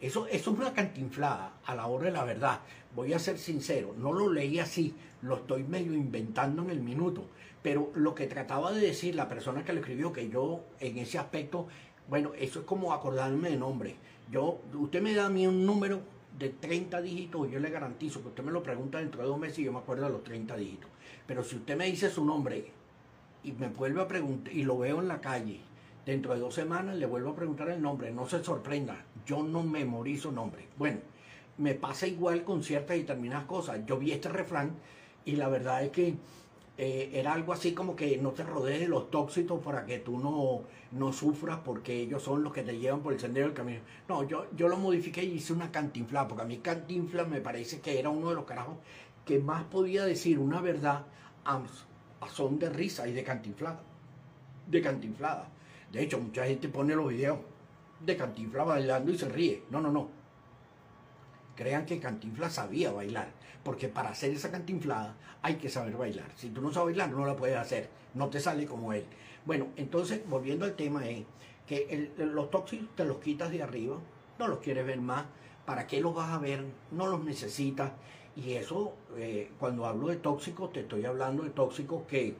Eso, 0.00 0.28
eso 0.28 0.52
es 0.52 0.56
una 0.56 0.72
cantinflada 0.72 1.54
a 1.64 1.74
la 1.74 1.88
hora 1.88 2.04
de 2.04 2.12
la 2.12 2.22
verdad. 2.22 2.60
Voy 2.94 3.12
a 3.12 3.18
ser 3.18 3.38
sincero, 3.38 3.92
no 3.98 4.12
lo 4.12 4.32
leí 4.32 4.60
así, 4.60 4.94
lo 5.20 5.38
estoy 5.38 5.64
medio 5.64 5.92
inventando 5.92 6.62
en 6.62 6.70
el 6.70 6.80
minuto. 6.80 7.26
Pero 7.64 7.90
lo 7.96 8.14
que 8.14 8.28
trataba 8.28 8.70
de 8.70 8.80
decir 8.80 9.16
la 9.16 9.28
persona 9.28 9.64
que 9.64 9.72
lo 9.72 9.80
escribió, 9.80 10.12
que 10.12 10.28
yo 10.28 10.60
en 10.78 10.98
ese 10.98 11.18
aspecto, 11.18 11.66
bueno, 12.08 12.34
eso 12.38 12.60
es 12.60 12.66
como 12.66 12.92
acordarme 12.92 13.50
de 13.50 13.56
nombre. 13.56 13.96
Yo, 14.30 14.60
usted 14.74 15.02
me 15.02 15.12
da 15.12 15.26
a 15.26 15.30
mí 15.30 15.44
un 15.44 15.66
número 15.66 16.02
de 16.38 16.50
30 16.50 17.02
dígitos, 17.02 17.50
yo 17.50 17.58
le 17.58 17.70
garantizo 17.70 18.22
que 18.22 18.28
usted 18.28 18.44
me 18.44 18.52
lo 18.52 18.62
pregunta 18.62 18.98
dentro 18.98 19.22
de 19.22 19.26
dos 19.26 19.40
meses 19.40 19.58
y 19.58 19.64
yo 19.64 19.72
me 19.72 19.80
acuerdo 19.80 20.06
de 20.06 20.12
los 20.12 20.22
30 20.22 20.56
dígitos. 20.56 20.88
Pero 21.26 21.42
si 21.42 21.56
usted 21.56 21.76
me 21.76 21.86
dice 21.86 22.10
su 22.10 22.24
nombre 22.24 22.70
y 23.42 23.50
me 23.50 23.70
vuelve 23.70 24.02
a 24.02 24.06
preguntar 24.06 24.52
y 24.52 24.62
lo 24.62 24.78
veo 24.78 25.00
en 25.00 25.08
la 25.08 25.20
calle 25.20 25.62
Dentro 26.06 26.34
de 26.34 26.40
dos 26.40 26.54
semanas 26.54 26.94
le 26.94 27.04
vuelvo 27.04 27.30
a 27.30 27.36
preguntar 27.36 27.68
el 27.68 27.82
nombre. 27.82 28.12
No 28.12 28.28
se 28.28 28.42
sorprenda, 28.42 29.04
yo 29.26 29.42
no 29.42 29.64
memorizo 29.64 30.30
nombre. 30.30 30.68
Bueno, 30.78 31.00
me 31.58 31.74
pasa 31.74 32.06
igual 32.06 32.44
con 32.44 32.62
ciertas 32.62 32.96
y 32.96 33.00
determinadas 33.00 33.46
cosas. 33.46 33.80
Yo 33.86 33.98
vi 33.98 34.12
este 34.12 34.28
refrán 34.28 34.70
y 35.24 35.32
la 35.32 35.48
verdad 35.48 35.82
es 35.82 35.90
que 35.90 36.14
eh, 36.78 37.10
era 37.12 37.32
algo 37.32 37.52
así 37.52 37.72
como 37.72 37.96
que 37.96 38.18
no 38.18 38.30
te 38.30 38.44
rodees 38.44 38.80
de 38.80 38.88
los 38.88 39.10
tóxicos 39.10 39.60
para 39.64 39.84
que 39.84 39.98
tú 39.98 40.16
no, 40.18 40.62
no 40.92 41.12
sufras 41.12 41.58
porque 41.64 42.00
ellos 42.02 42.22
son 42.22 42.44
los 42.44 42.52
que 42.52 42.62
te 42.62 42.78
llevan 42.78 43.00
por 43.00 43.12
el 43.12 43.18
sendero 43.18 43.48
del 43.48 43.56
camino. 43.56 43.80
No, 44.08 44.22
yo, 44.22 44.46
yo 44.54 44.68
lo 44.68 44.76
modifiqué 44.76 45.24
y 45.24 45.32
hice 45.32 45.54
una 45.54 45.72
cantinfla, 45.72 46.28
porque 46.28 46.42
a 46.44 46.46
mí 46.46 46.58
cantinfla 46.58 47.24
me 47.24 47.40
parece 47.40 47.80
que 47.80 47.98
era 47.98 48.10
uno 48.10 48.28
de 48.28 48.36
los 48.36 48.44
carajos 48.44 48.76
que 49.24 49.40
más 49.40 49.64
podía 49.64 50.04
decir 50.04 50.38
una 50.38 50.60
verdad 50.60 51.04
a, 51.44 51.62
son 52.32 52.60
de 52.60 52.70
risa 52.70 53.08
y 53.08 53.12
de 53.12 53.24
cantinflada. 53.24 53.80
De 54.68 54.80
cantinflada. 54.80 55.48
De 55.92 56.02
hecho, 56.02 56.18
mucha 56.18 56.44
gente 56.46 56.68
pone 56.68 56.94
los 56.94 57.08
videos 57.08 57.38
de 58.00 58.16
Cantinfla 58.16 58.64
bailando 58.64 59.12
y 59.12 59.18
se 59.18 59.28
ríe. 59.28 59.62
No, 59.70 59.80
no, 59.80 59.90
no. 59.90 60.08
Crean 61.54 61.86
que 61.86 61.98
Cantinfla 61.98 62.50
sabía 62.50 62.92
bailar, 62.92 63.30
porque 63.64 63.88
para 63.88 64.10
hacer 64.10 64.30
esa 64.32 64.50
cantinflada 64.50 65.16
hay 65.40 65.56
que 65.56 65.70
saber 65.70 65.96
bailar. 65.96 66.30
Si 66.36 66.50
tú 66.50 66.60
no 66.60 66.70
sabes 66.70 66.96
bailar, 66.96 67.10
no 67.16 67.24
la 67.24 67.36
puedes 67.36 67.56
hacer, 67.56 67.88
no 68.14 68.28
te 68.28 68.40
sale 68.40 68.66
como 68.66 68.92
él. 68.92 69.04
Bueno, 69.46 69.68
entonces, 69.76 70.20
volviendo 70.28 70.66
al 70.66 70.74
tema, 70.74 71.08
es 71.08 71.24
que 71.66 72.12
los 72.18 72.50
tóxicos 72.50 72.88
te 72.94 73.04
los 73.04 73.18
quitas 73.18 73.50
de 73.50 73.62
arriba, 73.62 73.96
no 74.38 74.48
los 74.48 74.58
quieres 74.58 74.86
ver 74.86 75.00
más, 75.00 75.24
¿para 75.64 75.86
qué 75.86 76.00
los 76.00 76.14
vas 76.14 76.30
a 76.30 76.38
ver? 76.38 76.64
No 76.90 77.06
los 77.06 77.24
necesitas. 77.24 77.92
Y 78.36 78.52
eso, 78.52 78.92
eh, 79.16 79.50
cuando 79.58 79.86
hablo 79.86 80.08
de 80.08 80.16
tóxicos, 80.16 80.72
te 80.72 80.80
estoy 80.80 81.06
hablando 81.06 81.42
de 81.42 81.50
tóxicos 81.50 82.02
que 82.06 82.36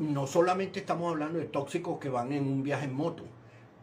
no 0.00 0.26
solamente 0.26 0.80
estamos 0.80 1.12
hablando 1.12 1.38
de 1.38 1.44
tóxicos 1.44 1.98
que 1.98 2.08
van 2.08 2.32
en 2.32 2.44
un 2.44 2.62
viaje 2.62 2.86
en 2.86 2.94
moto. 2.94 3.22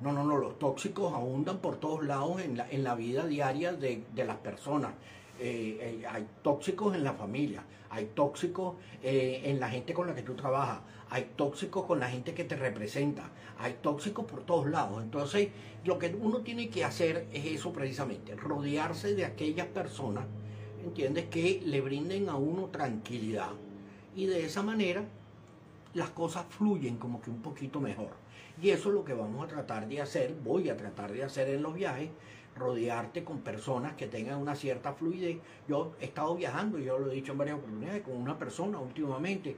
No, 0.02 0.12
no, 0.12 0.24
no, 0.24 0.38
los 0.38 0.58
tóxicos 0.58 1.14
abundan 1.14 1.60
por 1.60 1.78
todos 1.78 2.04
lados 2.04 2.42
en 2.42 2.58
la, 2.58 2.68
en 2.72 2.84
la 2.84 2.96
vida 2.96 3.28
diaria 3.28 3.72
de, 3.72 4.04
las 4.16 4.38
personas. 4.38 4.94
Eh, 5.40 6.02
eh, 6.02 6.06
hay 6.10 6.28
tóxicos 6.42 6.96
en 6.96 7.04
la 7.04 7.14
familia, 7.14 7.64
hay 7.92 8.06
tóxicos 8.16 8.78
eh, 9.04 9.42
en 9.46 9.60
la 9.60 9.70
gente 9.70 9.94
con 9.94 10.08
la 10.08 10.16
que 10.16 10.24
tú 10.24 10.34
trabajas, 10.34 10.80
hay 11.12 11.34
tóxicos 11.36 11.86
con 11.86 12.00
la 12.00 12.10
gente 12.10 12.34
que 12.34 12.46
te 12.46 12.56
representa, 12.56 13.30
hay 13.60 13.78
tóxicos 13.84 14.26
por 14.26 14.44
todos 14.44 14.68
lados. 14.68 15.04
Entonces, 15.04 15.50
lo 15.86 16.00
que 16.00 16.18
uno 16.20 16.40
tiene 16.40 16.70
que 16.70 16.84
hacer 16.84 17.28
es 17.32 17.46
eso 17.46 17.72
precisamente, 17.72 18.36
rodearse 18.36 19.14
de 19.14 19.24
aquellas 19.24 19.68
personas, 19.68 20.26
¿entiendes? 20.84 21.26
Que 21.26 21.62
le 21.64 21.80
brinden 21.82 22.28
a 22.30 22.38
uno 22.38 22.70
tranquilidad. 22.70 23.52
Y 24.16 24.26
de 24.26 24.46
esa 24.46 24.64
manera 24.64 25.04
las 25.98 26.12
cosas 26.12 26.46
fluyen 26.48 26.98
como 26.98 27.20
que 27.20 27.32
un 27.32 27.42
poquito 27.42 27.82
mejor. 27.82 28.12
Y 28.62 28.70
eso 28.70 28.90
es 28.90 28.96
lo 28.96 29.04
que 29.04 29.16
vamos 29.16 29.44
a 29.44 29.48
tratar 29.48 29.88
de 29.88 30.00
hacer, 30.00 30.36
voy 30.44 30.70
a 30.70 30.78
tratar 30.78 31.12
de 31.12 31.24
hacer 31.24 31.50
en 31.50 31.64
los 31.64 31.74
viajes, 31.74 32.10
rodearte 32.56 33.24
con 33.24 33.42
personas 33.42 33.96
que 33.96 34.06
tengan 34.06 34.40
una 34.40 34.56
cierta 34.56 34.94
fluidez. 34.94 35.40
Yo 35.68 35.96
he 36.00 36.06
estado 36.06 36.36
viajando, 36.36 36.78
yo 36.78 37.00
lo 37.00 37.12
he 37.12 37.16
dicho 37.16 37.32
en 37.32 37.40
varias 37.40 37.58
oportunidades, 37.58 38.04
con 38.04 38.16
una 38.16 38.38
persona 38.38 38.80
últimamente, 38.80 39.58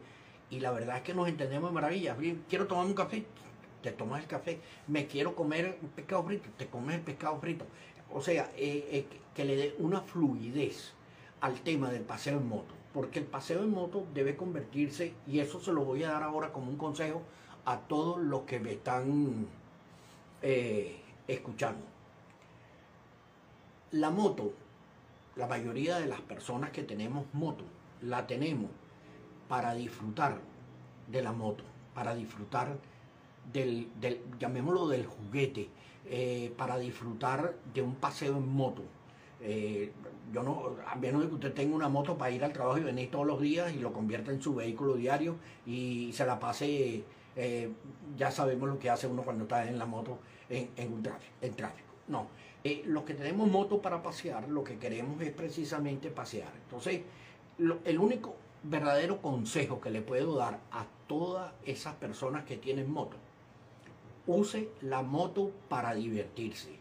y 0.50 0.62
la 0.62 0.72
verdad 0.72 0.98
es 0.98 1.04
que 1.04 1.14
nos 1.14 1.28
entendemos 1.28 1.72
de 1.72 1.74
maravilla. 1.74 2.16
Quiero 2.48 2.68
tomar 2.68 2.86
un 2.86 2.94
café, 2.94 3.26
te 3.84 3.92
tomas 3.92 4.22
el 4.22 4.28
café. 4.28 4.62
Me 4.88 5.08
quiero 5.08 5.36
comer 5.36 5.78
un 5.82 5.90
pescado 5.90 6.24
frito, 6.24 6.50
te 6.58 6.68
comes 6.68 6.96
el 6.96 7.02
pescado 7.02 7.38
frito. 7.42 7.66
O 8.14 8.22
sea, 8.22 8.50
eh, 8.56 8.88
eh, 8.92 9.06
que 9.36 9.44
le 9.44 9.58
dé 9.58 9.76
una 9.78 10.00
fluidez 10.00 10.94
al 11.42 11.62
tema 11.62 11.90
del 11.90 12.04
paseo 12.04 12.38
en 12.38 12.48
moto 12.48 12.80
porque 12.94 13.20
el 13.20 13.26
paseo 13.26 13.64
en 13.64 13.72
moto 13.72 14.06
debe 14.14 14.36
convertirse, 14.36 15.14
y 15.28 15.40
eso 15.40 15.60
se 15.60 15.72
lo 15.72 15.86
voy 15.86 16.04
a 16.04 16.12
dar 16.12 16.24
ahora 16.24 16.52
como 16.52 16.72
un 16.72 16.78
consejo 16.78 17.22
a 17.66 17.78
todos 17.80 18.20
los 18.20 18.42
que 18.42 18.60
me 18.60 18.74
están 18.74 19.48
eh, 20.42 21.00
escuchando. 21.28 21.84
La 23.92 24.10
moto, 24.10 24.54
la 25.36 25.48
mayoría 25.48 26.00
de 26.00 26.08
las 26.08 26.22
personas 26.22 26.72
que 26.72 26.84
tenemos 26.84 27.26
moto, 27.34 27.64
la 28.02 28.26
tenemos 28.26 28.72
para 29.48 29.74
disfrutar 29.74 30.40
de 31.08 31.22
la 31.22 31.32
moto, 31.32 31.64
para 31.94 32.16
disfrutar 32.16 32.78
del, 33.52 33.90
llamémoslo 34.40 34.88
del 34.88 35.06
juguete, 35.06 35.70
eh, 36.06 36.54
para 36.58 36.78
disfrutar 36.78 37.56
de 37.74 37.82
un 37.82 37.96
paseo 37.96 38.38
en 38.38 38.48
moto. 38.52 38.84
Eh, 39.42 39.92
yo 40.34 40.44
no, 40.44 40.76
a 40.86 40.96
menos 40.96 41.24
de 41.24 41.30
que 41.30 41.36
usted 41.36 41.54
tenga 41.54 41.76
una 41.76 41.90
moto 41.90 42.18
para 42.18 42.32
ir 42.32 42.44
al 42.44 42.54
trabajo 42.54 42.78
y 42.78 42.84
venir 42.84 43.10
todos 43.10 43.26
los 43.26 43.42
días 43.42 43.74
y 43.74 43.80
lo 43.80 43.94
convierta 43.94 44.32
en 44.32 44.42
su 44.42 44.54
vehículo 44.56 44.96
diario 44.96 45.38
y 45.66 46.12
se 46.14 46.26
la 46.26 46.40
pase, 46.40 47.04
eh, 47.36 47.70
ya 48.18 48.30
sabemos 48.30 48.70
lo 48.70 48.78
que 48.78 48.90
hace 48.90 49.08
uno 49.08 49.24
cuando 49.24 49.46
está 49.46 49.68
en 49.68 49.80
la 49.80 49.86
moto 49.86 50.20
en, 50.50 50.94
un 50.94 51.02
tráfico, 51.02 51.34
en 51.42 51.56
tráfico. 51.56 51.90
No, 52.08 52.28
eh, 52.64 52.84
los 52.86 53.04
que 53.04 53.14
tenemos 53.14 53.50
moto 53.50 53.82
para 53.82 54.04
pasear, 54.04 54.50
lo 54.50 54.64
que 54.64 54.78
queremos 54.78 55.22
es 55.22 55.32
precisamente 55.32 56.10
pasear. 56.10 56.52
Entonces, 56.66 57.02
el 57.86 58.00
único 58.00 58.36
verdadero 58.64 59.22
consejo 59.22 59.80
que 59.80 59.90
le 59.90 60.02
puedo 60.02 60.36
dar 60.36 60.60
a 60.72 60.86
todas 61.08 61.54
esas 61.66 61.96
personas 61.96 62.44
que 62.46 62.58
tienen 62.58 62.92
moto, 62.92 63.18
use 64.28 64.70
la 64.82 65.02
moto 65.02 65.52
para 65.70 65.94
divertirse. 65.94 66.79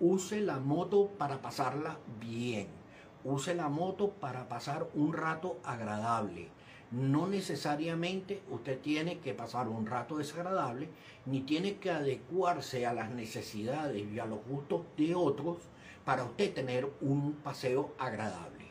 Use 0.00 0.40
la 0.40 0.58
moto 0.58 1.08
para 1.18 1.42
pasarla 1.42 1.98
bien 2.20 2.78
use 3.24 3.54
la 3.54 3.68
moto 3.68 4.10
para 4.10 4.48
pasar 4.48 4.88
un 4.94 5.12
rato 5.12 5.58
agradable. 5.64 6.48
No 6.90 7.26
necesariamente 7.26 8.42
usted 8.48 8.80
tiene 8.80 9.18
que 9.18 9.34
pasar 9.34 9.68
un 9.68 9.86
rato 9.86 10.16
desagradable, 10.16 10.88
ni 11.26 11.40
tiene 11.40 11.76
que 11.76 11.90
adecuarse 11.90 12.86
a 12.86 12.94
las 12.94 13.10
necesidades 13.10 14.06
y 14.10 14.18
a 14.18 14.24
los 14.24 14.42
gustos 14.46 14.82
de 14.96 15.14
otros 15.14 15.58
para 16.04 16.24
usted 16.24 16.54
tener 16.54 16.90
un 17.02 17.34
paseo 17.34 17.92
agradable. 17.98 18.68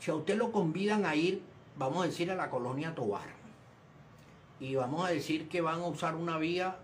Si 0.00 0.10
a 0.10 0.14
usted 0.14 0.38
lo 0.38 0.50
convidan 0.50 1.04
a 1.04 1.14
ir, 1.14 1.42
vamos 1.76 2.04
a 2.04 2.06
decir, 2.06 2.30
a 2.30 2.36
la 2.36 2.48
colonia 2.48 2.94
Tobar, 2.94 3.36
y 4.60 4.74
vamos 4.74 5.06
a 5.06 5.10
decir 5.10 5.48
que 5.48 5.60
van 5.60 5.80
a 5.80 5.86
usar 5.86 6.14
una 6.14 6.38
vía 6.38 6.78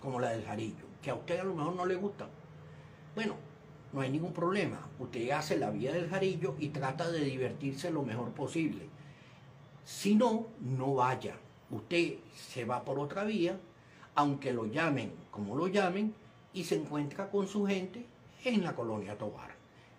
como 0.00 0.18
la 0.18 0.30
del 0.30 0.44
Jarillo, 0.44 0.83
que 1.04 1.10
a 1.10 1.14
usted 1.14 1.38
a 1.38 1.44
lo 1.44 1.54
mejor 1.54 1.76
no 1.76 1.84
le 1.84 1.96
gusta. 1.96 2.26
Bueno, 3.14 3.34
no 3.92 4.00
hay 4.00 4.10
ningún 4.10 4.32
problema. 4.32 4.88
Usted 4.98 5.30
hace 5.30 5.58
la 5.58 5.70
vía 5.70 5.92
del 5.92 6.08
Jarillo 6.08 6.54
y 6.58 6.70
trata 6.70 7.10
de 7.10 7.20
divertirse 7.20 7.90
lo 7.90 8.02
mejor 8.02 8.30
posible. 8.30 8.88
Si 9.84 10.14
no, 10.14 10.46
no 10.60 10.94
vaya. 10.94 11.36
Usted 11.70 12.14
se 12.34 12.64
va 12.64 12.84
por 12.84 12.98
otra 12.98 13.24
vía, 13.24 13.60
aunque 14.14 14.52
lo 14.52 14.64
llamen 14.64 15.12
como 15.30 15.56
lo 15.56 15.66
llamen, 15.68 16.14
y 16.54 16.64
se 16.64 16.76
encuentra 16.76 17.28
con 17.28 17.48
su 17.48 17.66
gente 17.66 18.06
en 18.44 18.64
la 18.64 18.74
colonia 18.74 19.18
Tobar. 19.18 19.50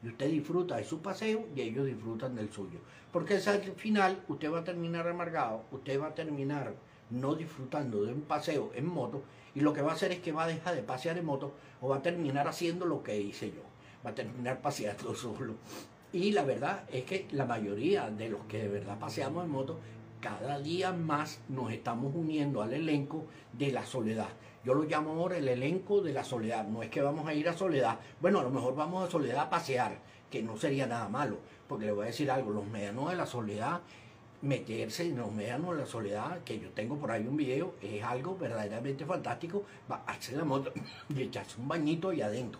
Y 0.01 0.07
usted 0.07 0.31
disfruta 0.31 0.77
de 0.77 0.85
su 0.85 1.01
paseo 1.01 1.45
y 1.55 1.61
ellos 1.61 1.85
disfrutan 1.85 2.35
del 2.35 2.51
suyo. 2.51 2.79
Porque 3.11 3.35
al 3.35 3.61
final 3.75 4.23
usted 4.27 4.51
va 4.51 4.59
a 4.59 4.63
terminar 4.63 5.07
amargado, 5.07 5.63
usted 5.71 6.01
va 6.01 6.07
a 6.07 6.15
terminar 6.15 6.73
no 7.11 7.35
disfrutando 7.35 8.03
de 8.03 8.13
un 8.13 8.21
paseo 8.21 8.71
en 8.73 8.87
moto 8.87 9.21
y 9.55 9.61
lo 9.61 9.73
que 9.73 9.81
va 9.81 9.91
a 9.91 9.95
hacer 9.95 10.11
es 10.11 10.19
que 10.19 10.33
va 10.33 10.43
a 10.43 10.47
dejar 10.47 10.75
de 10.75 10.83
pasear 10.83 11.17
en 11.17 11.25
moto 11.25 11.53
o 11.81 11.89
va 11.89 11.97
a 11.97 12.01
terminar 12.01 12.47
haciendo 12.47 12.85
lo 12.85 13.01
que 13.01 13.19
hice 13.19 13.47
yo, 13.47 13.63
va 14.05 14.11
a 14.11 14.15
terminar 14.15 14.59
paseando 14.61 15.15
solo. 15.15 15.55
Y 16.13 16.31
la 16.31 16.43
verdad 16.43 16.83
es 16.91 17.05
que 17.05 17.27
la 17.31 17.45
mayoría 17.45 18.09
de 18.09 18.29
los 18.29 18.41
que 18.45 18.59
de 18.59 18.67
verdad 18.67 18.99
paseamos 18.99 19.43
en 19.43 19.49
moto, 19.49 19.79
cada 20.21 20.59
día 20.59 20.91
más 20.91 21.39
nos 21.49 21.71
estamos 21.71 22.13
uniendo 22.15 22.61
al 22.61 22.73
elenco 22.73 23.25
de 23.53 23.71
la 23.71 23.85
soledad. 23.85 24.29
Yo 24.63 24.73
lo 24.73 24.83
llamo 24.83 25.11
ahora 25.11 25.37
el 25.37 25.47
elenco 25.47 26.01
de 26.01 26.13
la 26.13 26.23
soledad. 26.23 26.65
No 26.67 26.81
es 26.81 26.89
que 26.89 27.01
vamos 27.01 27.27
a 27.27 27.33
ir 27.33 27.47
a 27.47 27.55
soledad. 27.55 27.99
Bueno, 28.19 28.39
a 28.39 28.43
lo 28.43 28.49
mejor 28.49 28.75
vamos 28.75 29.07
a 29.07 29.11
soledad 29.11 29.39
a 29.41 29.49
pasear, 29.49 29.99
que 30.31 30.41
no 30.41 30.57
sería 30.57 30.87
nada 30.87 31.07
malo. 31.07 31.37
Porque 31.67 31.85
le 31.85 31.91
voy 31.91 32.05
a 32.05 32.07
decir 32.07 32.31
algo, 32.31 32.49
los 32.49 32.65
medianos 32.65 33.11
de 33.11 33.15
la 33.15 33.27
soledad, 33.27 33.81
meterse 34.45 35.03
en 35.03 35.17
los 35.17 35.31
medianos 35.31 35.75
de 35.75 35.81
la 35.81 35.85
soledad, 35.85 36.43
que 36.43 36.59
yo 36.59 36.69
tengo 36.69 36.97
por 36.97 37.11
ahí 37.11 37.25
un 37.27 37.35
video, 37.35 37.75
es 37.81 38.03
algo 38.03 38.37
verdaderamente 38.37 39.05
fantástico. 39.05 39.63
Va 39.91 40.03
a 40.05 40.13
hacer 40.13 40.37
la 40.37 40.45
moto 40.45 40.71
y 41.09 41.21
echarse 41.21 41.59
un 41.59 41.67
bañito 41.67 42.09
ahí 42.09 42.21
adentro. 42.21 42.59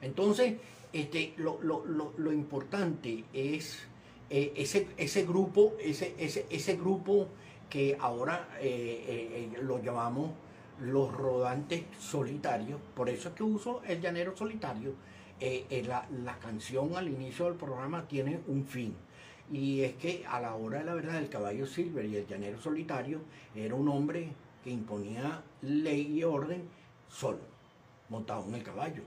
Entonces, 0.00 0.54
este, 0.92 1.34
lo, 1.36 1.58
lo, 1.62 2.32
importante 2.32 3.24
es 3.32 3.86
eh, 4.30 4.52
ese, 4.56 4.88
ese 4.96 5.24
grupo, 5.24 5.74
ese, 5.80 6.14
ese, 6.18 6.46
ese 6.50 6.76
grupo 6.76 7.28
que 7.70 7.96
ahora 7.98 8.48
eh, 8.60 9.50
eh, 9.54 9.58
lo 9.62 9.82
llamamos 9.82 10.30
los 10.80 11.12
rodantes 11.12 11.84
solitarios, 11.98 12.80
por 12.94 13.08
eso 13.08 13.28
es 13.30 13.34
que 13.34 13.42
uso 13.42 13.82
el 13.86 14.00
llanero 14.00 14.36
solitario. 14.36 14.94
Eh, 15.40 15.84
la, 15.86 16.38
canción 16.38 16.96
al 16.96 17.08
inicio 17.08 17.46
del 17.46 17.54
programa 17.54 18.06
tiene 18.06 18.40
un 18.46 18.64
fin. 18.64 18.94
Y 19.52 19.82
es 19.82 19.94
que 19.94 20.24
a 20.26 20.40
la 20.40 20.54
hora 20.54 20.78
de 20.78 20.84
la 20.84 20.94
verdad 20.94 21.16
el 21.16 21.28
caballo 21.28 21.66
Silver 21.66 22.04
y 22.04 22.16
el 22.16 22.26
llanero 22.26 22.60
solitario 22.60 23.20
era 23.54 23.74
un 23.74 23.88
hombre 23.88 24.32
que 24.62 24.70
imponía 24.70 25.42
ley 25.62 26.18
y 26.18 26.24
orden 26.24 26.62
solo, 27.08 27.40
montado 28.08 28.46
en 28.48 28.54
el 28.54 28.62
caballo. 28.62 29.02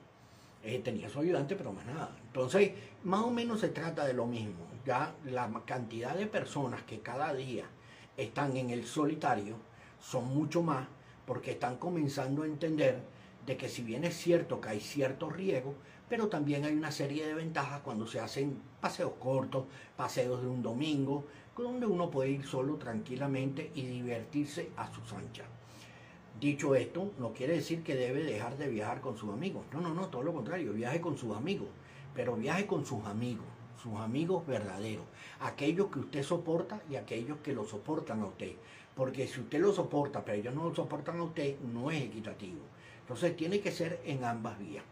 Eh, 0.64 0.80
tenía 0.80 1.10
su 1.10 1.20
ayudante, 1.20 1.56
pero 1.56 1.74
más 1.74 1.86
nada. 1.86 2.16
Entonces, 2.28 2.72
más 3.04 3.22
o 3.22 3.32
menos 3.32 3.62
se 3.62 3.70
trata 3.70 4.06
de 4.06 4.14
lo 4.14 4.26
mismo. 4.26 4.68
Ya 4.86 5.16
la 5.26 5.50
cantidad 5.66 6.16
de 6.16 6.28
personas 6.28 6.84
que 6.84 7.00
cada 7.00 7.34
día 7.34 7.66
están 8.16 8.56
en 8.58 8.70
el 8.70 8.86
solitario 8.86 9.56
son 10.00 10.28
mucho 10.28 10.62
más 10.62 10.88
porque 11.26 11.52
están 11.52 11.78
comenzando 11.78 12.44
a 12.44 12.48
entender 12.48 13.02
de 13.46 13.58
que 13.58 13.70
si 13.70 13.82
bien 13.82 14.04
es 14.04 14.16
cierto 14.16 14.62
que 14.62 14.70
hay 14.70 14.80
cierto 14.80 15.30
riesgo, 15.30 15.76
pero 16.10 16.28
también 16.28 16.64
hay 16.66 16.74
una 16.74 16.92
serie 16.92 17.26
de 17.26 17.34
ventajas 17.34 17.82
cuando 17.82 18.08
se 18.08 18.20
hacen 18.20 18.62
paseos 18.80 19.14
cortos, 19.20 19.66
paseos 19.96 20.42
de 20.42 20.48
un 20.48 20.62
domingo, 20.62 21.26
donde 21.58 21.86
uno 21.86 22.10
puede 22.10 22.30
ir 22.32 22.46
solo 22.46 22.76
tranquilamente 22.76 23.72
y 23.76 23.86
divertirse 23.86 24.70
a 24.78 24.94
sus 24.94 25.12
anchas. 25.14 25.48
Dicho 26.40 26.76
esto, 26.76 27.12
no 27.18 27.34
quiere 27.34 27.56
decir 27.56 27.82
que 27.84 27.96
debe 27.96 28.24
dejar 28.24 28.58
de 28.58 28.70
viajar 28.70 29.02
con 29.02 29.18
sus 29.18 29.32
amigos. 29.32 29.66
No, 29.74 29.82
no, 29.82 29.94
no, 29.94 30.08
todo 30.08 30.22
lo 30.22 30.34
contrario, 30.34 30.72
viaje 30.72 31.02
con 31.02 31.18
sus 31.18 31.36
amigos, 31.36 31.68
pero 32.14 32.36
viaje 32.36 32.68
con 32.68 32.86
sus 32.86 33.04
amigos, 33.06 33.46
sus 33.82 33.96
amigos 33.96 34.46
verdaderos, 34.46 35.06
aquellos 35.40 35.88
que 35.88 36.00
usted 36.00 36.24
soporta 36.24 36.80
y 36.90 36.96
aquellos 36.96 37.40
que 37.40 37.54
lo 37.54 37.66
soportan 37.66 38.22
a 38.22 38.28
usted. 38.28 38.54
Porque 38.96 39.28
si 39.28 39.42
usted 39.42 39.60
lo 39.60 39.74
soporta, 39.74 40.24
pero 40.24 40.38
ellos 40.38 40.54
no 40.54 40.70
lo 40.70 40.76
soportan 40.76 41.20
a 41.20 41.24
usted, 41.24 41.60
no 41.60 41.90
es 41.90 42.04
equitativo. 42.04 42.62
Entonces 43.02 43.36
tiene 43.36 43.60
que 43.60 43.72
ser 43.72 44.00
en 44.06 44.24
ambas 44.24 44.60
vías. 44.60 44.84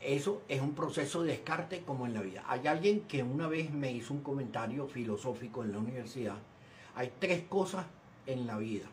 Eso 0.00 0.42
es 0.48 0.60
un 0.60 0.74
proceso 0.74 1.22
de 1.22 1.32
descarte 1.32 1.82
como 1.82 2.06
en 2.06 2.14
la 2.14 2.20
vida. 2.20 2.44
Hay 2.46 2.66
alguien 2.66 3.00
que 3.02 3.22
una 3.22 3.48
vez 3.48 3.70
me 3.72 3.92
hizo 3.92 4.14
un 4.14 4.20
comentario 4.20 4.86
filosófico 4.86 5.64
en 5.64 5.72
la 5.72 5.78
universidad. 5.78 6.36
Hay 6.94 7.12
tres 7.18 7.44
cosas 7.48 7.86
en 8.26 8.46
la 8.46 8.58
vida. 8.58 8.86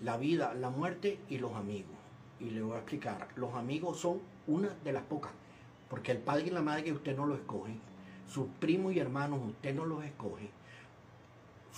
La 0.00 0.16
vida, 0.16 0.54
la 0.54 0.70
muerte 0.70 1.18
y 1.28 1.38
los 1.38 1.54
amigos. 1.54 1.96
Y 2.40 2.50
le 2.50 2.62
voy 2.62 2.74
a 2.74 2.78
explicar. 2.78 3.28
Los 3.36 3.54
amigos 3.54 3.98
son 3.98 4.20
una 4.46 4.68
de 4.84 4.92
las 4.92 5.04
pocas. 5.04 5.32
Porque 5.88 6.12
el 6.12 6.18
padre 6.18 6.48
y 6.48 6.50
la 6.50 6.62
madre 6.62 6.92
usted 6.92 7.16
no 7.16 7.26
lo 7.26 7.34
escoge. 7.34 7.74
Sus 8.26 8.46
primos 8.60 8.92
y 8.92 8.98
hermanos 8.98 9.40
usted 9.42 9.74
no 9.74 9.86
los 9.86 10.04
escoge 10.04 10.50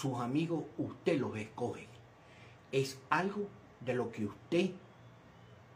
sus 0.00 0.18
amigos 0.18 0.64
usted 0.78 1.18
los 1.18 1.36
escoge. 1.36 1.86
Es 2.72 2.98
algo 3.10 3.48
de 3.80 3.94
lo 3.94 4.10
que 4.10 4.24
usted 4.24 4.70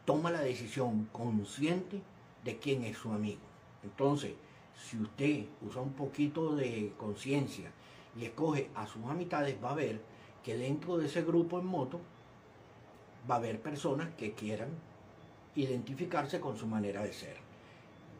toma 0.05 0.31
la 0.31 0.41
decisión 0.41 1.09
consciente 1.11 2.01
de 2.43 2.57
quién 2.57 2.83
es 2.83 2.97
su 2.97 3.11
amigo. 3.11 3.41
Entonces, 3.83 4.33
si 4.75 4.97
usted 4.97 5.45
usa 5.61 5.81
un 5.81 5.93
poquito 5.93 6.55
de 6.55 6.93
conciencia 6.97 7.71
y 8.17 8.25
escoge 8.25 8.69
a 8.75 8.85
sus 8.87 9.03
amistades, 9.05 9.57
va 9.63 9.71
a 9.71 9.75
ver 9.75 10.01
que 10.43 10.55
dentro 10.55 10.97
de 10.97 11.07
ese 11.07 11.23
grupo 11.23 11.59
en 11.59 11.65
moto 11.65 11.99
va 13.29 13.35
a 13.35 13.37
haber 13.39 13.59
personas 13.61 14.13
que 14.15 14.33
quieran 14.33 14.69
identificarse 15.55 16.39
con 16.39 16.57
su 16.57 16.67
manera 16.67 17.03
de 17.03 17.13
ser. 17.13 17.37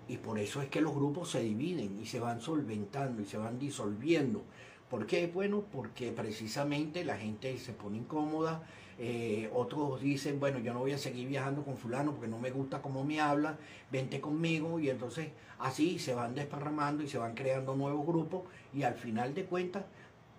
Y 0.08 0.18
por 0.18 0.40
eso 0.40 0.62
es 0.62 0.70
que 0.70 0.82
los 0.82 0.94
grupos 0.94 1.32
se 1.32 1.42
dividen 1.42 2.00
y 2.02 2.06
se 2.06 2.20
van 2.20 2.42
solventando 2.42 3.22
y 3.22 3.26
se 3.26 3.38
van 3.38 3.60
disolviendo 3.60 4.44
¿Por 4.90 5.08
qué? 5.08 5.28
Bueno, 5.28 5.64
porque 5.72 6.12
precisamente 6.12 7.04
la 7.04 7.18
gente 7.18 7.58
se 7.58 7.74
pone 7.74 7.98
incómoda, 7.98 8.62
eh, 9.00 9.50
otros 9.54 10.00
dicen, 10.00 10.40
bueno, 10.40 10.60
yo 10.60 10.74
no 10.74 10.80
voy 10.80 10.94
a 10.94 10.98
seguir 10.98 11.28
viajando 11.28 11.64
con 11.64 11.76
fulano 11.76 12.12
porque 12.12 12.28
no 12.28 12.38
me 12.38 12.52
gusta 12.52 12.82
cómo 12.82 13.04
me 13.04 13.20
habla, 13.20 13.58
vente 13.92 14.22
conmigo 14.22 14.80
y 14.80 14.90
entonces 14.90 15.30
así 15.60 16.00
se 16.00 16.14
van 16.14 16.36
desparramando 16.36 17.04
y 17.04 17.10
se 17.10 17.18
van 17.18 17.34
creando 17.34 17.76
nuevos 17.76 18.06
grupos 18.06 18.44
y 18.74 18.84
al 18.84 18.94
final 18.94 19.34
de 19.34 19.46
cuentas 19.46 19.84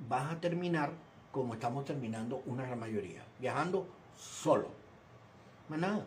vas 0.09 0.33
a 0.33 0.41
terminar 0.41 0.93
como 1.33 1.55
estamos 1.55 1.85
terminando 1.85 2.43
una 2.47 2.65
gran 2.65 2.79
mayoría, 2.79 3.25
viajando 3.41 3.87
solo. 4.17 4.69
Más 5.69 5.81
nada, 5.81 6.07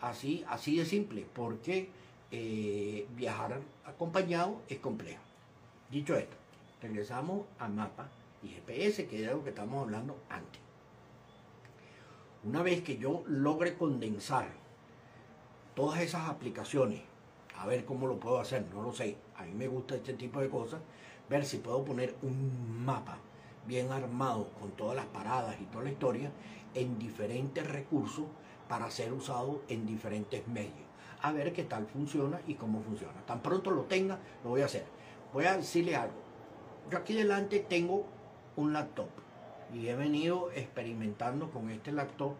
así, 0.00 0.44
así 0.48 0.76
de 0.76 0.84
simple, 0.84 1.26
porque 1.32 1.88
eh, 2.30 3.08
viajar 3.16 3.60
acompañado 3.84 4.60
es 4.68 4.78
complejo. 4.78 5.22
Dicho 5.90 6.14
esto 6.16 6.37
regresamos 6.80 7.46
a 7.58 7.68
mapa 7.68 8.08
y 8.42 8.48
GPS, 8.48 9.06
que 9.06 9.22
era 9.22 9.32
lo 9.32 9.42
que 9.42 9.50
estamos 9.50 9.82
hablando 9.82 10.16
antes. 10.28 10.60
Una 12.44 12.62
vez 12.62 12.82
que 12.82 12.98
yo 12.98 13.24
logre 13.26 13.76
condensar 13.76 14.48
todas 15.74 16.00
esas 16.00 16.28
aplicaciones, 16.28 17.02
a 17.56 17.66
ver 17.66 17.84
cómo 17.84 18.06
lo 18.06 18.20
puedo 18.20 18.38
hacer, 18.38 18.66
no 18.72 18.82
lo 18.82 18.92
sé, 18.92 19.16
a 19.36 19.44
mí 19.44 19.52
me 19.52 19.66
gusta 19.66 19.96
este 19.96 20.14
tipo 20.14 20.40
de 20.40 20.48
cosas, 20.48 20.80
ver 21.28 21.44
si 21.44 21.58
puedo 21.58 21.84
poner 21.84 22.14
un 22.22 22.84
mapa 22.84 23.18
bien 23.66 23.90
armado 23.90 24.48
con 24.60 24.70
todas 24.72 24.96
las 24.96 25.06
paradas 25.06 25.56
y 25.60 25.64
toda 25.64 25.84
la 25.84 25.90
historia 25.90 26.30
en 26.74 26.98
diferentes 26.98 27.66
recursos 27.66 28.24
para 28.68 28.90
ser 28.90 29.12
usado 29.12 29.62
en 29.68 29.84
diferentes 29.84 30.46
medios. 30.46 30.86
A 31.20 31.32
ver 31.32 31.52
qué 31.52 31.64
tal 31.64 31.86
funciona 31.86 32.40
y 32.46 32.54
cómo 32.54 32.80
funciona. 32.80 33.20
Tan 33.26 33.40
pronto 33.40 33.72
lo 33.72 33.82
tenga, 33.82 34.18
lo 34.44 34.50
voy 34.50 34.62
a 34.62 34.66
hacer. 34.66 34.86
Voy 35.32 35.44
a 35.44 35.56
decirle 35.56 35.96
algo 35.96 36.27
yo 36.90 36.98
aquí 36.98 37.14
delante 37.14 37.58
tengo 37.60 38.06
un 38.56 38.72
laptop 38.72 39.08
y 39.74 39.88
he 39.88 39.94
venido 39.94 40.50
experimentando 40.52 41.50
con 41.50 41.70
este 41.70 41.92
laptop 41.92 42.34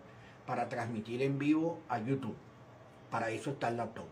para 0.46 0.68
transmitir 0.68 1.22
en 1.22 1.38
vivo 1.38 1.80
a 1.88 1.98
YouTube. 1.98 2.36
Para 3.10 3.30
eso 3.30 3.50
está 3.50 3.68
el 3.68 3.76
laptop. 3.76 4.06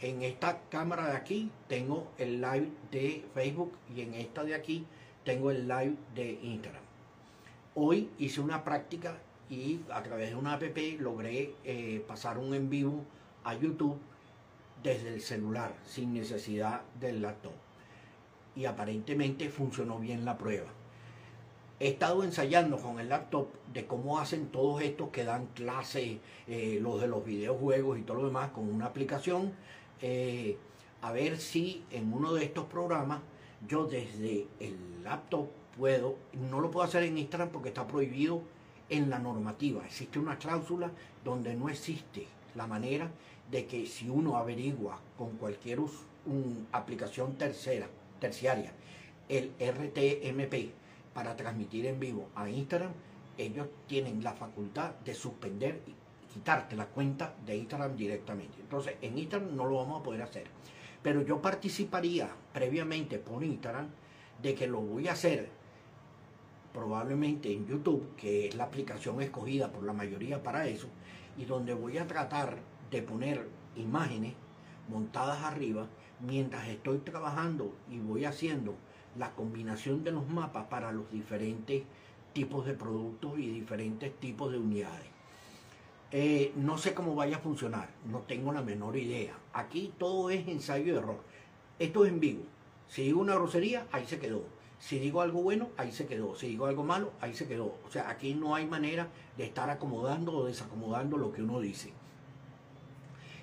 En 0.00 0.22
esta 0.22 0.60
cámara 0.70 1.08
de 1.08 1.16
aquí 1.16 1.50
tengo 1.68 2.10
el 2.18 2.40
live 2.40 2.70
de 2.90 3.24
Facebook 3.34 3.72
y 3.94 4.00
en 4.00 4.14
esta 4.14 4.44
de 4.44 4.54
aquí 4.54 4.86
tengo 5.24 5.50
el 5.50 5.68
live 5.68 5.96
de 6.14 6.38
Instagram. 6.42 6.82
Hoy 7.74 8.10
hice 8.18 8.40
una 8.40 8.64
práctica 8.64 9.18
y 9.50 9.80
a 9.92 10.02
través 10.02 10.30
de 10.30 10.36
una 10.36 10.54
app 10.54 10.62
logré 10.98 11.54
eh, 11.64 12.02
pasar 12.08 12.38
un 12.38 12.54
en 12.54 12.70
vivo 12.70 13.04
a 13.44 13.54
YouTube 13.54 13.98
desde 14.82 15.12
el 15.12 15.20
celular 15.20 15.74
sin 15.84 16.14
necesidad 16.14 16.82
del 16.98 17.20
laptop 17.20 17.63
y 18.56 18.64
aparentemente 18.66 19.48
funcionó 19.48 19.98
bien 19.98 20.24
la 20.24 20.38
prueba. 20.38 20.68
He 21.80 21.88
estado 21.88 22.22
ensayando 22.22 22.78
con 22.78 23.00
el 23.00 23.08
laptop 23.08 23.48
de 23.72 23.86
cómo 23.86 24.18
hacen 24.18 24.46
todos 24.48 24.80
estos 24.82 25.08
que 25.08 25.24
dan 25.24 25.46
clases, 25.54 26.18
eh, 26.46 26.78
los 26.80 27.00
de 27.00 27.08
los 27.08 27.24
videojuegos 27.24 27.98
y 27.98 28.02
todo 28.02 28.18
lo 28.18 28.26
demás 28.26 28.50
con 28.50 28.72
una 28.72 28.86
aplicación. 28.86 29.52
Eh, 30.00 30.56
a 31.02 31.12
ver 31.12 31.36
si 31.38 31.84
en 31.90 32.12
uno 32.12 32.32
de 32.32 32.44
estos 32.44 32.64
programas 32.66 33.20
yo 33.68 33.86
desde 33.86 34.46
el 34.60 35.02
laptop 35.02 35.48
puedo, 35.76 36.16
no 36.32 36.60
lo 36.60 36.70
puedo 36.70 36.86
hacer 36.86 37.02
en 37.02 37.18
Instagram 37.18 37.50
porque 37.50 37.68
está 37.68 37.86
prohibido 37.86 38.42
en 38.88 39.10
la 39.10 39.18
normativa. 39.18 39.84
Existe 39.84 40.18
una 40.18 40.38
cláusula 40.38 40.90
donde 41.24 41.54
no 41.54 41.68
existe 41.68 42.26
la 42.54 42.66
manera 42.66 43.10
de 43.50 43.66
que 43.66 43.86
si 43.86 44.08
uno 44.08 44.36
averigua 44.36 45.00
con 45.18 45.36
cualquier 45.36 45.80
aplicación 46.72 47.34
tercera, 47.34 47.88
terciaria, 48.20 48.72
el 49.28 49.52
RTMP 49.58 50.72
para 51.12 51.36
transmitir 51.36 51.86
en 51.86 52.00
vivo 52.00 52.28
a 52.34 52.48
Instagram, 52.48 52.92
ellos 53.38 53.68
tienen 53.86 54.22
la 54.22 54.32
facultad 54.32 54.92
de 55.04 55.14
suspender 55.14 55.82
y 55.86 55.94
quitarte 56.32 56.76
la 56.76 56.86
cuenta 56.86 57.34
de 57.44 57.56
Instagram 57.56 57.96
directamente. 57.96 58.60
Entonces, 58.60 58.96
en 59.00 59.18
Instagram 59.18 59.54
no 59.56 59.64
lo 59.66 59.76
vamos 59.76 60.00
a 60.00 60.04
poder 60.04 60.22
hacer. 60.22 60.44
Pero 61.02 61.22
yo 61.22 61.40
participaría 61.40 62.28
previamente 62.52 63.18
por 63.18 63.44
Instagram 63.44 63.88
de 64.42 64.54
que 64.54 64.66
lo 64.66 64.80
voy 64.80 65.08
a 65.08 65.12
hacer 65.12 65.48
probablemente 66.72 67.52
en 67.52 67.66
YouTube, 67.66 68.16
que 68.16 68.48
es 68.48 68.54
la 68.56 68.64
aplicación 68.64 69.22
escogida 69.22 69.70
por 69.70 69.84
la 69.84 69.92
mayoría 69.92 70.42
para 70.42 70.66
eso, 70.66 70.88
y 71.38 71.44
donde 71.44 71.72
voy 71.72 71.98
a 71.98 72.06
tratar 72.06 72.58
de 72.90 73.02
poner 73.02 73.46
imágenes 73.76 74.34
montadas 74.88 75.42
arriba 75.44 75.86
mientras 76.20 76.68
estoy 76.68 76.98
trabajando 76.98 77.74
y 77.90 77.98
voy 77.98 78.24
haciendo 78.24 78.74
la 79.18 79.34
combinación 79.34 80.04
de 80.04 80.12
los 80.12 80.28
mapas 80.28 80.66
para 80.66 80.92
los 80.92 81.10
diferentes 81.10 81.82
tipos 82.32 82.66
de 82.66 82.74
productos 82.74 83.38
y 83.38 83.48
diferentes 83.48 84.12
tipos 84.18 84.50
de 84.52 84.58
unidades. 84.58 85.06
Eh, 86.10 86.52
no 86.56 86.78
sé 86.78 86.94
cómo 86.94 87.14
vaya 87.14 87.38
a 87.38 87.40
funcionar, 87.40 87.88
no 88.10 88.20
tengo 88.20 88.52
la 88.52 88.62
menor 88.62 88.96
idea. 88.96 89.34
Aquí 89.52 89.92
todo 89.98 90.30
es 90.30 90.46
ensayo 90.46 90.92
y 90.92 90.96
error. 90.96 91.18
Esto 91.78 92.04
es 92.04 92.12
en 92.12 92.20
vivo. 92.20 92.42
Si 92.88 93.02
digo 93.02 93.20
una 93.20 93.34
grosería, 93.34 93.86
ahí 93.90 94.06
se 94.06 94.18
quedó. 94.18 94.44
Si 94.78 94.98
digo 94.98 95.22
algo 95.22 95.42
bueno, 95.42 95.70
ahí 95.76 95.92
se 95.92 96.06
quedó. 96.06 96.34
Si 96.34 96.48
digo 96.48 96.66
algo 96.66 96.84
malo, 96.84 97.12
ahí 97.20 97.34
se 97.34 97.48
quedó. 97.48 97.74
O 97.86 97.90
sea, 97.90 98.10
aquí 98.10 98.34
no 98.34 98.54
hay 98.54 98.66
manera 98.66 99.08
de 99.36 99.44
estar 99.44 99.70
acomodando 99.70 100.32
o 100.32 100.44
desacomodando 100.44 101.16
lo 101.16 101.32
que 101.32 101.42
uno 101.42 101.60
dice. 101.60 101.92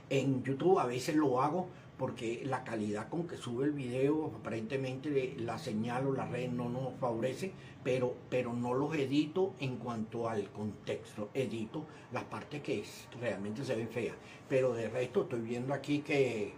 En 0.09 0.43
YouTube 0.43 0.79
a 0.79 0.85
veces 0.85 1.15
lo 1.15 1.41
hago 1.41 1.67
porque 2.01 2.41
la 2.45 2.63
calidad 2.63 3.09
con 3.09 3.27
que 3.27 3.37
sube 3.37 3.65
el 3.65 3.73
video, 3.73 4.33
aparentemente 4.35 5.35
la 5.37 5.59
señal 5.59 6.07
o 6.07 6.13
la 6.13 6.25
red 6.25 6.49
no 6.49 6.67
nos 6.67 6.95
favorece, 6.95 7.51
pero, 7.83 8.15
pero 8.27 8.53
no 8.53 8.73
los 8.73 8.95
edito 8.95 9.53
en 9.59 9.77
cuanto 9.77 10.27
al 10.27 10.49
contexto, 10.49 11.29
edito 11.35 11.85
las 12.11 12.23
partes 12.23 12.63
que 12.63 12.83
realmente 13.19 13.63
se 13.63 13.75
ven 13.75 13.87
feas. 13.87 14.15
Pero 14.49 14.73
de 14.73 14.89
resto 14.89 15.21
estoy 15.21 15.41
viendo 15.41 15.75
aquí 15.75 15.99
que 15.99 16.53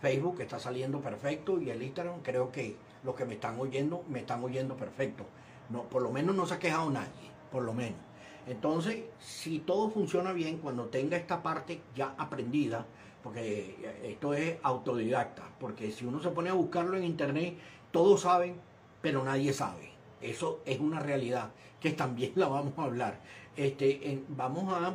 Facebook 0.00 0.40
está 0.40 0.58
saliendo 0.58 1.00
perfecto 1.00 1.60
y 1.60 1.70
el 1.70 1.80
Instagram 1.80 2.20
creo 2.20 2.50
que 2.50 2.74
los 3.04 3.14
que 3.14 3.24
me 3.24 3.34
están 3.34 3.60
oyendo 3.60 4.02
me 4.08 4.18
están 4.18 4.42
oyendo 4.42 4.76
perfecto. 4.76 5.24
No, 5.70 5.84
por 5.84 6.02
lo 6.02 6.10
menos 6.10 6.34
no 6.34 6.44
se 6.44 6.54
ha 6.54 6.58
quejado 6.58 6.90
nadie, 6.90 7.30
por 7.52 7.62
lo 7.62 7.72
menos. 7.72 8.00
Entonces, 8.48 9.04
si 9.20 9.60
todo 9.60 9.90
funciona 9.90 10.32
bien, 10.32 10.58
cuando 10.58 10.86
tenga 10.86 11.16
esta 11.16 11.40
parte 11.40 11.80
ya 11.94 12.16
aprendida, 12.18 12.84
porque 13.22 13.76
esto 14.02 14.34
es 14.34 14.56
autodidacta, 14.62 15.42
porque 15.60 15.90
si 15.92 16.04
uno 16.04 16.20
se 16.20 16.30
pone 16.30 16.50
a 16.50 16.54
buscarlo 16.54 16.96
en 16.96 17.04
internet, 17.04 17.56
todos 17.90 18.22
saben, 18.22 18.56
pero 19.00 19.22
nadie 19.24 19.52
sabe. 19.52 19.92
Eso 20.20 20.60
es 20.64 20.80
una 20.80 21.00
realidad 21.00 21.50
que 21.80 21.90
también 21.90 22.32
la 22.36 22.48
vamos 22.48 22.74
a 22.78 22.84
hablar. 22.84 23.20
Este, 23.56 24.22
vamos 24.28 24.72
a, 24.72 24.94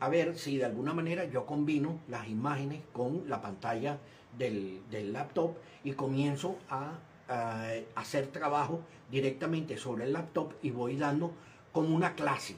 a, 0.00 0.08
ver 0.08 0.36
si 0.36 0.58
de 0.58 0.66
alguna 0.66 0.92
manera 0.92 1.24
yo 1.24 1.46
combino 1.46 2.00
las 2.08 2.28
imágenes 2.28 2.82
con 2.92 3.28
la 3.28 3.40
pantalla 3.40 3.98
del, 4.36 4.82
del 4.90 5.12
laptop 5.12 5.56
y 5.84 5.92
comienzo 5.92 6.56
a, 6.68 6.98
a, 7.28 7.70
hacer 7.94 8.26
trabajo 8.26 8.80
directamente 9.10 9.76
sobre 9.78 10.04
el 10.04 10.12
laptop 10.12 10.52
y 10.62 10.70
voy 10.70 10.96
dando 10.96 11.32
como 11.72 11.94
una 11.94 12.14
clase. 12.14 12.56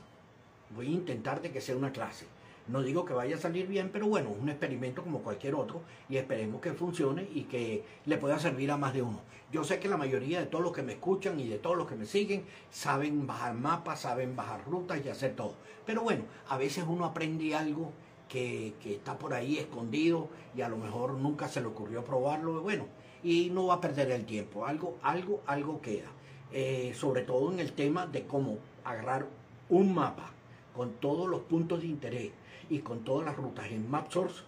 Voy 0.75 0.89
a 0.89 0.91
intentar 0.91 1.41
de 1.41 1.53
que 1.53 1.61
sea 1.61 1.77
una 1.77 1.93
clase. 1.93 2.27
No 2.69 2.83
digo 2.83 3.05
que 3.05 3.15
vaya 3.15 3.37
a 3.37 3.39
salir 3.39 3.69
bien, 3.69 3.91
pero 3.93 4.09
bueno, 4.09 4.31
es 4.31 4.39
un 4.39 4.49
experimento 4.49 5.03
como 5.03 5.21
cualquier 5.21 5.55
otro 5.55 5.83
y 6.09 6.17
esperemos 6.17 6.61
que 6.61 6.73
funcione 6.73 7.29
y 7.33 7.43
que 7.45 7.85
le 8.07 8.19
pueda 8.19 8.41
servir 8.41 8.73
a 8.73 8.77
más 8.77 8.93
de 8.93 9.03
uno. 9.03 9.21
Yo 9.53 9.63
sé 9.63 9.79
que 9.79 9.89
la 9.89 9.97
mayoría 9.97 10.41
de 10.41 10.47
todos 10.47 10.65
los 10.65 10.73
que 10.73 10.83
me 10.83 10.95
escuchan 10.95 11.39
y 11.39 11.47
de 11.47 11.59
todos 11.59 11.77
los 11.77 11.87
que 11.87 11.95
me 11.95 12.07
siguen 12.07 12.45
saben 12.71 13.25
bajar 13.25 13.55
mapas, 13.55 14.01
saben 14.01 14.35
bajar 14.35 14.65
rutas 14.67 15.01
y 15.05 15.09
hacer 15.09 15.37
todo. 15.37 15.55
Pero 15.87 16.03
bueno, 16.03 16.25
a 16.49 16.59
veces 16.59 16.85
uno 16.89 17.05
aprende 17.05 17.55
algo 17.55 17.93
que, 18.29 18.75
está 18.85 19.17
por 19.17 19.33
ahí 19.33 19.59
escondido 19.59 20.29
y 20.57 20.63
a 20.63 20.69
lo 20.69 20.77
mejor 20.77 21.15
nunca 21.15 21.47
se 21.47 21.61
le 21.61 21.69
ocurrió 21.69 22.03
probarlo. 22.03 22.63
Bueno, 22.63 22.87
y 23.23 23.51
no 23.51 23.67
va 23.67 23.75
a 23.75 23.81
perder 23.81 24.11
el 24.11 24.27
tiempo. 24.27 24.67
Algo, 24.67 24.97
algo, 25.03 25.41
algo 25.47 25.81
queda. 25.81 26.09
Eh, 26.53 26.93
sobre 26.97 27.23
todo 27.23 27.53
en 27.53 27.61
el 27.61 27.73
tema 27.73 28.07
de 28.07 28.27
cómo 28.27 28.59
agarrar 28.85 29.27
un 29.69 29.95
mapa 29.95 30.33
con 30.75 30.95
todos 30.95 31.29
los 31.29 31.43
puntos 31.43 31.81
de 31.81 31.87
interés 31.87 32.33
y 32.69 32.81
con 32.81 33.05
todas 33.05 33.27
las 33.27 33.37
rutas 33.37 33.67
en 33.71 33.89
MapSource 33.91 34.43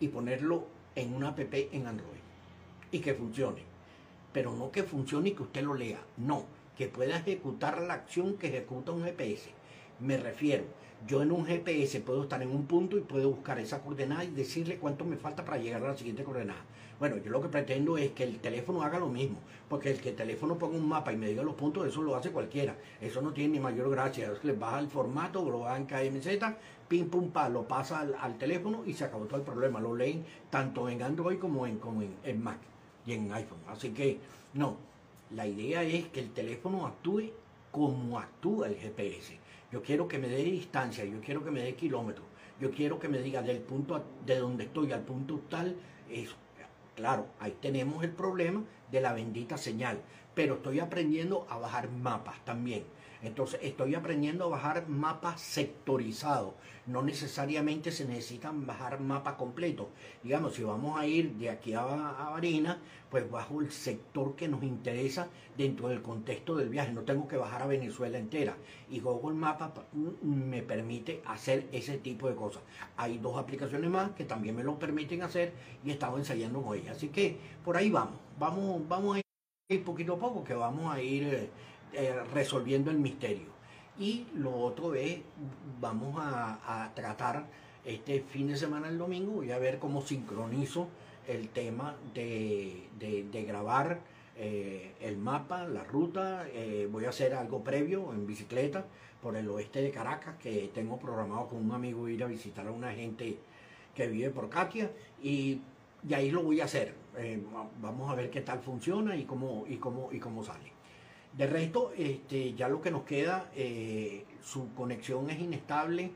y 0.00 0.08
ponerlo 0.08 0.66
en 0.94 1.14
una 1.14 1.28
app 1.28 1.38
en 1.40 1.86
Android 1.86 2.20
y 2.90 3.00
que 3.00 3.14
funcione. 3.14 3.62
Pero 4.32 4.54
no 4.54 4.70
que 4.70 4.82
funcione 4.82 5.30
y 5.30 5.32
que 5.32 5.42
usted 5.42 5.62
lo 5.62 5.74
lea, 5.74 6.00
no, 6.16 6.44
que 6.76 6.88
pueda 6.88 7.18
ejecutar 7.18 7.80
la 7.82 7.94
acción 7.94 8.34
que 8.34 8.48
ejecuta 8.48 8.92
un 8.92 9.04
GPS. 9.04 9.50
Me 10.00 10.18
refiero, 10.18 10.64
yo 11.06 11.22
en 11.22 11.32
un 11.32 11.46
GPS 11.46 12.00
puedo 12.00 12.24
estar 12.24 12.42
en 12.42 12.50
un 12.50 12.66
punto 12.66 12.98
y 12.98 13.02
puedo 13.02 13.30
buscar 13.30 13.58
esa 13.58 13.80
coordenada 13.82 14.24
y 14.24 14.30
decirle 14.30 14.78
cuánto 14.78 15.04
me 15.04 15.16
falta 15.16 15.44
para 15.44 15.58
llegar 15.58 15.82
a 15.82 15.88
la 15.88 15.96
siguiente 15.96 16.24
coordenada. 16.24 16.64
Bueno, 16.98 17.18
yo 17.18 17.30
lo 17.30 17.42
que 17.42 17.48
pretendo 17.48 17.98
es 17.98 18.12
que 18.12 18.24
el 18.24 18.38
teléfono 18.38 18.82
haga 18.82 18.98
lo 18.98 19.08
mismo, 19.10 19.36
porque 19.68 19.90
el 19.90 20.00
que 20.00 20.10
el 20.10 20.16
teléfono 20.16 20.56
ponga 20.56 20.78
un 20.78 20.88
mapa 20.88 21.12
y 21.12 21.16
me 21.18 21.28
diga 21.28 21.42
los 21.42 21.54
puntos, 21.54 21.86
eso 21.86 22.00
lo 22.00 22.16
hace 22.16 22.30
cualquiera. 22.30 22.74
Eso 23.02 23.20
no 23.20 23.34
tiene 23.34 23.54
ni 23.54 23.60
mayor 23.60 23.90
gracia. 23.90 24.32
Le 24.42 24.52
baja 24.52 24.78
el 24.78 24.88
formato, 24.88 25.44
lo 25.50 25.60
baja 25.60 25.76
en 25.76 25.84
KMZ, 25.84 26.26
pim 26.88 27.10
pum 27.10 27.30
pa, 27.30 27.50
lo 27.50 27.68
pasa 27.68 28.00
al, 28.00 28.38
teléfono 28.38 28.82
y 28.86 28.94
se 28.94 29.04
acabó 29.04 29.26
todo 29.26 29.36
el 29.36 29.44
problema. 29.44 29.78
Lo 29.78 29.94
leen 29.94 30.24
tanto 30.48 30.88
en 30.88 31.02
Android 31.02 31.38
como 31.38 31.66
en, 31.66 31.78
como 31.78 32.02
en 32.02 32.42
Mac 32.42 32.60
y 33.04 33.12
en 33.12 33.30
iPhone. 33.30 33.60
Así 33.68 33.90
que, 33.90 34.18
no, 34.54 34.78
la 35.32 35.46
idea 35.46 35.82
es 35.82 36.08
que 36.08 36.20
el 36.20 36.30
teléfono 36.30 36.86
actúe 36.86 37.30
como 37.72 38.18
actúa 38.18 38.68
el 38.68 38.76
GPS. 38.76 39.38
Yo 39.70 39.82
quiero 39.82 40.08
que 40.08 40.18
me 40.18 40.28
dé 40.28 40.42
distancia, 40.44 41.04
yo 41.04 41.20
quiero 41.20 41.44
que 41.44 41.50
me 41.50 41.60
dé 41.60 41.74
kilómetros, 41.74 42.24
yo 42.58 42.70
quiero 42.70 42.98
que 42.98 43.08
me 43.08 43.18
diga 43.18 43.42
del 43.42 43.58
punto 43.58 44.02
de 44.24 44.38
donde 44.38 44.64
estoy 44.64 44.92
al 44.92 45.02
punto 45.02 45.42
tal, 45.50 45.76
eso 46.08 46.36
Claro, 46.96 47.26
ahí 47.40 47.54
tenemos 47.60 48.02
el 48.02 48.10
problema 48.10 48.64
de 48.90 49.02
la 49.02 49.12
bendita 49.12 49.58
señal, 49.58 50.00
pero 50.36 50.56
estoy 50.56 50.80
aprendiendo 50.80 51.46
a 51.48 51.56
bajar 51.56 51.88
mapas 51.90 52.44
también. 52.44 52.84
Entonces 53.22 53.58
estoy 53.62 53.94
aprendiendo 53.94 54.44
a 54.44 54.48
bajar 54.48 54.86
mapas 54.86 55.40
sectorizados. 55.40 56.52
No 56.86 57.02
necesariamente 57.02 57.90
se 57.90 58.04
necesitan 58.04 58.66
bajar 58.66 59.00
mapas 59.00 59.36
completos. 59.36 59.86
Digamos, 60.22 60.54
si 60.54 60.62
vamos 60.62 61.00
a 61.00 61.06
ir 61.06 61.32
de 61.36 61.48
aquí 61.48 61.72
a, 61.72 61.80
a 61.80 62.30
Varina, 62.30 62.78
pues 63.10 63.28
bajo 63.30 63.62
el 63.62 63.72
sector 63.72 64.36
que 64.36 64.46
nos 64.46 64.62
interesa 64.62 65.28
dentro 65.56 65.88
del 65.88 66.02
contexto 66.02 66.54
del 66.54 66.68
viaje. 66.68 66.92
No 66.92 67.02
tengo 67.02 67.26
que 67.26 67.38
bajar 67.38 67.62
a 67.62 67.66
Venezuela 67.66 68.18
entera. 68.18 68.58
Y 68.90 69.00
Google 69.00 69.34
Maps 69.34 69.70
me 70.22 70.60
permite 70.60 71.22
hacer 71.24 71.66
ese 71.72 71.96
tipo 71.96 72.28
de 72.28 72.34
cosas. 72.34 72.62
Hay 72.98 73.16
dos 73.16 73.38
aplicaciones 73.38 73.88
más 73.88 74.10
que 74.10 74.24
también 74.24 74.54
me 74.54 74.62
lo 74.62 74.78
permiten 74.78 75.22
hacer 75.22 75.54
y 75.82 75.92
he 75.92 75.98
ensayando 75.98 76.60
con 76.60 76.76
ellas. 76.76 76.98
Así 76.98 77.08
que 77.08 77.38
por 77.64 77.78
ahí 77.78 77.90
vamos. 77.90 78.20
Vamos, 78.38 78.86
vamos 78.86 79.16
a 79.16 79.25
ir 79.68 79.82
poquito 79.82 80.14
a 80.14 80.18
poco, 80.18 80.44
que 80.44 80.54
vamos 80.54 80.94
a 80.94 81.00
ir... 81.00 81.24
Eh, 81.24 81.50
eh, 81.92 82.14
resolviendo 82.34 82.90
el 82.90 82.98
misterio. 82.98 83.46
Y 83.98 84.26
lo 84.34 84.54
otro 84.54 84.94
es, 84.94 85.20
vamos 85.80 86.16
a, 86.18 86.92
tratar 86.94 87.46
este 87.84 88.20
fin 88.20 88.48
de 88.48 88.56
semana, 88.56 88.88
el 88.88 88.98
domingo, 88.98 89.32
voy 89.32 89.50
a 89.52 89.58
ver 89.58 89.78
cómo 89.78 90.02
sincronizo 90.02 90.88
el 91.26 91.48
tema 91.48 91.96
de, 92.12 92.88
grabar 93.46 94.00
eh, 94.36 94.92
el 95.00 95.16
mapa, 95.16 95.64
la 95.64 95.84
ruta. 95.84 96.46
Voy 96.90 97.06
a 97.06 97.10
hacer 97.10 97.34
algo 97.34 97.64
previo 97.64 98.12
en 98.12 98.26
bicicleta 98.26 98.84
por 99.22 99.36
el 99.36 99.48
oeste 99.48 99.80
de 99.80 99.90
Caracas, 99.90 100.34
que 100.42 100.70
tengo 100.74 100.98
programado 100.98 101.48
con 101.48 101.64
un 101.64 101.72
amigo 101.72 102.08
ir 102.08 102.22
a 102.24 102.26
visitar 102.26 102.66
a 102.66 102.72
una 102.72 102.92
gente 102.92 103.38
que 103.94 104.06
vive 104.08 104.30
por 104.30 104.50
Katia. 104.50 104.90
Y, 105.22 105.62
y 106.06 106.14
ahí 106.14 106.30
lo 106.30 106.42
voy 106.42 106.60
a 106.60 106.64
hacer. 106.64 107.05
Vamos 107.80 108.10
a 108.10 108.14
ver 108.14 108.30
qué 108.30 108.40
tal 108.42 108.60
funciona 108.60 109.16
y 109.16 109.24
cómo, 109.24 109.64
y 109.66 109.76
cómo, 109.76 110.12
y 110.12 110.18
cómo 110.18 110.44
sale. 110.44 110.76
De 111.36 111.46
resto, 111.46 111.92
este, 111.96 112.54
ya 112.54 112.68
lo 112.68 112.80
que 112.80 112.90
nos 112.90 113.02
queda, 113.02 113.50
eh, 113.54 114.24
su 114.42 114.72
conexión 114.74 115.28
es 115.28 115.38
inestable. 115.38 116.10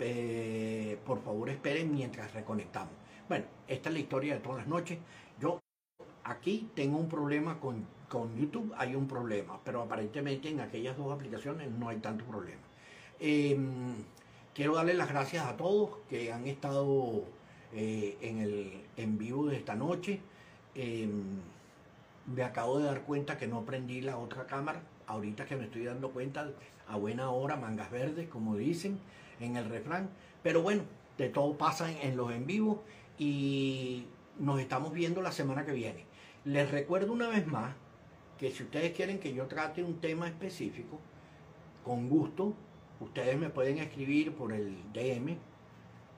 Eh, 0.00 0.98
por 1.06 1.22
favor, 1.22 1.48
esperen 1.48 1.92
mientras 1.92 2.32
reconectamos. 2.34 2.92
Bueno, 3.28 3.44
esta 3.68 3.88
es 3.88 3.92
la 3.92 4.00
historia 4.00 4.34
de 4.34 4.40
todas 4.40 4.58
las 4.58 4.66
noches. 4.66 4.98
Yo 5.40 5.60
aquí 6.24 6.70
tengo 6.74 6.98
un 6.98 7.08
problema 7.08 7.60
con, 7.60 7.86
YouTube, 8.36 8.72
hay 8.76 8.94
un 8.94 9.08
problema, 9.08 9.60
pero 9.64 9.82
aparentemente 9.82 10.48
en 10.48 10.60
aquellas 10.60 10.96
dos 10.96 11.12
aplicaciones 11.12 11.70
no 11.70 11.88
hay 11.88 11.98
tanto 11.98 12.24
problema. 12.24 12.62
Em, 13.18 13.94
quiero 14.54 14.74
darle 14.76 14.94
las 14.94 15.08
gracias 15.08 15.46
a 15.46 15.56
todos 15.56 15.98
que 16.08 16.32
han 16.32 16.46
estado 16.46 17.24
eh, 17.72 18.16
en 18.20 18.38
el 18.38 18.84
en 18.96 19.18
vivo 19.18 19.46
de 19.46 19.56
esta 19.56 19.74
noche. 19.74 20.20
Em, 20.74 21.40
me 22.34 22.42
acabo 22.42 22.78
de 22.78 22.86
dar 22.86 23.02
cuenta 23.02 23.38
que 23.38 23.46
no 23.46 23.64
prendí 23.64 24.00
la 24.00 24.16
otra 24.16 24.46
cámara 24.46 24.82
ahorita 25.06 25.44
que 25.46 25.56
me 25.56 25.64
estoy 25.64 25.84
dando 25.84 26.10
cuenta, 26.10 26.50
a 26.88 26.96
buena 26.96 27.30
hora, 27.30 27.56
mangas 27.56 27.90
verdes, 27.90 28.28
como 28.28 28.56
dicen 28.56 28.98
en 29.40 29.56
el 29.56 29.66
refrán. 29.66 30.08
Pero 30.42 30.62
bueno, 30.62 30.82
de 31.18 31.28
todo 31.28 31.56
pasa 31.56 31.90
en 31.90 32.16
los 32.16 32.32
en 32.32 32.46
vivo 32.46 32.82
y 33.18 34.06
nos 34.38 34.60
estamos 34.60 34.92
viendo 34.92 35.22
la 35.22 35.32
semana 35.32 35.64
que 35.64 35.72
viene. 35.72 36.04
Les 36.44 36.70
recuerdo 36.70 37.12
una 37.12 37.28
vez 37.28 37.46
más 37.46 37.74
que 38.38 38.50
si 38.50 38.64
ustedes 38.64 38.92
quieren 38.92 39.18
que 39.18 39.32
yo 39.32 39.46
trate 39.46 39.82
un 39.82 40.00
tema 40.00 40.26
específico, 40.26 40.98
con 41.84 42.08
gusto, 42.08 42.54
ustedes 43.00 43.38
me 43.38 43.50
pueden 43.50 43.78
escribir 43.78 44.34
por 44.34 44.52
el 44.52 44.76
DM, 44.92 45.36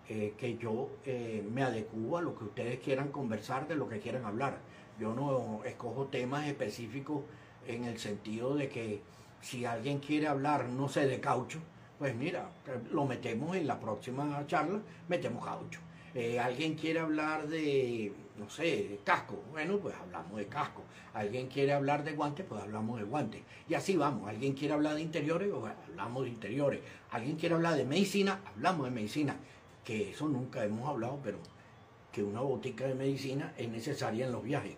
eh, 0.09 0.34
que 0.38 0.57
yo 0.57 0.90
eh, 1.04 1.44
me 1.52 1.62
adecuo 1.62 2.18
a 2.18 2.22
lo 2.22 2.36
que 2.36 2.44
ustedes 2.44 2.78
quieran 2.80 3.09
conversar, 3.09 3.66
de 3.66 3.74
lo 3.74 3.88
que 3.88 3.98
quieran 3.98 4.24
hablar. 4.24 4.59
Yo 5.00 5.12
no 5.14 5.62
escojo 5.64 6.07
temas 6.07 6.46
específicos 6.46 7.24
en 7.66 7.84
el 7.84 7.98
sentido 7.98 8.54
de 8.54 8.68
que 8.68 9.00
si 9.40 9.64
alguien 9.64 9.98
quiere 9.98 10.26
hablar, 10.26 10.68
no 10.68 10.88
sé, 10.88 11.07
de 11.07 11.20
caucho, 11.20 11.59
pues 11.98 12.14
mira, 12.14 12.50
lo 12.90 13.04
metemos 13.04 13.57
en 13.57 13.66
la 13.66 13.80
próxima 13.80 14.44
charla, 14.46 14.80
metemos 15.09 15.44
caucho. 15.44 15.80
Eh, 16.14 16.40
alguien 16.40 16.76
quiere 16.76 17.00
hablar 17.00 17.46
de, 17.46 18.11
no 18.38 18.48
sé, 18.48 18.62
de 18.62 19.00
casco, 19.04 19.42
bueno, 19.50 19.78
pues 19.78 19.94
hablamos 19.96 20.38
de 20.38 20.46
casco. 20.46 20.82
Alguien 21.12 21.48
quiere 21.48 21.72
hablar 21.74 22.04
de 22.04 22.12
guantes, 22.12 22.46
pues 22.48 22.62
hablamos 22.62 22.98
de 22.98 23.04
guantes. 23.04 23.42
Y 23.68 23.74
así 23.74 23.96
vamos. 23.96 24.28
Alguien 24.28 24.54
quiere 24.54 24.74
hablar 24.74 24.94
de 24.94 25.02
interiores, 25.02 25.48
pues 25.50 25.72
hablamos 25.88 26.24
de 26.24 26.30
interiores. 26.30 26.80
Alguien 27.11 27.36
quiere 27.36 27.54
hablar 27.54 27.76
de 27.76 27.84
medicina, 27.84 28.40
hablamos 28.46 28.86
de 28.86 28.92
medicina. 28.92 29.36
Que 29.87 30.11
eso 30.11 30.28
nunca 30.28 30.62
hemos 30.64 30.87
hablado, 30.87 31.18
pero 31.24 31.39
que 32.12 32.22
una 32.22 32.43
botica 32.43 32.87
de 32.87 32.95
medicina 32.95 33.55
es 33.57 33.70
necesaria 33.70 34.26
en 34.26 34.32
los 34.32 34.43
viajes. 34.43 34.74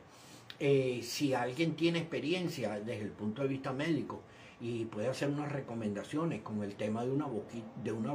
Eh, 0.61 1.01
si 1.03 1.35
alguien 1.35 1.75
tiene 1.75 1.99
experiencia 1.99 2.79
desde 2.79 3.03
el 3.03 3.11
punto 3.11 3.43
de 3.43 3.49
vista 3.49 3.73
médico 3.73 4.21
y 4.61 4.85
puede 4.85 5.09
hacer 5.09 5.31
unas 5.31 5.51
recomendaciones 5.51 6.43
con 6.43 6.63
el 6.63 6.75
tema 6.75 7.05
de 7.05 7.11
una 7.11 7.27
de 7.83 7.93
una 7.93 8.15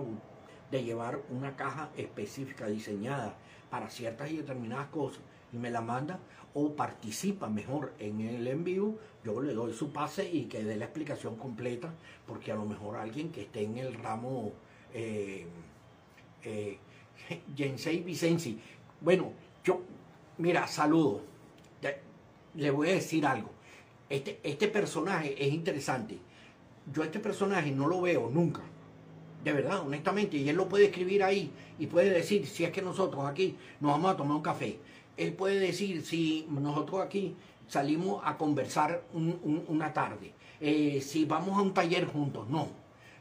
de 0.71 0.83
llevar 0.83 1.21
una 1.29 1.55
caja 1.55 1.89
específica 1.95 2.67
diseñada 2.67 3.35
para 3.69 3.89
ciertas 3.89 4.31
y 4.31 4.37
determinadas 4.37 4.87
cosas 4.87 5.21
y 5.53 5.57
me 5.57 5.69
la 5.69 5.81
manda 5.81 6.19
o 6.53 6.75
participa 6.75 7.49
mejor 7.49 7.93
en 7.99 8.21
el 8.21 8.47
envío, 8.47 8.95
yo 9.23 9.41
le 9.41 9.53
doy 9.53 9.73
su 9.73 9.91
pase 9.91 10.29
y 10.29 10.45
que 10.45 10.63
dé 10.63 10.75
la 10.75 10.85
explicación 10.85 11.35
completa, 11.37 11.93
porque 12.27 12.51
a 12.51 12.55
lo 12.55 12.65
mejor 12.65 12.97
alguien 12.97 13.31
que 13.31 13.43
esté 13.43 13.63
en 13.63 13.77
el 13.77 13.95
ramo 13.95 14.51
eh, 14.93 15.47
eh, 16.43 16.77
Jensei 17.55 18.01
Vicenzi, 18.01 18.59
bueno, 19.01 19.31
yo, 19.63 19.81
mira, 20.37 20.67
saludo, 20.67 21.21
le 22.55 22.71
voy 22.71 22.89
a 22.89 22.93
decir 22.93 23.25
algo, 23.25 23.49
este, 24.09 24.39
este 24.43 24.67
personaje 24.67 25.35
es 25.37 25.53
interesante, 25.53 26.17
yo 26.93 27.03
este 27.03 27.19
personaje 27.19 27.71
no 27.71 27.87
lo 27.87 28.01
veo 28.01 28.29
nunca, 28.29 28.61
de 29.43 29.51
verdad, 29.51 29.81
honestamente, 29.81 30.37
y 30.37 30.47
él 30.47 30.55
lo 30.55 30.69
puede 30.69 30.85
escribir 30.85 31.23
ahí 31.23 31.51
y 31.77 31.87
puede 31.87 32.09
decir 32.09 32.47
si 32.47 32.63
es 32.63 32.71
que 32.71 32.81
nosotros 32.81 33.25
aquí 33.25 33.57
nos 33.81 33.91
vamos 33.91 34.13
a 34.13 34.17
tomar 34.17 34.37
un 34.37 34.41
café. 34.41 34.79
Él 35.17 35.33
puede 35.33 35.59
decir 35.59 36.03
si 36.05 36.47
nosotros 36.49 37.01
aquí 37.01 37.35
salimos 37.67 38.21
a 38.23 38.37
conversar 38.37 39.03
una 39.13 39.93
tarde, 39.93 40.33
eh, 40.61 41.01
si 41.01 41.25
vamos 41.25 41.57
a 41.57 41.61
un 41.61 41.73
taller 41.73 42.05
juntos. 42.05 42.47
No, 42.49 42.67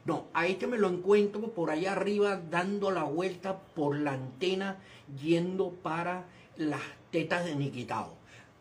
no, 0.05 0.25
a 0.33 0.47
este 0.47 0.67
me 0.67 0.77
lo 0.77 0.89
encuentro 0.89 1.41
por 1.51 1.71
allá 1.71 1.93
arriba 1.93 2.41
dando 2.49 2.91
la 2.91 3.03
vuelta 3.03 3.59
por 3.75 3.97
la 3.97 4.13
antena 4.13 4.77
yendo 5.21 5.69
para 5.69 6.25
las 6.57 6.81
tetas 7.11 7.45
de 7.45 7.55
Niquitao. 7.55 8.13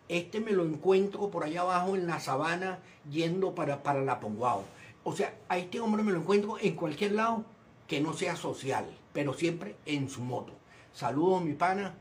Este 0.09 0.41
me 0.41 0.53
lo 0.53 0.65
encuentro 0.65 1.31
por 1.31 1.45
allá 1.45 1.63
abajo 1.63 1.97
en 1.97 2.07
la 2.07 2.21
sabana 2.21 2.79
yendo 3.11 3.55
para, 3.55 3.83
para 3.83 4.03
la 4.03 4.21
Ponguao. 4.21 4.65
O 5.05 5.15
sea, 5.15 5.35
a 5.49 5.59
este 5.59 5.81
hombre 5.81 6.03
me 6.03 6.13
lo 6.13 6.19
encuentro 6.19 6.57
en 6.61 6.77
cualquier 6.77 7.13
lado 7.13 7.45
que 7.89 8.01
no 8.01 8.13
sea 8.13 8.37
social, 8.37 8.85
pero 9.13 9.35
siempre 9.35 9.75
en 9.85 10.09
su 10.09 10.23
moto. 10.23 10.53
Saludos, 10.93 11.43
mi 11.43 11.55
pana, 11.55 11.95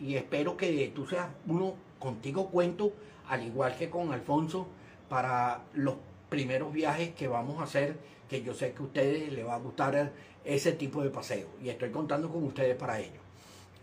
y 0.00 0.14
espero 0.14 0.56
que 0.56 0.92
tú 0.94 1.06
seas 1.06 1.28
uno 1.46 1.74
contigo 1.98 2.50
cuento, 2.50 2.92
al 3.28 3.44
igual 3.44 3.76
que 3.76 3.90
con 3.90 4.12
Alfonso, 4.12 4.66
para 5.08 5.62
los 5.72 5.96
primeros 6.28 6.72
viajes 6.72 7.14
que 7.14 7.26
vamos 7.26 7.60
a 7.60 7.64
hacer, 7.64 7.98
que 8.28 8.42
yo 8.42 8.54
sé 8.54 8.72
que 8.72 8.82
a 8.82 8.86
ustedes 8.86 9.32
les 9.32 9.46
va 9.46 9.54
a 9.54 9.58
gustar 9.58 10.12
ese 10.44 10.72
tipo 10.72 11.02
de 11.02 11.10
paseo, 11.10 11.48
y 11.62 11.68
estoy 11.68 11.90
contando 11.90 12.28
con 12.28 12.44
ustedes 12.44 12.76
para 12.76 13.00
ello. 13.00 13.20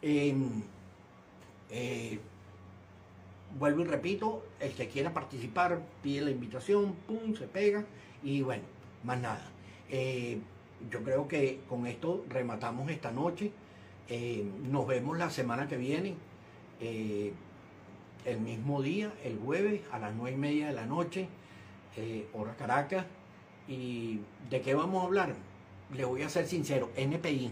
Em, 0.02 0.64
eh, 1.70 2.20
vuelvo 3.58 3.82
y 3.82 3.86
repito, 3.86 4.44
el 4.60 4.74
que 4.74 4.88
quiera 4.88 5.14
participar 5.14 5.82
pide 6.02 6.22
la 6.22 6.32
invitación, 6.32 6.94
pum, 7.08 7.36
se 7.36 7.48
pega 7.48 7.86
y 8.24 8.42
bueno, 8.42 8.64
más 9.04 9.20
nada. 9.20 9.50
Eh, 9.90 10.40
yo 10.90 11.04
creo 11.04 11.28
que 11.28 11.62
con 11.68 11.86
esto 11.86 12.26
rematamos 12.30 12.90
esta 12.90 13.12
noche. 13.12 13.52
Eh, 14.10 14.44
nos 14.64 14.88
vemos 14.88 15.18
la 15.18 15.30
semana 15.30 15.68
que 15.68 15.78
viene, 15.78 16.16
eh, 16.80 17.34
el 18.26 18.40
mismo 18.40 18.82
día, 18.82 19.14
el 19.24 19.38
jueves, 19.38 19.82
a 19.92 20.00
las 20.00 20.14
nueve 20.14 20.36
y 20.36 20.40
media 20.40 20.68
de 20.68 20.74
la 20.74 20.86
noche, 20.86 21.28
hora 22.34 22.56
Caracas. 22.56 23.06
¿Y 23.72 24.20
de 24.50 24.60
qué 24.60 24.74
vamos 24.74 25.02
a 25.02 25.06
hablar? 25.06 25.34
Le 25.96 26.04
voy 26.04 26.24
a 26.24 26.30
ser 26.30 26.46
sincero, 26.46 26.90
NPI. 26.98 27.52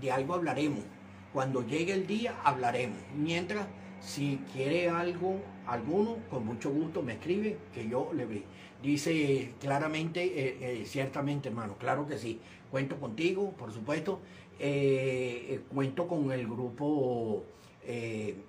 De 0.00 0.12
algo 0.12 0.34
hablaremos. 0.34 0.84
Cuando 1.32 1.66
llegue 1.66 1.92
el 1.92 2.06
día 2.06 2.36
hablaremos. 2.44 2.98
Mientras 3.16 3.66
si 4.00 4.38
quiere 4.52 4.88
algo, 4.88 5.40
alguno, 5.66 6.18
con 6.30 6.46
mucho 6.46 6.70
gusto 6.70 7.02
me 7.02 7.14
escribe, 7.14 7.58
que 7.74 7.88
yo 7.88 8.12
le 8.14 8.44
Dice 8.80 9.52
claramente, 9.60 10.24
eh, 10.24 10.58
eh, 10.60 10.84
ciertamente 10.86 11.48
hermano, 11.48 11.76
claro 11.78 12.06
que 12.06 12.18
sí. 12.18 12.40
Cuento 12.70 12.98
contigo, 13.00 13.50
por 13.58 13.72
supuesto. 13.72 14.20
Eh, 14.60 15.60
cuento 15.72 16.06
con 16.06 16.30
el 16.30 16.46
grupo 16.46 17.44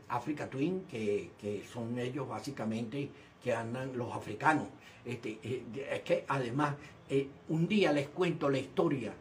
Africa 0.07 0.47
Twin, 0.51 0.83
que, 0.87 1.63
son 1.71 1.97
ellos 1.97 2.27
básicamente 2.27 3.09
que 3.43 3.53
andan 3.53 3.97
los 3.97 4.13
africanos. 4.13 4.67
Este, 5.05 5.37
es 5.91 6.01
que 6.01 6.25
además, 6.27 6.75
un 7.49 7.67
día 7.67 7.91
les 7.91 8.07
cuento 8.07 8.49
la 8.49 8.57
historia 8.57 9.13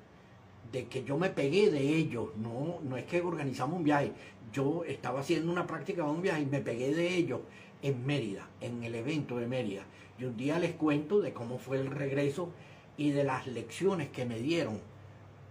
de 0.70 0.87
que 0.87 1.05
yo 1.05 1.18
me 1.18 1.29
pegué 1.29 1.70
de 1.70 1.97
ellos, 1.97 2.29
no, 2.37 2.79
no 2.83 2.97
es 2.97 3.05
que 3.05 3.20
organizamos 3.20 3.77
un 3.77 3.85
viaje, 3.85 4.12
yo 4.53 4.85
estaba 4.85 5.20
haciendo 5.20 5.51
una 5.51 5.66
práctica 5.66 6.05
de 6.05 6.11
un 6.11 6.23
viaje 6.23 6.43
y 6.43 6.47
me 6.47 6.61
pegué 6.61 6.95
de 6.95 7.14
ellos 7.14 7.41
en 7.83 8.07
Mérida, 8.07 8.49
en 8.61 8.83
el 8.83 8.95
evento 8.95 9.37
de 9.37 9.47
Mérida. 9.47 9.85
Y 10.18 10.25
un 10.25 10.37
día 10.37 10.59
les 10.59 10.73
cuento 10.73 11.20
de 11.20 11.33
cómo 11.33 11.59
fue 11.59 11.79
el 11.79 11.89
regreso 11.89 12.51
y 12.97 13.11
de 13.11 13.25
las 13.25 13.47
lecciones 13.47 14.09
que 14.11 14.25
me 14.25 14.39
dieron 14.39 14.81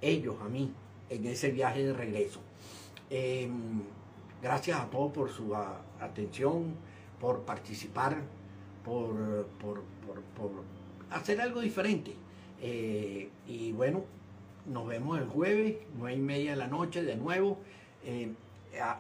ellos 0.02 0.36
a 0.42 0.50
mí 0.50 0.72
en 1.10 1.26
ese 1.26 1.52
viaje 1.52 1.84
de 1.84 1.94
regreso. 1.94 2.40
Em, 3.10 3.82
gracias 4.42 4.80
a 4.80 4.90
todos 4.90 5.12
por 5.12 5.30
su 5.30 5.54
atención, 6.00 6.76
por 7.20 7.42
participar, 7.42 8.18
por, 8.84 9.48
por, 9.60 9.82
hacer 11.10 11.42
algo 11.42 11.62
diferente. 11.62 12.16
Eh, 12.62 13.30
y 13.48 13.72
bueno, 13.72 14.04
nos 14.66 14.88
vemos 14.88 15.20
el 15.20 15.28
jueves, 15.28 15.78
nueve 15.98 16.18
y 16.18 16.22
media 16.22 16.52
de 16.52 16.58
la 16.58 16.68
noche 16.68 17.04
de 17.04 17.16
nuevo. 17.16 17.60
Eh, 18.06 18.32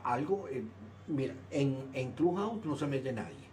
algo, 0.03 0.47
eh, 0.49 0.63
mira, 1.07 1.33
en, 1.51 1.77
en 1.93 2.11
Clubhouse 2.11 2.65
no 2.65 2.75
se 2.75 2.87
mete 2.87 3.13
nadie. 3.13 3.51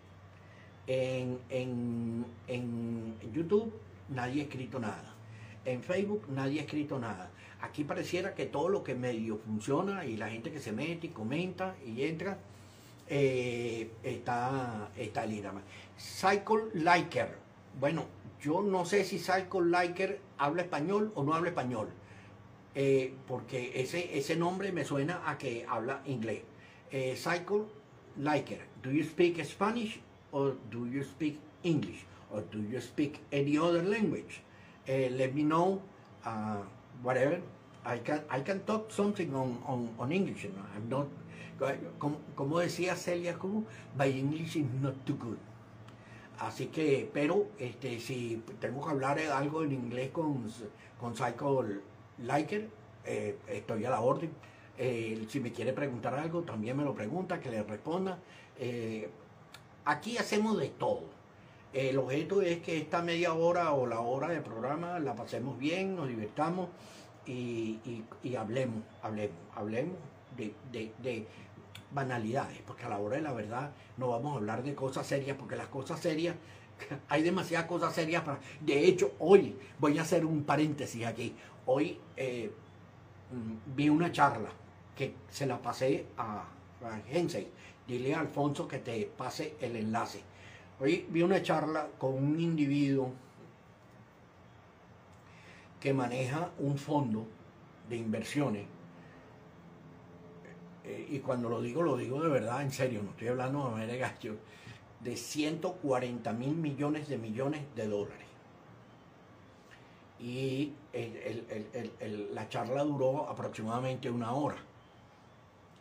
En, 0.87 1.39
en, 1.51 2.25
en, 2.47 3.15
YouTube 3.33 3.73
nadie 4.09 4.43
ha 4.43 4.45
escrito 4.45 4.79
nada. 4.79 5.15
En 5.65 5.83
Facebook 5.83 6.27
nadie 6.31 6.61
ha 6.61 6.63
escrito 6.65 6.99
nada. 6.99 7.31
Aquí 7.61 7.85
pareciera 7.85 8.35
que 8.35 8.47
todo 8.47 8.69
lo 8.69 8.83
que 8.85 8.95
medio 8.95 9.39
funciona 9.39 10.07
y 10.07 10.17
la 10.17 10.31
gente 10.31 10.51
que 10.51 10.61
se 10.61 10.73
mete 10.73 11.09
y 11.09 11.11
comenta 11.11 11.77
y 11.85 12.03
entra 12.03 12.39
eh, 13.09 13.91
está, 14.03 14.91
está 14.97 15.25
en 15.25 15.43
Cycle 15.97 16.71
Liker. 16.75 17.37
Bueno, 17.81 18.07
yo 18.41 18.63
no 18.63 18.85
sé 18.85 19.05
si 19.05 19.19
Cycle 19.19 19.67
Liker 19.67 20.21
habla 20.39 20.63
español 20.63 21.13
o 21.15 21.23
no 21.23 21.35
habla 21.35 21.51
español. 21.51 21.89
Eh, 22.75 23.15
porque 23.27 23.73
ese, 23.75 24.17
ese 24.17 24.37
nombre 24.37 24.73
me 24.73 24.85
suena 24.85 25.23
a 25.27 25.39
que 25.39 25.67
habla 25.69 26.03
inglés. 26.07 26.43
Eh, 26.93 27.17
Cycle 27.17 27.65
Liker, 28.19 28.61
do 28.83 28.91
you 28.91 29.03
speak 29.05 29.45
Spanish 29.45 30.01
or 30.33 30.57
do 30.71 30.87
you 30.87 31.03
speak 31.03 31.39
English 31.63 32.05
or 32.31 32.43
do 32.53 32.59
you 32.59 32.81
speak 32.81 33.21
any 33.33 33.59
other 33.59 33.83
language? 33.83 34.43
Let 34.87 35.35
me 35.35 35.43
know, 35.43 35.83
uh, 36.25 36.63
whatever. 37.03 37.41
I 37.85 37.99
can, 37.99 38.23
I 38.31 38.41
can 38.41 38.61
talk 38.61 38.91
something 38.91 39.35
on, 39.35 39.63
on, 39.67 39.89
on 39.99 40.13
English. 40.13 40.47
I'm 40.75 40.89
not, 40.89 41.07
como, 42.35 42.59
decía 42.59 42.97
Celia 42.97 43.35
Cruz, 43.35 43.65
my 43.99 44.07
English 44.07 44.57
is 44.57 44.67
not 44.81 44.95
too 45.05 45.17
good. 45.17 45.39
Así 46.39 46.67
que, 46.67 47.11
pero 47.13 47.47
este, 47.59 47.99
si 47.99 48.43
tengo 48.61 48.85
que 48.85 48.91
hablar 48.91 49.19
algo 49.19 49.65
en 49.65 49.73
inglés 49.73 50.11
con, 50.11 50.47
con 51.01 51.17
Cycle 51.17 51.81
liker, 52.19 52.69
eh, 53.05 53.37
estoy 53.49 53.85
a 53.85 53.91
la 53.91 54.01
orden. 54.01 54.31
Eh, 54.77 55.27
si 55.29 55.41
me 55.41 55.53
quiere 55.53 55.73
preguntar 55.73 56.15
algo, 56.15 56.43
también 56.43 56.77
me 56.77 56.85
lo 56.85 56.95
pregunta, 56.95 57.41
que 57.41 57.51
le 57.51 57.63
responda. 57.63 58.19
Eh, 58.59 59.11
aquí 59.85 60.17
hacemos 60.19 60.59
de 60.59 60.69
todo. 60.69 61.03
El 61.73 61.99
objeto 61.99 62.43
es 62.43 62.61
que 62.61 62.79
esta 62.79 63.03
media 63.03 63.35
hora 63.35 63.73
o 63.73 63.87
la 63.87 64.01
hora 64.01 64.29
de 64.29 64.41
programa 64.41 64.99
la 65.01 65.15
pasemos 65.15 65.59
bien, 65.59 65.97
nos 65.97 66.09
divirtamos 66.09 66.69
y, 67.27 68.05
hablemos, 68.39 68.83
hablemos, 69.03 69.37
hablemos 69.55 69.97
de, 70.37 71.27
banalidades, 71.93 72.59
porque 72.67 72.85
a 72.85 72.89
la 72.89 72.99
hora 72.99 73.17
de 73.17 73.23
la 73.23 73.33
verdad 73.33 73.73
no 73.97 74.09
vamos 74.09 74.33
a 74.33 74.37
hablar 74.37 74.63
de 74.63 74.75
cosas 74.75 75.07
serias, 75.07 75.37
porque 75.37 75.57
las 75.57 75.69
cosas 75.69 76.01
serias, 76.01 76.37
hay 77.09 77.23
demasiadas 77.23 77.67
cosas 77.67 77.95
serias 77.95 78.23
para... 78.23 78.39
De 78.61 78.87
hecho, 78.87 79.13
hoy 79.19 79.57
voy 79.79 79.99
a 79.99 80.03
hacer 80.03 80.25
un 80.25 80.45
paréntesis 80.45 81.05
aquí. 81.07 81.35
Hoy 81.67 81.99
eh, 82.17 82.51
mm, 83.33 83.75
vi 83.77 83.89
una 83.89 84.13
charla 84.13 84.51
que 84.97 85.15
se 85.31 85.47
la 85.47 85.61
pasé 85.61 86.07
a, 86.17 86.45
a 86.83 87.01
Dile 87.87 88.15
a 88.15 88.21
Alfonso 88.21 88.69
que 88.69 88.79
te 88.81 89.11
pase 89.17 89.57
el 89.63 89.75
enlace 89.75 90.21
Hoy 90.81 91.07
vi 91.11 91.23
una 91.23 91.43
charla 91.43 91.89
con 91.99 92.15
un 92.15 92.39
individuo 92.39 93.11
que 95.81 95.93
maneja 95.93 96.51
un 96.59 96.79
fondo 96.79 97.27
de 97.89 97.97
inversiones. 97.97 98.67
Eh, 100.89 101.07
y 101.11 101.19
cuando 101.21 101.49
lo 101.49 101.61
digo, 101.61 101.83
lo 101.83 101.97
digo 101.97 102.21
de 102.21 102.29
verdad, 102.29 102.63
en 102.63 102.73
serio, 102.73 103.03
no 103.03 103.11
estoy 103.11 103.29
hablando 103.29 103.77
de 103.77 103.99
gasto, 103.99 104.29
de 105.01 105.17
140 105.17 106.33
mil 106.33 106.57
millones 106.57 107.09
de 107.09 107.19
millones 107.19 107.63
de 107.77 107.87
dólares. 107.87 108.27
Y 110.19 110.73
la 112.33 112.49
charla 112.49 112.83
duró 112.83 113.29
aproximadamente 113.29 114.11
una 114.11 114.33
hora. 114.33 114.57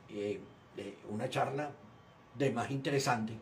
Eh, 0.10 0.40
una 1.10 1.28
charla 1.28 1.72
de 2.38 2.52
más 2.52 2.70
interesante 2.70 3.34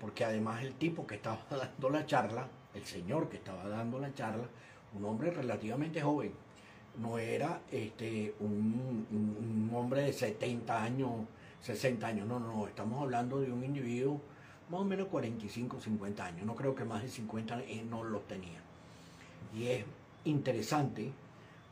porque 0.00 0.24
además 0.24 0.62
el 0.62 0.74
tipo 0.74 1.06
que 1.06 1.16
estaba 1.16 1.38
dando 1.50 1.90
la 1.90 2.06
charla, 2.06 2.48
el 2.74 2.84
señor 2.84 3.28
que 3.28 3.36
estaba 3.36 3.68
dando 3.68 3.98
la 4.00 4.12
charla, 4.14 4.44
un 4.94 5.04
hombre 5.04 5.30
relativamente 5.30 6.00
joven, 6.00 6.32
no 7.00 7.18
era 7.18 7.60
este, 7.70 8.34
un, 8.40 9.70
hombre 9.74 10.02
de 10.02 10.12
70 10.12 10.82
años, 10.82 11.10
60 11.62 12.06
años, 12.06 12.26
no, 12.26 12.38
no, 12.40 12.66
estamos 12.66 13.02
hablando 13.02 13.40
de 13.40 13.52
un 13.52 13.64
individuo 13.64 14.20
más 14.68 14.80
o 14.80 14.84
menos 14.84 15.08
45, 15.08 15.80
50 15.80 16.24
años, 16.24 16.46
no 16.46 16.54
creo 16.54 16.74
que 16.74 16.84
más 16.84 17.02
de 17.02 17.08
50 17.08 17.54
años 17.54 17.86
no 17.90 18.04
los 18.04 18.26
tenía. 18.28 18.60
Y 19.54 19.66
es 19.66 19.84
interesante 20.24 21.10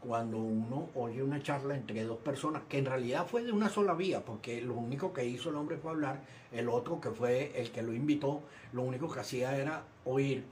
cuando 0.01 0.39
uno 0.39 0.89
oye 0.95 1.23
una 1.23 1.43
charla 1.43 1.77
entre 1.77 2.03
dos 2.05 2.19
personas, 2.19 2.63
que 2.69 2.79
en 2.79 2.87
realidad 2.87 3.27
fue 3.27 3.45
de 3.45 3.53
una 3.53 3.69
sola 3.69 3.95
vía, 3.95 4.25
porque 4.25 4.61
lo 4.61 4.75
único 4.75 5.13
que 5.13 5.25
hizo 5.25 5.51
el 5.51 5.57
hombre 5.57 5.77
fue 5.77 5.93
hablar, 5.93 6.23
el 6.53 6.69
otro 6.69 7.01
que 7.01 7.11
fue 7.11 7.53
el 7.55 7.71
que 7.71 7.83
lo 7.83 7.93
invitó, 7.93 8.43
lo 8.73 8.83
único 8.83 9.11
que 9.11 9.21
hacía 9.21 9.57
era 9.57 9.83
oír 10.05 10.45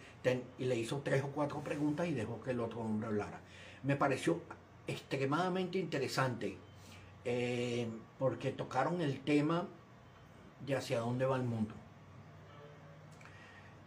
y 0.58 0.64
le 0.64 0.76
hizo 0.76 1.00
tres 1.04 1.22
o 1.22 1.28
cuatro 1.28 1.60
preguntas 1.60 2.08
y 2.08 2.12
dejó 2.12 2.40
que 2.40 2.50
el 2.50 2.60
otro 2.60 2.80
hombre 2.80 3.06
hablara. 3.08 3.40
Me 3.84 3.96
pareció 3.96 4.40
extremadamente 4.86 5.78
interesante 5.78 6.56
eh, 7.24 7.88
porque 8.18 8.52
tocaron 8.52 9.00
el 9.00 9.20
tema 9.20 9.66
de 10.64 10.76
hacia 10.76 11.00
dónde 11.00 11.26
va 11.26 11.36
el 11.36 11.44
mundo. 11.44 11.74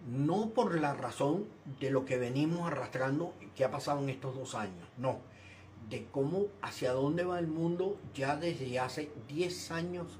No 0.07 0.49
por 0.49 0.79
la 0.79 0.93
razón 0.93 1.45
de 1.79 1.91
lo 1.91 2.05
que 2.05 2.17
venimos 2.17 2.67
arrastrando 2.67 3.33
que 3.55 3.65
ha 3.65 3.71
pasado 3.71 3.99
en 3.99 4.09
estos 4.09 4.35
dos 4.35 4.55
años, 4.55 4.87
no 4.97 5.19
de 5.89 6.05
cómo 6.11 6.47
hacia 6.61 6.93
dónde 6.93 7.23
va 7.23 7.39
el 7.39 7.47
mundo 7.47 7.97
ya 8.13 8.35
desde 8.35 8.79
hace 8.79 9.09
10 9.27 9.71
años 9.71 10.19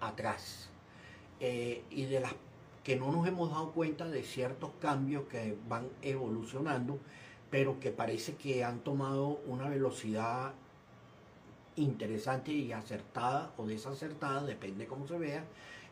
atrás 0.00 0.68
eh, 1.40 1.84
y 1.90 2.04
de 2.04 2.20
las 2.20 2.34
que 2.84 2.96
no 2.96 3.10
nos 3.10 3.26
hemos 3.26 3.50
dado 3.50 3.72
cuenta 3.72 4.06
de 4.08 4.22
ciertos 4.22 4.70
cambios 4.80 5.24
que 5.24 5.56
van 5.68 5.88
evolucionando, 6.02 6.98
pero 7.56 7.80
que 7.80 7.90
parece 7.90 8.34
que 8.34 8.64
han 8.64 8.80
tomado 8.80 9.40
una 9.46 9.66
velocidad 9.66 10.52
interesante 11.76 12.52
y 12.52 12.70
acertada 12.72 13.50
o 13.56 13.64
desacertada, 13.64 14.44
depende 14.44 14.84
cómo 14.84 15.08
se 15.08 15.16
vea, 15.16 15.42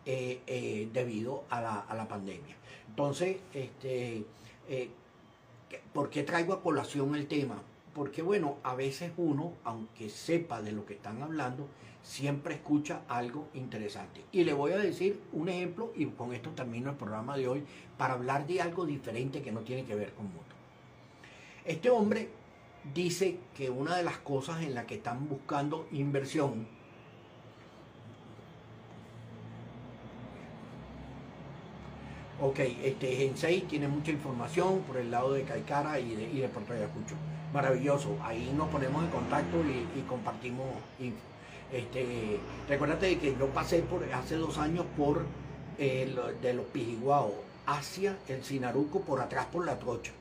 eh, 0.05 0.43
eh, 0.47 0.91
debido 0.93 1.45
a 1.49 1.63
la, 1.63 2.07
pandemia. 2.07 2.55
Entonces, 2.91 3.39
este, 3.55 4.27
¿por 5.95 6.11
qué 6.11 6.23
traigo 6.23 6.53
a 6.53 6.61
colación 6.61 7.15
el 7.15 7.27
tema? 7.29 7.63
porque 7.95 8.23
bueno, 8.23 8.59
a 8.65 8.75
veces 8.75 9.13
uno, 9.17 9.53
aunque 9.65 10.11
sepa 10.11 10.61
de 10.61 10.73
lo 10.73 10.85
que 10.85 10.95
están 10.95 11.23
hablando, 11.23 11.69
siempre 12.03 12.57
escucha 12.57 13.03
algo 13.09 13.47
interesante. 13.55 14.25
Y 14.33 14.45
le 14.45 14.53
voy 14.53 14.73
a 14.73 14.79
decir 14.79 15.21
un 15.33 15.49
ejemplo 15.49 15.93
y 15.97 16.05
con 16.07 16.35
esto 16.35 16.51
termino 16.51 16.91
el 16.91 16.97
programa 16.97 17.37
de 17.37 17.49
hoy 17.49 17.63
para 17.97 18.15
hablar 18.15 18.47
de 18.47 18.61
algo 18.61 18.85
diferente 18.85 19.41
que 19.43 19.53
no 19.53 19.61
tiene 19.61 19.85
que 19.85 19.95
ver 19.95 20.13
con 20.13 20.27
moto. 20.27 20.44
Este 21.65 21.91
hombre 21.91 22.29
dice 22.93 23.39
que 23.57 23.71
una 23.71 23.97
de 23.97 24.03
las 24.03 24.19
cosas 24.19 24.63
en 24.63 24.75
las 24.75 24.85
que 24.85 24.97
están 24.97 25.29
buscando 25.29 25.87
inversión 25.93 26.67
Ok, 32.41 32.59
este 32.59 33.15
Gensei 33.15 33.63
tiene 33.63 33.87
mucha 33.87 34.11
información 34.11 34.81
por 34.81 34.97
el 34.97 35.11
lado 35.11 35.33
de 35.33 35.45
Caicara 35.45 36.01
y 36.01 36.15
de, 36.15 36.25
y 36.25 36.47
Puerto 36.49 36.73
Ayacucho 36.73 37.15
maravilloso. 37.53 38.19
Ahí 38.23 38.53
nos 38.57 38.69
ponemos 38.69 39.05
en 39.05 39.11
contacto 39.11 39.59
y, 39.63 40.03
compartimos 40.03 40.67
info. 40.99 41.17
Este, 41.73 42.39
recuérdate 42.69 43.19
que 43.19 43.37
yo 43.39 43.47
pasé 43.49 43.81
por 43.81 44.05
hace 44.13 44.35
dos 44.35 44.59
años 44.59 44.85
por 44.97 45.25
el, 45.79 46.19
de 46.43 46.55
los 46.55 46.67
Pijiguao 46.67 47.33
hacia 47.67 48.19
el 48.29 48.45
Sinaruco, 48.45 49.01
por 49.01 49.21
atrás 49.21 49.47
por 49.47 49.65
la 49.65 49.79
trocha. 49.79 50.13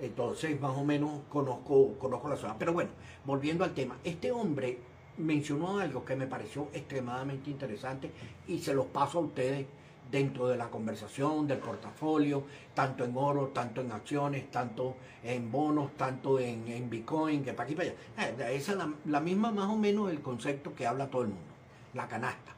Entonces, 0.00 0.60
más 0.60 0.76
o 0.76 0.84
menos 0.84 1.22
conozco, 1.28 1.94
conozco 1.98 2.28
la 2.28 2.36
zona. 2.36 2.56
Pero 2.58 2.72
bueno, 2.72 2.90
volviendo 3.24 3.64
al 3.64 3.74
tema, 3.74 3.96
este 4.04 4.30
hombre 4.30 4.78
mencionó 5.18 5.78
algo 5.78 6.04
que 6.04 6.16
me 6.16 6.26
pareció 6.26 6.68
extremadamente 6.72 7.50
interesante 7.50 8.10
y 8.46 8.58
se 8.60 8.74
los 8.74 8.86
paso 8.86 9.18
a 9.18 9.22
ustedes 9.22 9.66
dentro 10.10 10.48
de 10.48 10.56
la 10.56 10.70
conversación, 10.70 11.46
del 11.46 11.58
portafolio, 11.58 12.44
tanto 12.74 13.04
en 13.04 13.16
oro, 13.16 13.48
tanto 13.48 13.80
en 13.80 13.92
acciones, 13.92 14.50
tanto 14.50 14.96
en 15.22 15.50
bonos, 15.50 15.96
tanto 15.96 16.38
en, 16.38 16.88
Bitcoin, 16.88 17.44
que 17.44 17.52
para 17.52 17.64
aquí 17.64 17.74
para 17.74 17.90
allá. 17.90 18.48
Eh, 18.48 18.56
esa 18.56 18.72
es 18.72 18.78
la, 19.04 19.20
misma 19.20 19.50
más 19.50 19.68
o 19.68 19.76
menos 19.76 20.10
el 20.10 20.20
concepto 20.20 20.74
que 20.74 20.86
habla 20.86 21.08
todo 21.08 21.22
el 21.22 21.28
mundo, 21.28 21.52
la 21.94 22.08
canasta. 22.08 22.52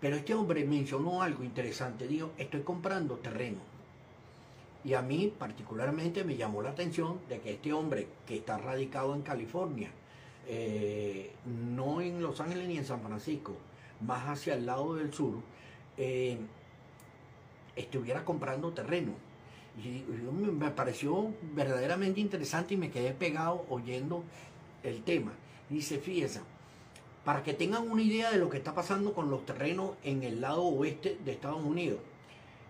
Pero 0.00 0.16
este 0.16 0.34
hombre 0.34 0.64
mencionó 0.64 1.22
algo 1.22 1.44
interesante, 1.44 2.06
dijo, 2.06 2.30
estoy 2.38 2.62
comprando 2.62 3.16
terreno. 3.16 3.71
Y 4.84 4.94
a 4.94 5.02
mí 5.02 5.32
particularmente 5.38 6.24
me 6.24 6.36
llamó 6.36 6.62
la 6.62 6.70
atención 6.70 7.20
de 7.28 7.40
que 7.40 7.52
este 7.52 7.72
hombre 7.72 8.08
que 8.26 8.36
está 8.36 8.58
radicado 8.58 9.14
en 9.14 9.22
California, 9.22 9.90
eh, 10.48 11.32
no 11.76 12.00
en 12.00 12.20
Los 12.20 12.40
Ángeles 12.40 12.66
ni 12.66 12.78
en 12.78 12.84
San 12.84 13.00
Francisco, 13.00 13.52
más 14.00 14.28
hacia 14.28 14.54
el 14.54 14.66
lado 14.66 14.94
del 14.94 15.12
sur, 15.12 15.34
eh, 15.96 16.36
estuviera 17.76 18.24
comprando 18.24 18.72
terreno. 18.72 19.12
Y, 19.82 20.04
me 20.32 20.70
pareció 20.70 21.32
verdaderamente 21.54 22.20
interesante 22.20 22.74
y 22.74 22.76
me 22.76 22.90
quedé 22.90 23.12
pegado 23.12 23.64
oyendo 23.70 24.24
el 24.82 25.02
tema. 25.02 25.32
Dice, 25.70 25.98
fíjense, 25.98 26.40
para 27.24 27.42
que 27.42 27.54
tengan 27.54 27.90
una 27.90 28.02
idea 28.02 28.30
de 28.30 28.38
lo 28.38 28.50
que 28.50 28.58
está 28.58 28.74
pasando 28.74 29.14
con 29.14 29.30
los 29.30 29.46
terrenos 29.46 29.92
en 30.02 30.24
el 30.24 30.40
lado 30.40 30.64
oeste 30.64 31.18
de 31.24 31.32
Estados 31.32 31.64
Unidos, 31.64 32.00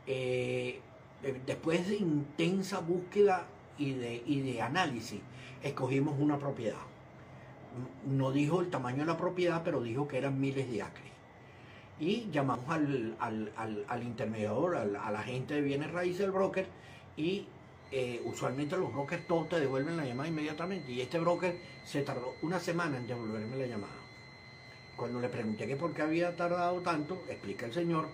eh, 0.07 0.81
después 1.47 1.89
de 1.89 1.97
intensa 1.97 2.81
búsqueda 2.81 3.47
y 3.79 3.93
de, 3.93 4.23
y 4.27 4.41
de 4.41 4.63
análisis, 4.63 5.21
escogimos 5.63 6.15
una 6.19 6.39
propiedad. 6.39 6.81
No 8.07 8.33
dijo 8.33 8.61
el 8.61 8.71
tamaño 8.71 8.99
de 8.99 9.07
la 9.07 9.17
propiedad, 9.17 9.63
pero 9.65 9.83
dijo 9.83 10.09
que 10.09 10.19
eran 10.19 10.41
miles 10.41 10.71
de 10.71 10.83
acres 10.83 11.13
y 12.03 12.29
llamamos 12.33 12.69
al, 12.69 13.17
al, 13.21 14.03
intermediador, 14.03 14.77
a 14.77 15.11
la 15.13 15.23
gente 15.23 15.55
de 15.55 15.61
bienes 15.61 15.93
raíces 15.93 16.19
del 16.19 16.33
broker 16.33 16.67
y 17.17 17.47
eh, 17.93 18.21
usualmente 18.25 18.77
los 18.77 18.93
brokers 18.93 19.25
todos 19.29 19.49
te 19.51 19.61
devuelven 19.61 19.97
la 19.97 20.05
llamada 20.05 20.29
inmediatamente 20.29 20.91
y 20.91 21.01
este 21.01 21.21
broker 21.21 21.57
se 21.85 22.03
tardó 22.03 22.35
una 22.43 22.59
semana 22.59 22.97
en 22.97 23.07
devolverme 23.07 23.57
la 23.57 23.67
llamada. 23.67 23.93
Cuando 24.97 25.21
le 25.21 25.29
pregunté 25.29 25.69
que 25.69 25.77
por 25.77 25.95
qué 25.95 26.03
había 26.03 26.35
tardado 26.35 26.81
tanto, 26.81 27.23
explica 27.29 27.67
el 27.67 27.73
señor, 27.73 28.09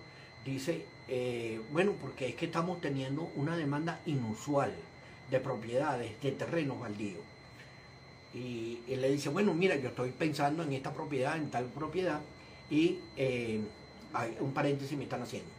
dice, 0.44 0.86
eh, 1.08 1.60
bueno, 1.72 1.92
porque 2.00 2.28
es 2.28 2.34
que 2.34 2.46
estamos 2.46 2.80
teniendo 2.80 3.30
una 3.36 3.56
demanda 3.56 4.00
inusual 4.06 4.72
de 5.30 5.40
propiedades, 5.40 6.20
de 6.22 6.32
terrenos 6.32 6.80
baldíos. 6.80 7.22
Y 8.34 8.80
él 8.88 9.00
le 9.00 9.10
dice, 9.10 9.28
bueno, 9.30 9.54
mira, 9.54 9.76
yo 9.76 9.88
estoy 9.88 10.10
pensando 10.10 10.62
en 10.62 10.72
esta 10.72 10.92
propiedad, 10.92 11.36
en 11.36 11.50
tal 11.50 11.64
propiedad, 11.66 12.20
y 12.70 12.98
eh, 13.16 13.60
un 14.40 14.52
paréntesis 14.52 14.96
me 14.96 15.04
están 15.04 15.22
haciendo. 15.22 15.50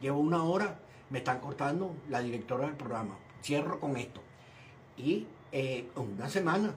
Llevo 0.00 0.20
una 0.20 0.44
hora, 0.44 0.78
me 1.10 1.18
están 1.18 1.40
cortando 1.40 1.94
la 2.08 2.20
directora 2.20 2.66
del 2.66 2.76
programa. 2.76 3.16
Cierro 3.42 3.80
con 3.80 3.96
esto. 3.96 4.20
Y 4.96 5.26
eh, 5.52 5.88
una 5.96 6.28
semana 6.28 6.74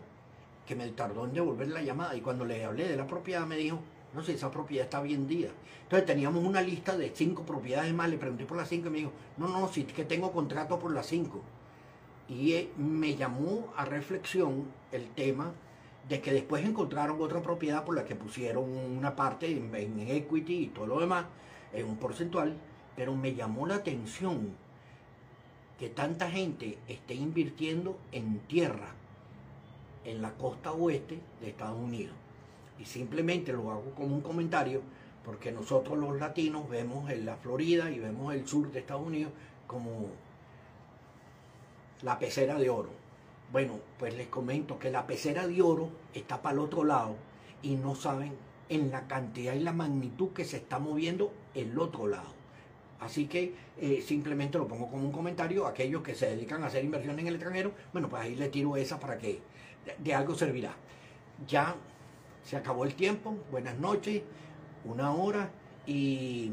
que 0.65 0.75
me 0.75 0.87
tardó 0.89 1.25
en 1.25 1.33
devolver 1.33 1.67
la 1.67 1.81
llamada 1.81 2.15
y 2.15 2.21
cuando 2.21 2.45
le 2.45 2.63
hablé 2.63 2.87
de 2.87 2.95
la 2.95 3.07
propiedad 3.07 3.45
me 3.45 3.57
dijo, 3.57 3.79
No 4.13 4.21
sé, 4.23 4.33
esa 4.33 4.51
propiedad 4.51 4.85
está 4.85 5.01
vendida. 5.01 5.49
Entonces 5.83 6.05
teníamos 6.05 6.43
una 6.43 6.61
lista 6.61 6.97
de 6.97 7.11
cinco 7.13 7.43
propiedades 7.43 7.93
más, 7.93 8.09
le 8.09 8.17
pregunté 8.17 8.45
por 8.45 8.57
las 8.57 8.69
cinco 8.69 8.87
y 8.87 8.91
me 8.91 8.97
dijo, 8.99 9.11
no, 9.37 9.47
no, 9.47 9.67
sí 9.67 9.83
que 9.83 10.05
tengo 10.05 10.31
contrato 10.31 10.79
por 10.79 10.93
las 10.93 11.07
cinco. 11.07 11.41
Y 12.27 12.53
eh, 12.53 12.71
me 12.77 13.15
llamó 13.15 13.73
a 13.75 13.85
reflexión 13.85 14.65
el 14.91 15.09
tema 15.09 15.53
de 16.07 16.21
que 16.21 16.33
después 16.33 16.65
encontraron 16.65 17.21
otra 17.21 17.41
propiedad 17.41 17.85
por 17.85 17.95
la 17.95 18.05
que 18.05 18.15
pusieron 18.15 18.69
una 18.69 19.15
parte 19.15 19.51
en 19.51 19.99
equity 19.99 20.63
y 20.63 20.67
todo 20.67 20.87
lo 20.87 20.99
demás, 20.99 21.25
en 21.73 21.87
un 21.87 21.97
porcentual, 21.97 22.57
pero 22.95 23.15
me 23.15 23.33
llamó 23.33 23.67
la 23.67 23.75
atención 23.75 24.55
que 25.79 25.89
tanta 25.89 26.29
gente 26.29 26.77
esté 26.87 27.15
invirtiendo 27.15 27.97
en 28.11 28.39
tierra 28.41 28.93
en 30.05 30.21
la 30.21 30.31
costa 30.33 30.71
oeste 30.71 31.19
de 31.39 31.49
Estados 31.49 31.79
Unidos. 31.79 32.20
Y 32.81 32.85
simplemente 32.85 33.53
lo 33.53 33.69
hago 33.69 33.91
como 33.95 34.15
un 34.15 34.21
comentario 34.21 34.81
porque 35.23 35.51
nosotros 35.51 35.99
los 35.99 36.19
latinos 36.19 36.67
vemos 36.67 37.11
en 37.11 37.27
la 37.27 37.35
Florida 37.35 37.91
y 37.91 37.99
vemos 37.99 38.33
el 38.33 38.47
sur 38.47 38.71
de 38.71 38.79
Estados 38.79 39.05
Unidos 39.05 39.31
como 39.67 40.07
la 42.01 42.17
pecera 42.17 42.57
de 42.57 42.71
oro. 42.71 42.89
Bueno, 43.51 43.79
pues 43.99 44.15
les 44.15 44.27
comento 44.27 44.79
que 44.79 44.89
la 44.89 45.05
pecera 45.05 45.45
de 45.45 45.61
oro 45.61 45.89
está 46.15 46.41
para 46.41 46.53
el 46.53 46.59
otro 46.59 46.83
lado 46.83 47.15
y 47.61 47.75
no 47.75 47.93
saben 47.93 48.33
en 48.69 48.89
la 48.89 49.05
cantidad 49.07 49.53
y 49.53 49.59
la 49.59 49.73
magnitud 49.73 50.29
que 50.29 50.45
se 50.45 50.57
está 50.57 50.79
moviendo 50.79 51.31
el 51.53 51.77
otro 51.77 52.07
lado. 52.07 52.33
Así 52.99 53.27
que 53.27 53.53
eh, 53.79 54.01
simplemente 54.01 54.57
lo 54.57 54.67
pongo 54.67 54.89
como 54.89 55.05
un 55.05 55.11
comentario. 55.11 55.67
Aquellos 55.67 56.01
que 56.01 56.15
se 56.15 56.31
dedican 56.31 56.63
a 56.63 56.67
hacer 56.67 56.83
inversión 56.83 57.19
en 57.19 57.27
el 57.27 57.35
extranjero, 57.35 57.73
bueno, 57.93 58.09
pues 58.09 58.23
ahí 58.23 58.35
le 58.35 58.49
tiro 58.49 58.75
esa 58.75 58.99
para 58.99 59.19
que 59.19 59.39
de 59.99 60.13
algo 60.15 60.33
servirá. 60.33 60.73
Ya 61.47 61.75
se 62.43 62.57
acabó 62.57 62.85
el 62.85 62.95
tiempo. 62.95 63.37
Buenas 63.51 63.77
noches 63.77 64.23
una 64.83 65.11
hora 65.11 65.49
y 65.85 66.51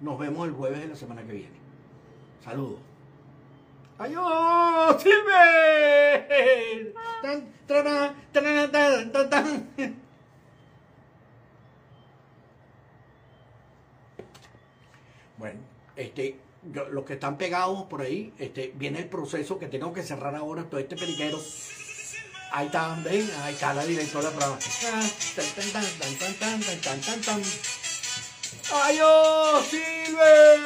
nos 0.00 0.18
vemos 0.18 0.46
el 0.46 0.54
jueves 0.54 0.80
de 0.80 0.88
la 0.88 0.96
semana 0.96 1.22
que 1.22 1.32
viene. 1.32 1.58
Saludos. 2.42 2.80
¡Adiós! 3.98 5.02
¡Silver! 5.02 6.94
Bueno, 15.38 15.60
este, 15.96 16.38
los 16.90 17.04
que 17.04 17.14
están 17.14 17.38
pegados 17.38 17.84
por 17.84 18.02
ahí, 18.02 18.32
este, 18.38 18.72
viene 18.74 18.98
el 18.98 19.08
proceso 19.08 19.58
que 19.58 19.68
tengo 19.68 19.92
que 19.92 20.02
cerrar 20.02 20.34
ahora 20.34 20.64
todo 20.64 20.80
este 20.80 20.96
periquero. 20.96 21.38
Ahí 22.56 22.66
está, 22.66 22.94
ven, 23.02 23.28
ahí 23.42 23.52
está 23.52 23.74
la 23.74 23.84
directora 23.84 24.28
del 24.28 24.38
programa. 24.38 24.60
¡Adiós, 28.84 29.66
Silver! 29.66 30.60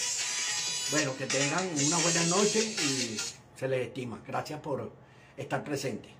Bueno, 0.90 1.16
que 1.16 1.26
tengan 1.26 1.68
una 1.84 1.98
buena 1.98 2.24
noche 2.24 2.60
y 2.62 3.16
se 3.56 3.68
les 3.68 3.86
estima. 3.86 4.20
Gracias 4.26 4.60
por 4.60 4.92
estar 5.36 5.62
presentes. 5.62 6.15